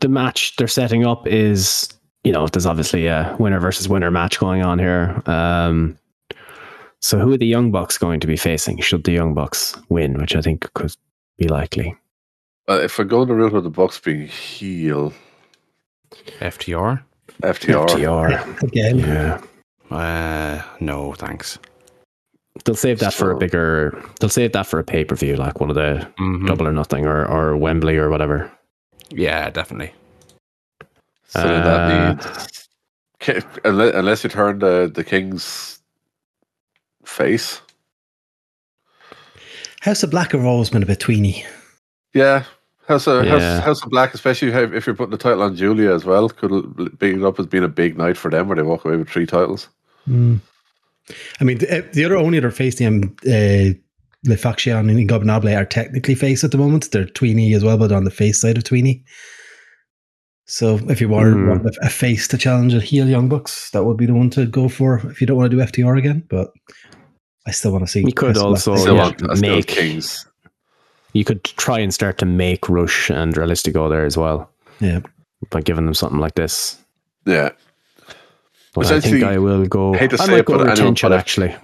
the 0.00 0.08
match 0.08 0.54
they're 0.56 0.68
setting 0.68 1.04
up 1.04 1.26
is, 1.26 1.88
you 2.24 2.32
know, 2.32 2.46
there's 2.46 2.66
obviously 2.66 3.06
a 3.06 3.34
winner 3.38 3.58
versus 3.58 3.88
winner 3.88 4.10
match 4.10 4.38
going 4.38 4.62
on 4.62 4.78
here. 4.78 5.20
Um, 5.26 5.98
so 7.00 7.18
who 7.18 7.32
are 7.32 7.36
the 7.38 7.46
Young 7.46 7.70
Bucks 7.72 7.98
going 7.98 8.20
to 8.20 8.26
be 8.26 8.36
facing? 8.36 8.78
Should 8.80 9.04
the 9.04 9.12
Young 9.12 9.34
Bucks 9.34 9.76
win, 9.88 10.18
which 10.18 10.36
I 10.36 10.42
think 10.42 10.72
could 10.74 10.94
be 11.38 11.48
likely? 11.48 11.96
Uh, 12.68 12.74
if 12.82 12.96
we're 12.98 13.04
going 13.04 13.26
the 13.26 13.34
route 13.34 13.54
of 13.54 13.64
the 13.64 13.70
Bucks 13.70 13.98
being 13.98 14.28
heel, 14.28 15.12
FTR? 16.40 17.02
FTR, 17.42 17.86
FTR. 17.88 18.62
Again, 18.62 18.98
Yeah. 18.98 19.40
Uh, 19.90 20.62
no, 20.78 21.14
thanks. 21.14 21.58
They'll 22.64 22.74
save 22.76 22.98
that 23.00 23.14
for 23.14 23.30
a 23.30 23.36
bigger. 23.38 24.00
They'll 24.20 24.28
save 24.28 24.52
that 24.52 24.66
for 24.66 24.78
a 24.78 24.84
pay 24.84 25.04
per 25.04 25.16
view, 25.16 25.36
like 25.36 25.58
one 25.60 25.70
of 25.70 25.76
the 25.76 26.06
Mhm. 26.18 26.46
Double 26.46 26.66
or 26.68 26.72
Nothing 26.72 27.06
or, 27.06 27.24
or 27.26 27.56
Wembley 27.56 27.96
or 27.96 28.10
whatever. 28.10 28.50
Yeah, 29.12 29.50
definitely. 29.50 29.92
so 31.26 31.40
Uh, 31.40 31.64
that 31.64 32.24
means 32.24 32.68
unless, 33.64 33.94
unless 33.94 34.24
you 34.24 34.30
turn 34.30 34.58
the 34.60 34.90
the 34.92 35.04
King's 35.04 35.80
face, 37.04 37.60
House 39.80 40.02
of 40.02 40.10
Black 40.10 40.32
have 40.32 40.44
always 40.44 40.70
been 40.70 40.82
a 40.82 40.86
bit 40.86 41.00
tweeny. 41.00 41.44
yeah. 42.14 42.44
House 42.86 43.06
of, 43.06 43.24
Yeah. 43.24 43.38
House, 43.56 43.64
House 43.64 43.82
of 43.84 43.90
Black, 43.90 44.14
especially 44.14 44.48
if 44.48 44.72
if 44.72 44.86
you're 44.86 44.96
putting 44.96 45.12
the 45.12 45.16
title 45.16 45.42
on 45.42 45.54
Julia 45.54 45.94
as 45.94 46.04
well, 46.04 46.28
could 46.28 46.98
be 46.98 47.10
it 47.12 47.22
up 47.22 47.38
as 47.38 47.46
being 47.46 47.62
a 47.64 47.68
big 47.68 47.96
night 47.96 48.16
for 48.16 48.30
them 48.30 48.48
where 48.48 48.56
they 48.56 48.62
walk 48.62 48.84
away 48.84 48.96
with 48.96 49.08
three 49.08 49.26
titles. 49.26 49.68
Mm. 50.08 50.40
I 51.40 51.44
mean, 51.44 51.58
the, 51.58 51.88
the 51.92 52.04
other 52.04 52.16
only 52.16 52.38
other 52.38 52.50
face 52.50 52.74
team, 52.76 53.16
uh, 53.26 53.70
Le 54.26 54.36
Faction 54.36 54.88
and 54.90 55.08
Gobernable 55.08 55.48
are 55.54 55.64
technically 55.64 56.14
face 56.14 56.44
at 56.44 56.50
the 56.50 56.58
moment. 56.58 56.90
They're 56.90 57.06
tweeny 57.06 57.54
as 57.54 57.64
well, 57.64 57.78
but 57.78 57.90
on 57.92 58.04
the 58.04 58.10
face 58.10 58.40
side 58.40 58.58
of 58.58 58.64
tweeny. 58.64 59.02
So 60.46 60.78
if 60.88 61.00
you 61.00 61.08
want, 61.08 61.32
Hmm. 61.34 61.48
want 61.48 61.76
a 61.80 61.88
face 61.88 62.26
to 62.28 62.36
challenge 62.38 62.74
a 62.74 62.80
heel 62.80 63.08
Young 63.08 63.28
Bucks, 63.28 63.70
that 63.70 63.84
would 63.84 63.96
be 63.96 64.06
the 64.06 64.14
one 64.14 64.30
to 64.30 64.46
go 64.46 64.68
for 64.68 64.98
if 65.10 65.20
you 65.20 65.26
don't 65.26 65.36
want 65.36 65.50
to 65.50 65.56
do 65.56 65.62
FTR 65.62 65.96
again. 65.96 66.24
But 66.28 66.52
I 67.46 67.52
still 67.52 67.72
want 67.72 67.84
to 67.86 67.90
see. 67.90 68.00
You 68.00 68.12
could 68.12 68.36
House 68.36 68.44
also- 68.44 68.76
still 68.76 68.96
yeah, 68.96 69.02
want 69.02 69.14
I 69.14 69.16
still 69.16 69.28
want 69.28 69.40
make- 69.40 69.66
Kings. 69.68 70.26
You 71.12 71.24
could 71.24 71.42
try 71.44 71.78
and 71.78 71.92
start 71.94 72.18
to 72.18 72.26
make 72.26 72.68
Rush 72.68 73.10
and 73.10 73.34
Dralistico 73.34 73.88
there 73.90 74.04
as 74.04 74.16
well 74.16 74.50
yeah. 74.80 75.00
by 75.50 75.60
giving 75.60 75.84
them 75.84 75.94
something 75.94 76.20
like 76.20 76.34
this. 76.36 76.76
Yeah, 77.26 77.50
But 78.74 78.92
I 78.92 79.00
think 79.00 79.24
I 79.24 79.38
will 79.38 79.66
go. 79.66 79.92
hate 79.94 80.10
to 80.10 80.22
I 80.22 80.26
say 80.26 80.32
might 80.32 80.38
it, 80.40 80.44
go 80.46 80.52
but 80.54 80.60
anyone 80.62 80.76
retention 80.78 81.08
but 81.10 81.14
if- 81.16 81.20
actually. 81.20 81.54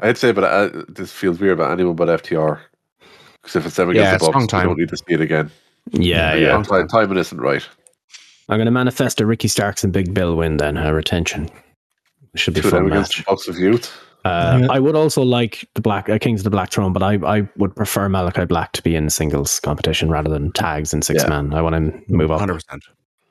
I'd 0.00 0.18
say, 0.18 0.32
but 0.32 0.44
uh, 0.44 0.82
this 0.88 1.12
feels 1.12 1.38
weird 1.40 1.54
about 1.54 1.72
anyone 1.72 1.94
but 1.96 2.08
FTR. 2.22 2.58
Because 3.42 3.56
if 3.56 3.66
it's 3.66 3.76
them 3.76 3.90
against 3.90 4.04
Yeah, 4.04 4.10
the 4.10 4.16
it's 4.16 4.24
Bucks, 4.26 4.34
wrong 4.34 4.42
we 4.42 4.48
time. 4.48 4.66
don't 4.66 4.78
need 4.78 4.88
to 4.88 4.96
see 4.96 5.04
it 5.08 5.20
again. 5.20 5.50
Yeah, 5.92 6.32
But 6.32 6.40
yeah. 6.40 6.56
yeah, 6.58 6.62
time, 6.62 6.88
timing 6.88 7.18
isn't 7.18 7.40
right. 7.40 7.66
I'm 8.48 8.58
going 8.58 8.66
to 8.66 8.70
manifest 8.72 9.20
a 9.20 9.26
Ricky 9.26 9.48
Starks 9.48 9.84
and 9.84 9.92
Big 9.92 10.12
Bill 10.12 10.36
win 10.36 10.56
then, 10.56 10.76
a 10.76 10.92
retention. 10.92 11.48
Should 12.34 12.54
be 12.54 12.60
Two 12.60 12.70
fun 12.70 12.84
them 12.84 12.92
against 12.92 13.12
the 13.12 13.18
match. 13.20 13.26
Bucks 13.26 13.48
of 13.48 13.58
Youth. 13.58 13.96
Uh, 14.24 14.58
Yeah. 14.62 14.66
I 14.70 14.78
would 14.78 14.94
also 14.96 15.22
like 15.22 15.66
the 15.74 15.80
Black 15.80 16.08
uh, 16.08 16.18
Kings 16.18 16.40
of 16.40 16.44
the 16.44 16.50
Black 16.50 16.70
Throne, 16.70 16.92
but 16.92 17.02
I, 17.02 17.14
I 17.24 17.48
would 17.56 17.74
prefer 17.74 18.08
Malakai 18.08 18.46
Black 18.46 18.72
to 18.72 18.82
be 18.82 18.94
in 18.94 19.08
singles 19.08 19.58
competition 19.60 20.10
rather 20.10 20.28
than 20.28 20.52
tags 20.52 20.92
and 20.92 21.02
six 21.04 21.22
Yeah. 21.22 21.28
man. 21.30 21.54
I 21.54 21.62
want 21.62 21.74
to 21.76 22.12
move 22.12 22.30
up. 22.30 22.40
100%. 22.40 22.60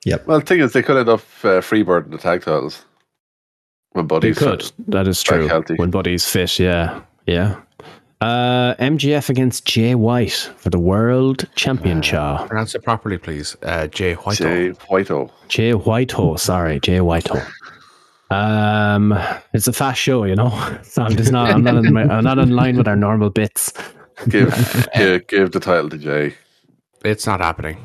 Yep. 0.06 0.26
Well, 0.28 0.40
the 0.40 0.46
thing 0.46 0.60
is, 0.62 0.74
they 0.74 0.82
could 0.82 0.98
end 0.98 1.10
up 1.10 1.20
uh, 1.44 1.60
freebird 1.62 2.10
the 2.12 2.18
tag 2.18 2.42
titles 2.42 2.84
when 3.94 4.06
They 4.06 4.16
Buddy's 4.16 4.38
could. 4.38 4.72
That 4.88 5.08
is 5.08 5.22
true. 5.24 5.48
healthy. 5.48 5.76
When 5.76 5.90
bodies 5.92 6.26
fit, 6.30 6.60
yeah. 6.60 7.02
Yeah. 7.26 7.56
Uh, 8.22 8.76
MJF 8.76 9.30
against 9.30 9.66
Jay 9.66 9.96
White 9.96 10.52
for 10.58 10.70
the 10.70 10.80
World 10.80 11.46
Championship. 11.56 12.48
Pronounce 12.48 12.76
it 12.76 12.84
properly, 12.84 13.18
please. 13.18 13.56
Uh, 13.64 13.88
Jay 13.88 14.14
White. 14.16 14.38
Jay 14.38 14.72
Whiteo. 14.90 15.32
Jay 15.48 15.74
Whitehall, 15.74 16.38
sorry, 16.38 16.80
Jay 16.82 17.00
Whitehall. 17.00 17.42
Um, 18.30 19.18
it's 19.54 19.68
a 19.68 19.74
fast 19.74 20.00
show, 20.02 20.24
you 20.26 20.36
know. 20.36 20.50
So 20.84 21.02
I'm 21.04 21.16
just 21.16 21.32
not. 21.32 21.50
I'm 21.50 21.64
not. 21.64 21.76
In 21.86 21.94
my, 21.94 22.04
I'm 22.04 22.24
not 22.24 22.40
in 22.40 22.50
line 22.56 22.78
with 22.78 22.88
our 22.88 22.96
normal 22.96 23.30
bits. 23.30 23.72
Give, 24.28 24.50
give 24.96 25.28
give 25.28 25.52
the 25.52 25.60
title 25.60 25.90
to 25.90 25.98
Jay. 25.98 26.36
It's 27.06 27.26
not 27.26 27.40
happening. 27.40 27.78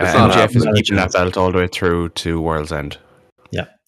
Uh, 0.00 0.04
It's 0.04 0.14
not 0.14 0.30
MJF 0.30 0.56
is 0.56 0.64
happening. 0.64 0.74
keeping 0.82 0.96
that 0.96 1.12
belt 1.12 1.36
all 1.36 1.52
the 1.52 1.58
way 1.58 1.66
through 1.68 2.08
to 2.10 2.40
World's 2.40 2.72
End. 2.72 2.96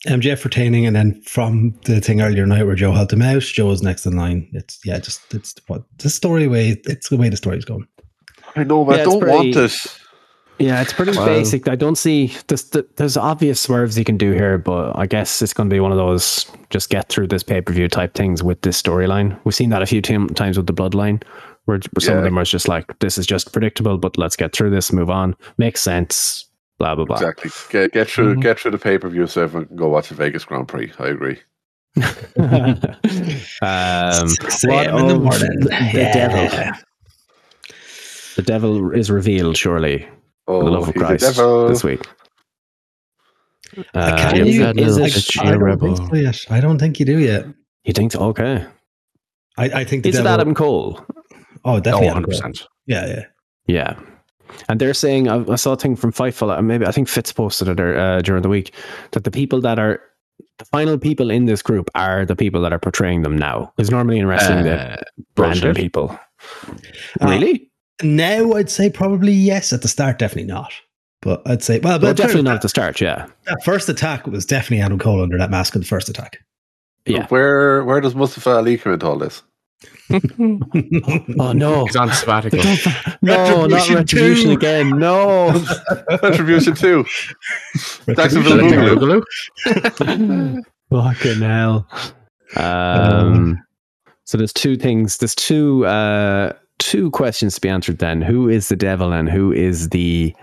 Yeah. 0.05 0.13
MJF 0.17 0.45
retaining, 0.45 0.87
and 0.87 0.95
then 0.95 1.21
from 1.23 1.75
the 1.85 2.01
thing 2.01 2.21
earlier 2.21 2.47
night 2.47 2.65
where 2.67 2.75
Joe 2.75 2.93
helped 2.93 3.13
him 3.13 3.23
out, 3.23 3.43
Joe 3.43 3.67
was 3.69 3.83
next 3.83 4.05
in 4.07 4.17
line. 4.17 4.49
It's 4.53 4.79
yeah, 4.85 4.99
just 4.99 5.35
it's 5.35 5.55
what 5.67 5.83
the 5.99 6.11
story 6.11 6.47
way. 6.47 6.81
It's 6.87 7.09
the 7.09 7.17
way 7.17 7.29
the 7.29 7.37
story's 7.37 7.65
going. 7.65 7.87
I 8.57 8.65
know, 8.65 8.85
but 8.85 8.97
Yeah, 8.97 9.03
I 9.03 9.05
don't 9.05 9.21
pretty- 9.21 9.35
want 9.37 9.55
this. 9.55 9.99
Yeah, 10.61 10.81
it's 10.83 10.93
pretty 10.93 11.11
Well- 11.17 11.27
basic. 11.27 11.67
I 11.69 11.75
don't 11.75 11.97
see 11.97 12.33
there's 12.47 12.71
there's 12.97 13.17
obvious 13.17 13.59
swerves 13.61 13.99
you 13.99 14.05
can 14.05 14.17
do 14.17 14.31
here, 14.33 14.57
but 14.59 14.93
I 14.97 15.07
guess 15.07 15.43
it's 15.43 15.53
going 15.53 15.69
to 15.69 15.75
be 15.75 15.81
one 15.81 15.91
of 15.91 15.99
those 15.99 16.47
just 16.71 16.91
get 16.91 17.09
through 17.09 17.27
this 17.29 17.43
pay 17.43 17.61
per 17.61 17.73
view 17.73 17.89
type 17.89 18.15
things 18.15 18.43
with 18.43 18.61
this 18.63 18.81
storyline. 18.81 19.37
We've 19.45 19.55
seen 19.55 19.71
that 19.71 19.83
a 19.83 19.87
few 19.87 20.01
tim- 20.01 20.29
times 20.29 20.57
with 20.57 20.67
the 20.69 20.73
Bloodline, 20.75 21.23
where, 21.65 21.79
where 21.79 22.01
some 22.01 22.19
of 22.19 22.23
them 22.25 22.39
are 22.39 22.45
just 22.45 22.69
like, 22.69 22.97
"This 23.01 23.19
is 23.19 23.27
just 23.27 23.53
predictable, 23.53 23.99
but 23.99 24.17
let's 24.17 24.37
get 24.37 24.53
through 24.53 24.71
this, 24.71 24.93
move 24.93 25.11
on, 25.11 25.35
makes 25.59 25.81
sense." 25.81 26.45
Blah 26.79 26.95
blah 26.97 27.05
blah. 27.05 27.17
Exactly. 27.17 27.51
Get 27.71 27.93
get 27.93 28.09
through 28.09 28.37
Mhm. 28.37 28.43
get 28.43 28.59
through 28.61 28.73
the 28.73 28.79
pay 28.79 28.99
per 28.99 29.09
view 29.09 29.27
so 29.27 29.43
everyone 29.43 29.69
can 29.69 29.77
go 29.77 29.89
watch 29.89 30.09
the 30.09 30.15
Vegas 30.17 30.45
Grand 30.45 30.67
Prix. 30.69 30.93
I 30.99 31.07
agree. 31.09 31.39
um, 33.63 34.29
6 34.29 34.67
what 34.67 34.87
in 34.89 35.07
the 35.07 35.19
morning. 35.19 35.61
The, 35.61 35.69
the 35.93 35.99
Yeah. 35.99 36.13
devil. 36.13 36.73
The 38.37 38.43
devil 38.43 38.91
is 38.91 39.11
revealed, 39.11 39.57
surely. 39.57 40.09
Oh, 40.49 40.65
the 40.65 40.71
love 40.71 40.89
of 40.89 40.95
Christ 40.95 41.37
this 41.37 41.85
week. 41.85 42.03
Uh, 43.95 44.17
Can 44.17 44.37
you've 44.47 44.49
you? 44.57 44.63
had 44.65 44.79
is 44.79 44.97
it- 44.99 45.11
such 45.13 45.39
I, 45.39 45.49
I 45.49 45.51
don't 45.53 45.61
rebel. 45.63 45.95
think 45.97 46.11
so 46.11 46.17
yet. 46.17 46.41
I 46.51 46.61
don't 46.61 46.79
think 46.79 46.99
you 47.01 47.07
do 47.07 47.19
yet. 47.19 47.47
you 47.85 47.93
think 47.93 48.13
so? 48.13 48.21
Okay. 48.31 48.65
I, 49.57 49.65
I 49.81 49.85
think 49.85 50.03
the 50.03 50.09
Is 50.11 50.19
it 50.19 50.27
Adam 50.27 50.55
Cole? 50.55 51.01
Oh, 51.65 51.77
Oh, 51.77 51.81
definitely. 51.81 52.35
100%. 52.37 52.67
Yeah, 52.87 53.07
yeah. 53.07 53.25
Yeah. 53.67 54.01
And 54.69 54.81
they're 54.81 54.95
saying, 54.95 55.29
I, 55.29 55.45
I 55.51 55.57
saw 55.57 55.73
a 55.73 55.77
thing 55.77 55.97
from 55.97 56.13
Fightful, 56.13 56.57
uh, 56.57 56.63
maybe 56.63 56.87
I 56.87 56.93
think 56.93 57.09
Fitz 57.09 57.33
posted 57.33 57.69
it 57.69 57.81
uh, 57.81 58.21
during 58.23 58.43
the 58.43 58.49
week, 58.49 58.73
that 59.13 59.25
the 59.25 59.31
people 59.31 59.61
that 59.63 59.79
are, 59.79 60.01
the 60.59 60.65
final 60.67 60.99
people 60.99 61.31
in 61.31 61.47
this 61.47 61.63
group 61.63 61.91
are 61.95 62.25
the 62.25 62.37
people 62.37 62.61
that 62.63 62.73
are 62.73 62.79
portraying 62.79 63.23
them 63.23 63.37
now. 63.37 63.73
Because 63.77 63.91
normally 63.91 64.19
in 64.19 64.27
wrestling, 64.27 64.65
they're 64.65 64.93
Uh, 64.93 65.23
random 65.37 65.61
bullshit. 65.61 65.77
people. 65.77 66.19
Uh, 67.21 67.27
really? 67.29 67.71
Now 68.03 68.53
I'd 68.53 68.71
say 68.71 68.91
probably 68.91 69.33
yes. 69.33 69.73
At 69.73 69.83
the 69.83 69.89
start, 69.89 70.19
definitely 70.19 70.53
not. 70.53 70.73
But 71.23 71.43
I'd 71.47 71.63
say 71.63 71.79
well, 71.79 71.99
Well, 71.99 72.13
definitely 72.13 72.43
not 72.43 72.57
at 72.57 72.63
the 72.63 72.69
start, 72.69 73.01
yeah. 73.01 73.27
That 73.47 73.65
first 73.65 73.89
attack 73.89 74.27
was 74.27 74.45
definitely 74.45 74.83
Adam 74.83 74.99
Cole 74.99 75.23
under 75.23 75.39
that 75.39 75.51
mask 75.51 75.75
in 75.75 75.81
the 75.81 75.87
first 75.87 76.09
attack. 76.09 76.39
Yeah. 77.07 77.27
Where 77.29 77.85
where 77.85 78.01
does 78.01 78.15
Mustafa 78.15 78.51
Ali 78.57 78.77
come 78.77 78.93
into 78.93 79.07
all 79.07 79.17
this? 79.19 79.43
Oh, 81.39 81.53
no. 81.53 81.85
He's 81.87 81.97
on 81.97 82.13
sabbatical. 82.13 82.61
no, 83.23 83.67
not 83.67 83.89
Retribution 83.89 83.95
Retribution 83.97 84.45
two. 84.51 84.53
again. 84.57 84.99
No. 84.99 85.65
Retribution 86.23 86.75
two. 86.75 87.05
Jacksonville 88.15 88.59
Retribution. 88.59 89.23
Boogaloo. 89.67 90.63
Fucking 90.91 91.41
hell. 91.43 91.89
Um, 92.57 93.59
so 94.25 94.39
there's 94.39 94.53
two 94.53 94.77
things. 94.77 95.19
There's 95.19 95.35
two 95.35 95.85
uh, 95.87 96.53
two 96.79 97.11
questions 97.11 97.55
to 97.57 97.61
be 97.61 97.69
answered. 97.69 97.99
Then, 97.99 98.23
who 98.23 98.49
is 98.49 98.69
the 98.69 98.77
devil 98.77 99.13
and 99.13 99.29
who 99.29 99.53
is 99.53 99.89
the 99.91 100.35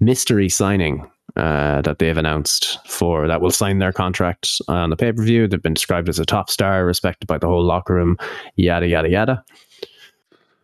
mystery 0.00 0.48
signing 0.48 1.08
uh, 1.36 1.82
that 1.82 1.98
they've 1.98 2.16
announced 2.16 2.78
for 2.88 3.26
that 3.26 3.40
will 3.40 3.50
sign 3.50 3.78
their 3.78 3.92
contract 3.92 4.60
on 4.68 4.90
the 4.90 4.96
pay 4.96 5.12
per 5.12 5.22
view? 5.22 5.46
They've 5.46 5.62
been 5.62 5.74
described 5.74 6.08
as 6.08 6.18
a 6.18 6.24
top 6.24 6.50
star, 6.50 6.84
respected 6.84 7.26
by 7.26 7.38
the 7.38 7.46
whole 7.46 7.64
locker 7.64 7.94
room. 7.94 8.16
Yada 8.56 8.86
yada 8.86 9.08
yada. 9.08 9.44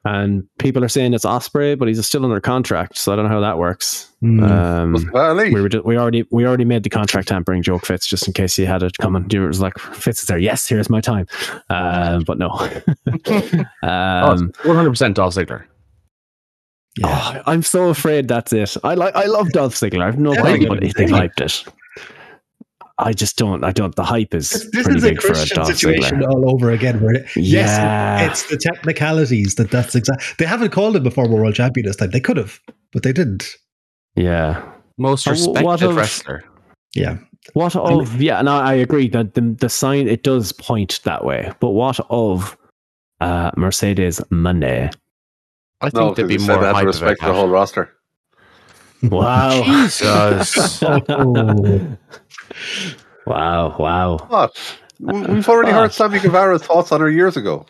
And 0.07 0.47
people 0.59 0.85
are 0.85 0.89
saying 0.89 1.15
it's 1.15 1.25
Ospreay, 1.25 1.77
but 1.77 1.89
he's 1.89 2.05
still 2.07 2.25
under 2.25 2.41
contract, 2.41 2.97
so 2.97 3.13
I 3.13 3.17
don't 3.17 3.25
know 3.25 3.31
how 3.33 3.41
that 3.41 3.59
works. 3.59 4.13
Hmm. 4.21 4.41
Um, 4.45 4.93
Mustafa 4.93 5.35
we 5.35 5.61
were 5.61 5.69
ju- 5.69 5.83
we 5.85 5.97
already 5.97 6.25
we 6.31 6.47
already 6.47 6.65
made 6.65 6.85
the 6.85 6.91
contract 6.91 7.27
tampering 7.27 7.63
joke 7.65 7.85
Fitz 7.85 8.07
just 8.07 8.27
in 8.29 8.33
case 8.33 8.57
you 8.57 8.67
had 8.67 8.85
it 8.85 8.97
coming. 8.99 9.27
You 9.31 9.43
was 9.43 9.61
like 9.61 9.77
Fitz 9.79 10.23
is 10.23 10.29
there. 10.29 10.39
Yes, 10.39 10.69
here's 10.69 10.89
my 10.89 11.01
time. 11.01 11.27
Um, 11.71 12.23
but 12.23 12.39
no. 12.39 12.51
Oh, 13.83 14.31
um, 14.33 14.49
it's 14.49 14.59
100% 14.59 15.15
Dolph 15.15 15.35
Ziggler. 15.35 15.65
Yeah. 16.99 17.35
oh, 17.37 17.43
I'm 17.47 17.63
so 17.63 17.89
afraid 17.89 18.29
that's 18.29 18.53
it. 18.53 18.77
I 18.85 18.95
like 18.95 19.15
I 19.15 19.27
love 19.27 19.51
Dolph 19.51 19.75
Ziggler. 19.75 20.03
I've 20.05 20.19
no 20.19 20.33
Yeah, 20.33 20.41
problem, 20.41 20.61
you 20.63 20.69
but 20.69 20.81
do. 20.81 20.87
if 20.87 20.95
they've 20.95 21.09
hyped 21.09 21.41
it. 21.41 21.65
I 22.99 23.13
just 23.13 23.37
don't. 23.37 23.63
I 23.63 23.73
don't. 23.73 23.95
The 23.95 24.05
hype 24.05 24.33
is 24.33 24.49
This, 24.51 24.71
this 24.73 24.83
pretty 24.85 24.97
is 24.99 25.05
a 25.05 25.09
big 25.11 25.21
for 25.21 25.29
a 25.29 25.31
Christian 25.33 25.57
Dolph 25.57 25.69
situation 25.69 26.19
Ziggler. 26.21 26.29
all 26.31 26.51
over 26.55 26.71
again. 26.71 27.01
Where 27.03 27.15
it, 27.17 27.27
Yeah. 27.37 28.21
yes, 28.21 28.41
it's 28.41 28.51
the 28.51 28.57
technicalities 28.57 29.57
that 29.57 29.71
that's 29.71 29.95
exact. 29.95 30.39
They 30.39 30.47
haven't 30.47 30.71
called 30.71 30.97
him 30.97 31.03
before 31.03 31.29
world 31.29 31.55
champion 31.55 31.85
this 31.87 31.97
time. 31.97 32.11
They 32.13 32.21
could 32.21 32.39
have, 32.39 32.59
but 32.93 33.03
they 33.03 33.13
didn't. 33.13 33.55
Yeah. 34.15 34.63
Most 34.97 35.27
respected 35.27 35.63
what 35.65 35.83
of- 35.83 35.95
wrestler. 35.97 36.43
Yeah, 36.95 37.19
What 37.53 37.77
of? 37.77 38.19
Yeah. 38.23 38.41
No, 38.41 38.53
I 38.57 38.73
agree 38.73 39.09
that 39.11 39.35
the 39.35 39.43
the 39.43 39.69
sign 39.69 40.09
it 40.09 40.23
does 40.23 40.53
point 40.53 41.01
that 41.05 41.23
way. 41.27 41.53
But 41.61 41.71
what 41.73 42.01
of 42.09 42.57
uh, 43.21 43.51
Mercedes 43.59 44.21
Moné? 44.33 44.91
I 45.81 45.91
no, 45.93 46.07
think 46.15 46.17
there'd 46.17 46.29
be 46.29 46.35
because 46.35 46.49
more 46.49 46.61
they 46.61 46.73
hype 46.73 46.81
to 46.83 46.87
respect 46.87 47.21
the 47.21 47.33
whole 47.35 47.49
roster. 47.49 47.93
Wow. 49.03 49.63
Jesus. 49.65 50.83
Oh. 50.83 51.97
Wow, 53.27 53.77
wow, 53.79 54.19
What? 54.29 54.79
We- 55.01 55.23
We've 55.23 55.49
already 55.49 55.73
heard 55.73 55.93
Sammy 55.93 56.21
Guevara's 56.21 56.63
thoughts 56.63 56.93
on 56.93 57.01
her 57.01 57.11
years 57.11 57.37
ago. 57.37 57.67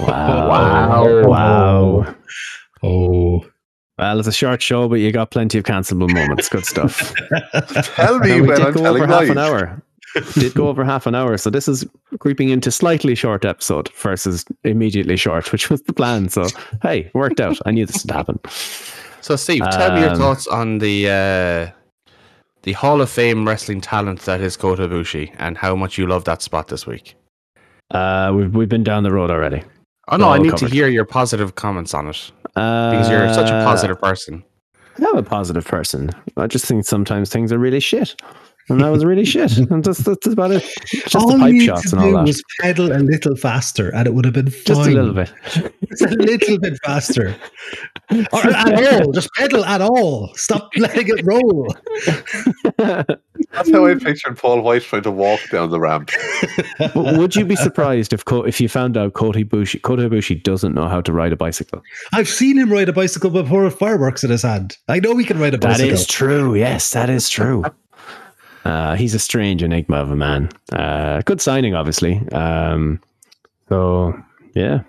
wow, 0.00 0.48
Wow. 0.48 1.22
wow. 1.26 2.14
oh, 2.84 3.44
Well, 3.98 4.18
it's 4.20 4.28
a 4.28 4.32
short 4.32 4.62
show, 4.62 4.88
but 4.88 5.00
you 5.00 5.10
got 5.10 5.32
plenty 5.32 5.58
of 5.58 5.64
cancelable 5.64 6.12
moments. 6.14 6.48
Good 6.48 6.64
stuff. 6.64 7.12
Tell 7.96 8.20
me 8.20 8.40
we 8.40 8.46
when 8.48 8.62
I'm 8.62 8.72
telling 8.74 9.02
over 9.02 9.12
half 9.12 9.28
an 9.28 9.38
hour. 9.38 9.82
Did 10.34 10.54
go 10.54 10.68
over 10.68 10.84
half 10.84 11.06
an 11.06 11.14
hour, 11.14 11.36
so 11.38 11.50
this 11.50 11.68
is 11.68 11.86
creeping 12.18 12.48
into 12.50 12.70
slightly 12.70 13.14
short 13.14 13.44
episode 13.44 13.88
versus 13.94 14.44
immediately 14.64 15.16
short, 15.16 15.50
which 15.52 15.70
was 15.70 15.82
the 15.82 15.92
plan. 15.92 16.28
So 16.28 16.46
hey, 16.82 17.10
worked 17.14 17.40
out. 17.40 17.58
I 17.66 17.70
knew 17.70 17.86
this 17.86 18.04
would 18.04 18.10
happen. 18.10 18.38
So, 19.20 19.36
Steve, 19.36 19.62
tell 19.70 19.94
me 19.94 20.00
your 20.00 20.10
Um, 20.10 20.16
thoughts 20.18 20.46
on 20.48 20.78
the 20.78 21.08
uh, 21.08 22.10
the 22.62 22.72
Hall 22.72 23.00
of 23.00 23.08
Fame 23.10 23.46
wrestling 23.46 23.80
talent 23.80 24.20
that 24.22 24.40
is 24.40 24.56
Kota 24.56 24.88
Ibushi 24.88 25.34
and 25.38 25.56
how 25.56 25.74
much 25.76 25.96
you 25.98 26.06
love 26.06 26.24
that 26.24 26.42
spot 26.42 26.68
this 26.68 26.86
week. 26.86 27.14
Uh, 27.90 28.32
we've 28.34 28.54
we've 28.54 28.68
been 28.68 28.84
down 28.84 29.02
the 29.04 29.12
road 29.12 29.30
already. 29.30 29.62
Oh 30.08 30.16
no, 30.16 30.30
I 30.30 30.38
need 30.38 30.50
covered. 30.52 30.68
to 30.68 30.74
hear 30.74 30.88
your 30.88 31.04
positive 31.04 31.54
comments 31.54 31.94
on 31.94 32.08
it 32.08 32.32
Uh, 32.56 32.90
because 32.90 33.08
you're 33.10 33.32
such 33.32 33.48
a 33.48 33.64
positive 33.64 34.00
person. 34.00 34.42
I'm 34.98 35.16
a 35.16 35.22
positive 35.22 35.64
person. 35.64 36.10
I 36.36 36.46
just 36.48 36.66
think 36.66 36.84
sometimes 36.84 37.30
things 37.30 37.52
are 37.52 37.58
really 37.58 37.80
shit. 37.80 38.20
And 38.68 38.80
that 38.80 38.90
was 38.90 39.04
really 39.04 39.24
shit. 39.24 39.52
And 39.72 39.84
that's, 39.84 39.98
that's 39.98 40.26
about 40.26 40.50
it. 40.52 40.64
Just 40.86 41.16
all 41.16 41.28
the 41.28 41.34
you 41.34 41.40
pipe 41.40 41.52
needed 41.52 41.66
shots 41.66 41.90
to 41.90 41.96
and 41.96 42.04
all 42.04 42.10
do 42.10 42.16
that. 42.16 42.26
was 42.26 42.42
pedal 42.60 42.92
a 42.92 42.98
little 42.98 43.36
faster, 43.36 43.94
and 43.94 44.06
it 44.06 44.14
would 44.14 44.24
have 44.24 44.34
been 44.34 44.50
fine. 44.50 44.64
Just 44.64 44.88
a 44.88 44.90
little 44.90 45.14
bit. 45.14 45.32
Just 45.88 46.02
a 46.02 46.16
little 46.16 46.58
bit 46.58 46.78
faster, 46.84 47.36
or 48.32 48.46
at 48.46 49.02
all. 49.02 49.12
Just 49.12 49.32
pedal 49.34 49.64
at 49.64 49.80
all. 49.80 50.32
Stop 50.34 50.70
letting 50.76 51.08
it 51.08 51.24
roll. 51.24 51.74
That's 53.52 53.70
how 53.70 53.86
I 53.86 53.94
pictured 53.94 54.38
Paul 54.38 54.62
Wight 54.62 54.82
trying 54.82 55.02
to 55.02 55.10
walk 55.10 55.40
down 55.50 55.70
the 55.70 55.80
ramp. 55.80 56.10
But 56.78 56.94
would 56.94 57.36
you 57.36 57.44
be 57.44 57.56
surprised 57.56 58.12
if 58.12 58.22
if 58.30 58.60
you 58.60 58.68
found 58.68 58.96
out 58.96 59.12
Kota 59.14 59.40
Ibushi, 59.40 59.82
Kota 59.82 60.08
Ibushi 60.08 60.42
doesn't 60.42 60.74
know 60.74 60.88
how 60.88 61.00
to 61.02 61.12
ride 61.12 61.32
a 61.32 61.36
bicycle? 61.36 61.82
I've 62.12 62.28
seen 62.28 62.58
him 62.58 62.72
ride 62.72 62.88
a 62.88 62.92
bicycle 62.92 63.30
before 63.30 63.64
with 63.64 63.78
fireworks 63.78 64.24
in 64.24 64.30
his 64.30 64.42
hand. 64.42 64.76
I 64.88 65.00
know 65.00 65.16
he 65.16 65.24
can 65.24 65.38
ride 65.38 65.54
a 65.54 65.58
bicycle. 65.58 65.92
is 65.92 66.06
true. 66.06 66.54
Yes, 66.54 66.90
that 66.92 67.10
is 67.10 67.28
true. 67.28 67.64
Uh, 68.64 68.94
he's 68.94 69.14
a 69.14 69.18
strange 69.18 69.62
enigma 69.62 69.96
of 69.96 70.10
a 70.10 70.16
man. 70.16 70.48
Uh, 70.72 71.20
good 71.24 71.40
signing, 71.40 71.74
obviously. 71.74 72.20
Um, 72.30 73.00
so 73.68 74.14
yeah, 74.54 74.82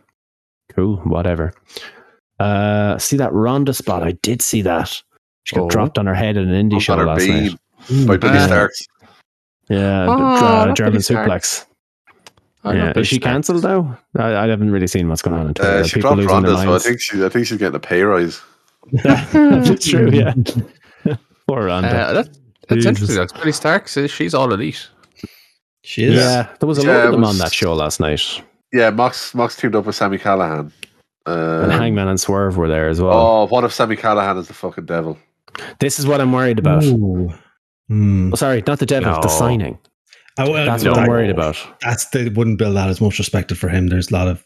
cool. 0.76 0.97
Whatever. 0.97 1.53
Uh, 2.39 2.97
see 2.97 3.17
that 3.17 3.32
Ronda 3.34 3.74
spot? 3.74 4.03
I 4.03 4.11
did 4.21 4.41
see 4.41 4.61
that. 4.63 5.01
She 5.45 5.55
got 5.55 5.63
Oh. 5.63 5.69
dropped 5.69 5.97
on 5.97 6.05
her 6.05 6.13
head 6.15 6.38
in 6.38 6.49
an 6.49 6.69
indie 6.69 6.76
Up 6.76 6.82
show 6.82 6.95
last 6.95 7.19
beam. 7.26 7.43
night. 7.89 8.07
by 8.07 8.17
Billie 8.17 8.38
Uh, 8.38 8.47
Starkz. 8.47 8.88
Yeah, 9.69 10.05
Oh, 10.07 10.36
uh, 10.36 10.74
German 10.74 10.93
Billie 10.93 11.03
suplex. 11.03 11.65
I 12.65 12.74
yeah, 12.76 12.93
is 12.95 13.07
she 13.07 13.19
cancelled 13.19 13.63
now? 13.63 13.97
I, 14.17 14.36
I 14.36 14.47
haven't 14.47 14.71
really 14.71 14.88
seen 14.88 15.09
what's 15.09 15.21
going 15.21 15.38
on. 15.38 15.47
in 15.47 15.53
Twitter. 15.53 15.71
Uh, 15.80 15.84
she 15.84 15.95
People 15.95 16.01
dropped 16.15 16.17
losing 16.17 16.30
Ronda, 16.34 16.49
their 16.55 16.65
so 16.65 16.74
I 16.76 16.80
think 16.80 17.01
she, 17.01 17.26
I 17.26 17.30
think 17.30 17.45
she's 17.47 17.57
getting 17.57 17.76
a 17.76 17.80
pay 17.80 18.03
rise. 18.03 18.41
That's 19.03 19.86
true. 19.86 20.09
Yeah, 20.11 20.34
poor 21.47 21.65
Ronda. 21.65 21.89
Uh, 21.89 22.13
that, 22.13 22.38
that's 22.68 22.86
interesting. 22.86 23.18
That's 23.18 23.34
Billie 23.34 23.51
Starkz. 23.51 24.03
uh, 24.03 24.07
She's 24.07 24.34
all 24.34 24.51
elite. 24.53 24.89
She 25.84 26.05
is. 26.05 26.16
yeah, 26.16 26.47
there 26.59 26.68
was 26.68 26.78
a 26.78 26.84
Yeah, 26.84 26.88
lot 26.95 26.99
it 26.99 27.05
of 27.07 27.11
them 27.14 27.24
on 27.26 27.38
that 27.39 27.53
show 27.53 27.74
last 27.74 27.99
night. 27.99 28.22
Yeah, 28.72 28.89
Mox 28.89 29.34
Mox 29.36 29.55
teamed 29.55 29.76
up 29.76 29.86
with 29.86 29.95
Sammy 29.95 30.18
Callahan. 30.18 30.72
And 31.26 31.72
Um, 31.72 31.80
Hangman 31.80 32.07
and 32.09 32.20
Swerve 32.20 32.57
were 32.57 32.68
there 32.68 32.89
as 32.89 32.99
well. 33.01 33.14
oh, 33.14 33.47
what 33.47 33.64
if 33.64 33.72
Sammy 33.74 33.95
Callahan 33.95 34.38
is 34.38 34.47
the 34.47 34.53
fucking 34.53 34.86
devil? 34.86 35.18
This 35.80 35.99
is 35.99 36.07
what 36.07 36.20
I'm 36.22 36.32
worried 36.34 36.59
about. 36.59 36.84
Ooh. 36.84 37.32
Hmm. 37.89 38.32
Oh, 38.34 38.36
sorry, 38.36 38.64
not 38.66 38.80
the 38.80 38.86
devil, 38.86 39.20
the 39.22 39.28
signing. 39.28 39.78
I- 40.38 40.43
I- 40.49 40.66
That's 40.66 40.84
no, 40.84 40.91
what 40.91 40.99
I'm 40.99 41.05
that- 41.05 41.09
worried 41.11 41.30
about. 41.30 41.57
That's 41.82 42.05
they 42.05 42.28
wouldn't 42.30 42.57
build 42.57 42.76
that 42.76 42.89
as 42.89 42.99
much 43.01 43.20
respected 43.20 43.57
for 43.57 43.70
him. 43.70 43.88
There's 43.88 44.09
a 44.09 44.14
lot 44.14 44.28
of 44.28 44.43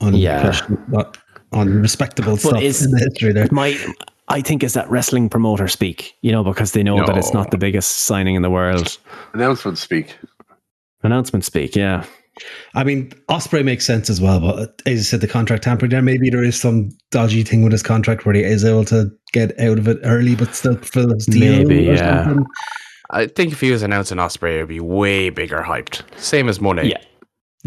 un- 0.00 0.14
Yeah. 0.14 0.42
question- 0.42 0.78
not 0.88 1.16
unrespectable 1.52 2.36
stuff 2.36 2.60
is- 2.60 2.84
in 2.84 2.90
the 2.90 2.98
history 2.98 3.32
there. 3.32 3.48
My, 3.50 3.76
I 4.28 4.40
think 4.40 4.62
is 4.62 4.74
that 4.74 4.88
wrestling 4.90 5.28
promoter 5.28 5.68
speak. 5.68 6.14
You 6.22 6.32
know, 6.32 6.44
because 6.44 6.72
they 6.72 6.82
know 6.82 7.04
that 7.06 7.16
it's 7.16 7.32
not 7.32 7.50
the 7.50 7.58
biggest 7.58 7.98
signing 7.98 8.34
in 8.34 8.42
the 8.42 8.50
world. 8.50 8.98
Announcement 9.34 9.78
speak. 9.78 10.16
Announcement 11.02 11.44
speak. 11.44 11.76
Yeah, 11.76 12.04
I 12.74 12.84
mean, 12.84 13.10
Ospreay 13.28 13.64
makes 13.64 13.86
sense 13.86 14.10
as 14.10 14.20
well, 14.20 14.40
but 14.40 14.80
as 14.86 14.98
you 14.98 15.02
said, 15.02 15.20
the 15.20 15.28
contract 15.28 15.64
tampering 15.64 15.90
there. 15.90 16.02
Maybe 16.02 16.30
there 16.30 16.44
is 16.44 16.60
some 16.60 16.90
dodgy 17.10 17.42
thing 17.42 17.62
with 17.62 17.72
his 17.72 17.82
contract 17.82 18.26
where 18.26 18.34
he 18.34 18.42
is 18.42 18.64
able 18.64 18.84
to 18.86 19.10
get 19.32 19.58
out 19.60 19.78
of 19.78 19.88
it 19.88 19.98
early, 20.04 20.34
but 20.34 20.54
still 20.54 20.76
fulfill 20.76 21.12
his 21.12 21.26
deal. 21.26 21.58
Maybe, 21.58 21.90
or 21.90 21.94
yeah. 21.94 22.24
something. 22.24 22.46
I 23.10 23.26
think 23.26 23.52
if 23.52 23.60
he 23.60 23.70
was 23.70 23.82
announcing 23.82 24.18
Ospreay, 24.18 24.56
it 24.56 24.58
would 24.60 24.68
be 24.68 24.80
way 24.80 25.30
bigger 25.30 25.62
hyped. 25.62 26.02
Same 26.18 26.48
as 26.48 26.60
Money. 26.60 26.90
Yeah. 26.90 26.98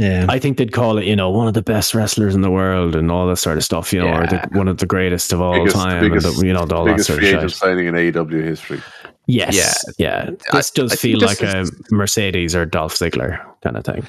Yeah. 0.01 0.25
I 0.29 0.39
think 0.39 0.57
they'd 0.57 0.71
call 0.71 0.97
it, 0.97 1.05
you 1.05 1.15
know, 1.15 1.29
one 1.29 1.47
of 1.47 1.53
the 1.53 1.61
best 1.61 1.93
wrestlers 1.93 2.33
in 2.33 2.41
the 2.41 2.49
world 2.49 2.95
and 2.95 3.11
all 3.11 3.27
this 3.27 3.41
sort 3.41 3.57
of 3.57 3.63
stuff. 3.63 3.93
You 3.93 3.99
know, 4.01 4.07
or 4.13 4.25
the, 4.27 4.47
one 4.53 4.67
of 4.67 4.77
the 4.77 4.85
greatest 4.87 5.31
of 5.33 5.41
all 5.41 5.53
Biggest- 5.53 5.75
time, 5.75 6.01
biggest- 6.01 6.25
and 6.25 6.35
the, 6.37 6.47
you 6.47 6.53
know, 6.53 6.61
all 6.71 6.85
that 6.85 6.99
sort 7.01 7.19
of 7.19 7.23
free 7.23 7.25
shit. 7.27 7.35
agent 7.37 7.51
signing 7.51 7.87
in 7.87 7.93
AEW 7.95 8.43
history. 8.43 8.81
Yes, 9.27 9.85
yeah. 9.99 10.29
I- 10.51 10.57
This 10.57 10.71
does 10.71 10.91
I 10.91 10.95
feel 10.95 11.19
like 11.19 11.37
this 11.37 11.69
a 11.69 11.95
Mercedes 11.95 12.55
or 12.55 12.65
Dolph 12.65 12.95
Ziggler 12.95 13.39
kind 13.63 13.77
of 13.77 13.83
thing. 13.85 14.05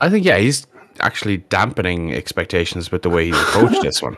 I 0.00 0.08
think, 0.08 0.24
yeah, 0.24 0.38
he's 0.38 0.66
actually 1.00 1.38
dampening 1.38 2.12
expectations 2.12 2.90
with 2.90 3.02
the 3.02 3.10
way 3.10 3.26
he's 3.26 3.38
approached 3.38 3.82
this 3.82 4.02
one. 4.02 4.16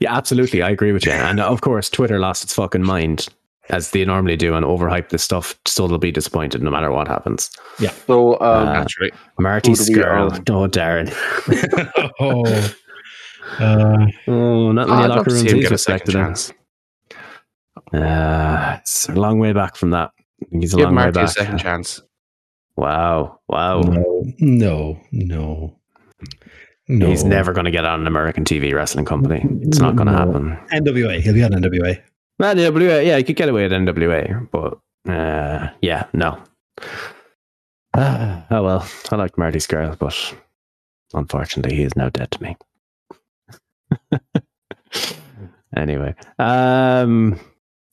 Yeah, 0.00 0.14
absolutely. 0.16 0.60
I 0.62 0.70
agree 0.70 0.92
with 0.92 1.06
you. 1.06 1.12
And 1.30 1.40
of 1.40 1.60
course, 1.60 1.88
Twitter 1.88 2.18
lost 2.18 2.42
its 2.44 2.54
fucking 2.54 2.82
mind 2.82 3.28
as 3.70 3.90
they 3.90 4.04
normally 4.04 4.36
do 4.36 4.54
and 4.54 4.64
overhype 4.66 5.08
this 5.10 5.22
stuff, 5.22 5.54
so 5.66 5.86
they'll 5.86 5.98
be 5.98 6.10
disappointed 6.12 6.62
no 6.62 6.70
matter 6.70 6.90
what 6.90 7.08
happens. 7.08 7.50
Yeah. 7.78 7.92
So 8.06 8.34
um, 8.40 8.68
Uh, 8.68 8.72
Naturally. 8.72 9.12
Marty 9.38 9.70
Who 9.70 9.76
do 9.76 9.84
we 9.92 9.98
Scurll. 9.98 10.32
own? 10.32 10.44
Oh, 10.50 10.68
Darren. 10.68 11.12
oh. 12.20 12.74
Uh, 13.58 14.06
Oh, 14.28 14.72
not 14.72 14.88
many 14.88 15.02
I'd 15.04 15.10
locker 15.10 15.24
to 15.24 15.30
see 15.30 15.36
rooms 15.38 15.50
him 15.52 15.58
he's 15.58 15.68
get 15.68 15.72
a 15.72 15.78
second 15.78 16.14
respected 16.14 16.14
in. 16.14 16.20
chance. 16.26 16.52
Uh, 17.92 18.76
it's 18.80 19.08
a 19.08 19.12
long 19.12 19.38
way 19.38 19.52
back 19.52 19.76
from 19.76 19.90
that. 19.90 20.10
I 20.42 20.44
think 20.50 20.62
he's 20.62 20.74
a 20.74 20.76
Give 20.76 20.84
long 20.86 20.94
way 20.96 21.02
Marty 21.04 21.20
a 21.20 21.28
second 21.28 21.58
chance. 21.58 22.02
Wow. 22.76 23.40
Wow. 23.48 23.80
no, 23.82 24.24
no, 24.38 25.00
no, 25.12 25.76
no. 26.88 27.06
He's 27.08 27.24
never 27.24 27.52
going 27.52 27.66
to 27.66 27.70
get 27.70 27.84
on 27.84 28.00
an 28.00 28.06
American 28.06 28.44
TV 28.44 28.72
wrestling 28.74 29.04
company. 29.04 29.44
It's 29.62 29.78
not 29.78 29.94
going 29.96 30.06
to 30.06 30.12
No. 30.12 30.18
happen. 30.18 30.58
NWA. 30.72 31.20
He'll 31.20 31.34
be 31.34 31.44
on 31.44 31.50
NWA. 31.52 32.00
Well, 32.42 32.56
NWA, 32.56 33.06
yeah, 33.06 33.18
you 33.18 33.24
could 33.24 33.36
get 33.36 33.48
away 33.48 33.66
at 33.66 33.70
NWA, 33.70 34.50
but 34.50 34.80
uh, 35.08 35.68
yeah, 35.80 36.06
no. 36.12 36.42
Ah, 37.94 38.44
oh 38.50 38.62
well, 38.64 38.88
I 39.12 39.14
like 39.14 39.38
Marty 39.38 39.60
Scurll, 39.60 39.96
but 39.96 40.34
unfortunately, 41.14 41.76
he 41.76 41.84
is 41.84 41.94
now 41.94 42.08
dead 42.08 42.32
to 42.32 42.42
me. 42.42 42.56
anyway, 45.76 46.16
um, 46.40 47.38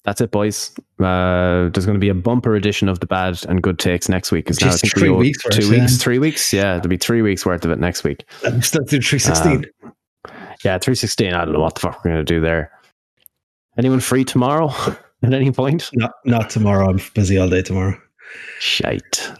that's 0.03 0.19
it, 0.19 0.31
boys. 0.31 0.71
Uh, 0.99 1.69
there's 1.69 1.85
going 1.85 1.93
to 1.93 1.99
be 1.99 2.09
a 2.09 2.15
bumper 2.15 2.55
edition 2.55 2.89
of 2.89 3.01
the 3.01 3.05
bad 3.05 3.45
and 3.47 3.61
good 3.61 3.77
takes 3.77 4.09
next 4.09 4.31
week. 4.31 4.49
It's 4.49 4.61
now 4.61 4.69
a 4.69 4.77
three 4.77 5.11
weeks 5.11 5.45
worth, 5.45 5.59
two 5.59 5.67
yeah. 5.67 5.81
weeks, 5.81 5.97
three 5.97 6.17
weeks. 6.17 6.51
Yeah, 6.51 6.73
there'll 6.73 6.87
be 6.87 6.97
three 6.97 7.21
weeks 7.21 7.45
worth 7.45 7.65
of 7.65 7.69
it 7.69 7.77
next 7.77 8.03
week. 8.03 8.25
Still 8.61 8.83
doing 8.85 9.03
316. 9.03 9.65
Yeah, 10.65 10.79
316. 10.79 11.35
I 11.35 11.45
don't 11.45 11.53
know 11.53 11.59
what 11.59 11.75
the 11.75 11.81
fuck 11.81 12.03
we're 12.03 12.13
going 12.13 12.25
to 12.25 12.33
do 12.33 12.41
there. 12.41 12.71
Anyone 13.79 14.01
free 14.01 14.25
tomorrow 14.25 14.67
at 15.23 15.33
any 15.33 15.51
point? 15.51 15.89
not 15.93 16.11
not 16.25 16.49
tomorrow. 16.49 16.89
I'm 16.89 16.99
busy 17.15 17.37
all 17.37 17.49
day 17.49 17.61
tomorrow. 17.61 17.97
Shite. 18.59 19.31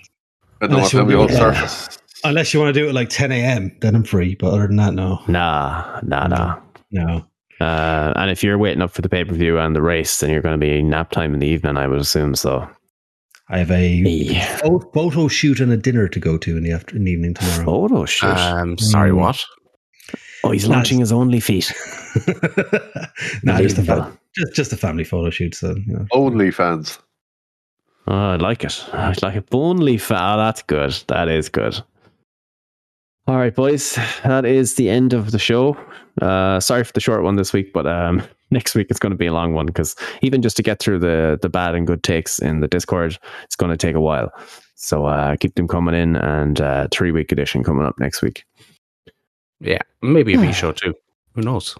I 0.62 0.68
don't 0.68 0.78
Unless 0.78 0.94
you 0.94 1.06
want 1.18 1.30
to- 1.30 1.36
surface. 1.36 1.98
Unless 2.24 2.54
you 2.54 2.60
want 2.60 2.74
to 2.74 2.80
do 2.80 2.86
it 2.86 2.90
at 2.90 2.96
like 2.96 3.08
10 3.10 3.32
a.m., 3.32 3.72
then 3.82 3.96
I'm 3.96 4.04
free. 4.04 4.36
But 4.36 4.48
other 4.54 4.68
than 4.68 4.76
that, 4.78 4.94
no, 4.94 5.20
Nah, 5.30 6.02
nah, 6.04 6.28
nah. 6.28 6.60
no. 6.92 7.26
Uh, 7.62 8.12
and 8.18 8.30
if 8.30 8.44
you're 8.44 8.58
waiting 8.58 8.82
up 8.82 8.92
for 8.92 9.02
the 9.02 9.08
pay 9.10 9.24
per 9.24 9.34
view 9.34 9.58
and 9.58 9.74
the 9.76 9.82
race, 9.82 10.20
then 10.20 10.30
you're 10.30 10.42
going 10.42 10.58
to 10.60 10.66
be 10.66 10.82
nap 10.82 11.12
time 11.12 11.34
in 11.34 11.40
the 11.40 11.48
evening, 11.48 11.78
I 11.78 11.88
would 11.88 12.00
assume. 12.00 12.36
So, 12.36 12.68
I 13.50 13.60
have 13.60 13.72
a 13.72 13.90
yeah. 13.90 14.58
photo 14.94 15.28
shoot 15.30 15.60
and 15.62 15.72
a 15.72 15.78
dinner 15.78 16.08
to 16.10 16.20
go 16.20 16.38
to 16.38 16.58
in 16.58 16.64
the 16.64 16.72
after 16.74 16.96
in 16.96 17.04
the 17.06 17.12
evening 17.12 17.34
tomorrow. 17.36 17.64
photo 17.66 18.06
shoot. 18.06 18.28
Um, 18.28 18.78
sorry, 18.78 19.12
Mm. 19.12 19.16
what? 19.18 19.42
oh, 20.44 20.52
he's 20.52 20.68
launching 20.68 21.00
his 21.00 21.12
only 21.14 21.40
feet. 21.40 21.72
nah, 23.44 23.60
just 23.62 23.78
a 23.78 23.82
Unbelievable. 23.82 24.12
fa- 24.12 24.19
just 24.36 24.54
just 24.54 24.74
a 24.74 24.78
family 24.78 25.04
photo 25.04 25.30
shoot. 25.30 25.56
So 25.56 25.76
you 25.76 25.94
know. 25.94 26.06
Only 26.12 26.52
fans. 26.52 27.00
Oh, 28.08 28.32
I 28.32 28.36
like 28.38 28.64
it. 28.64 28.84
I 28.92 29.14
like 29.22 29.36
it. 29.36 29.50
Bone 29.50 29.78
leaf. 29.78 30.12
Oh, 30.12 30.38
that's 30.38 30.64
good. 30.64 30.92
That 31.08 31.28
is 31.28 31.48
good. 31.50 31.80
All 33.28 33.38
right, 33.38 33.54
boys. 33.54 34.00
That 34.24 34.46
is 34.46 34.76
the 34.76 34.90
end 34.90 35.14
of 35.14 35.32
the 35.32 35.38
show. 35.38 35.78
Uh, 36.20 36.60
sorry 36.60 36.84
for 36.84 36.94
the 36.94 37.00
short 37.00 37.22
one 37.22 37.36
this 37.36 37.54
week, 37.54 37.72
but 37.72 37.86
um, 37.86 38.24
next 38.52 38.74
week 38.74 38.88
it's 38.90 39.00
going 39.00 39.12
to 39.12 39.18
be 39.18 39.28
a 39.28 39.34
long 39.34 39.54
one 39.54 39.68
because 39.68 39.96
even 40.24 40.42
just 40.42 40.58
to 40.58 40.64
get 40.64 40.80
through 40.80 40.98
the 41.00 41.38
the 41.40 41.50
bad 41.50 41.76
and 41.76 41.86
good 41.86 42.02
takes 42.02 42.40
in 42.40 42.62
the 42.62 42.68
Discord, 42.68 43.20
it's 43.44 43.56
going 43.56 43.70
to 43.70 43.78
take 43.78 43.96
a 43.96 44.02
while. 44.02 44.32
So 44.74 45.06
uh, 45.06 45.36
keep 45.36 45.54
them 45.54 45.68
coming 45.68 45.94
in, 45.94 46.16
and 46.16 46.60
uh, 46.60 46.88
three 46.92 47.12
week 47.12 47.32
edition 47.32 47.64
coming 47.64 47.86
up 47.86 48.00
next 48.00 48.24
week. 48.24 48.46
Yeah, 49.60 49.82
maybe 50.02 50.34
a 50.34 50.40
V 50.40 50.52
show 50.52 50.72
too. 50.72 50.96
Who 51.36 51.42
knows? 51.42 51.78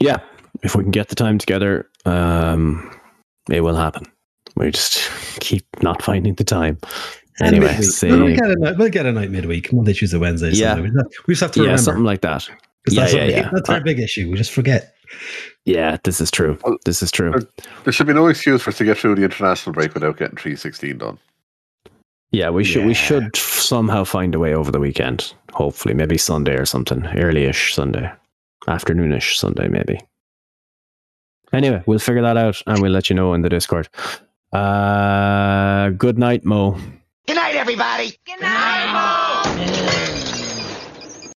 Yeah, 0.00 0.18
if 0.62 0.74
we 0.76 0.82
can 0.84 0.90
get 0.90 1.08
the 1.08 1.14
time 1.14 1.38
together, 1.38 1.88
um, 2.04 2.90
it 3.50 3.60
will 3.62 3.76
happen. 3.76 4.04
We 4.56 4.70
just 4.70 4.98
keep 5.40 5.64
not 5.82 6.02
finding 6.02 6.34
the 6.34 6.44
time. 6.44 6.78
And 7.40 7.54
Anyway, 7.56 7.74
midweek. 7.78 8.02
we'll, 8.02 8.36
get 8.36 8.50
a 8.50 8.56
night, 8.56 8.76
we'll 8.78 8.88
get 8.90 9.06
a 9.06 9.12
night 9.12 9.30
midweek, 9.30 9.72
Monday, 9.72 9.94
Tuesday, 9.94 10.18
Wednesday. 10.18 10.50
Yeah. 10.50 10.74
Sunday. 10.74 10.90
We 11.26 11.32
just- 11.34 11.40
have 11.40 11.52
to 11.52 11.60
yeah, 11.60 11.64
remember. 11.64 11.82
something 11.82 12.04
like 12.04 12.20
that. 12.20 12.46
yeah, 12.48 12.54
that's, 13.02 13.12
yeah, 13.14 13.20
our 13.20 13.26
big- 13.26 13.36
yeah. 13.36 13.50
that's 13.52 13.68
our 13.70 13.80
big 13.80 13.98
issue. 13.98 14.30
We 14.30 14.36
just 14.36 14.52
forget. 14.52 14.94
Yeah, 15.64 15.96
this 16.04 16.20
is 16.20 16.30
true. 16.30 16.58
Well, 16.64 16.76
This 16.84 17.02
is 17.02 17.10
true. 17.10 17.32
There 17.84 17.92
should 17.92 18.06
be 18.06 18.12
no 18.12 18.26
excuse 18.28 18.62
for 18.62 18.70
us 18.70 18.78
to 18.78 18.84
get 18.84 18.98
through 18.98 19.14
the 19.16 19.22
international 19.24 19.72
break 19.72 19.94
without 19.94 20.16
getting 20.18 20.36
316 20.36 20.98
done. 20.98 21.18
Yeah, 22.32 22.50
we 22.50 22.62
should 22.62 22.86
we 22.86 22.94
should 22.94 23.34
somehow 23.34 24.04
find 24.04 24.34
a 24.36 24.38
way 24.38 24.54
over 24.54 24.70
the 24.70 24.78
weekend. 24.78 25.34
Hopefully, 25.52 25.94
maybe 25.94 26.16
Sunday 26.16 26.54
or 26.54 26.64
something, 26.64 27.04
early-ish 27.06 27.74
Sunday, 27.74 28.08
afternoonish 28.68 29.34
Sunday, 29.34 29.66
maybe. 29.66 29.98
Anyway, 31.52 31.82
we'll 31.86 31.98
figure 31.98 32.22
that 32.22 32.36
out 32.36 32.60
and 32.66 32.80
we'll 32.80 32.92
let 32.92 33.10
you 33.10 33.16
know 33.16 33.34
in 33.34 33.42
the 33.42 33.48
Discord. 33.48 33.88
Uh, 34.52 35.90
good 35.90 36.18
night, 36.18 36.44
Mo. 36.44 36.76
Good 37.26 37.36
night, 37.36 37.54
everybody. 37.56 38.16
Good 38.24 38.40
night, 38.40 38.92
Mom. 38.92 39.79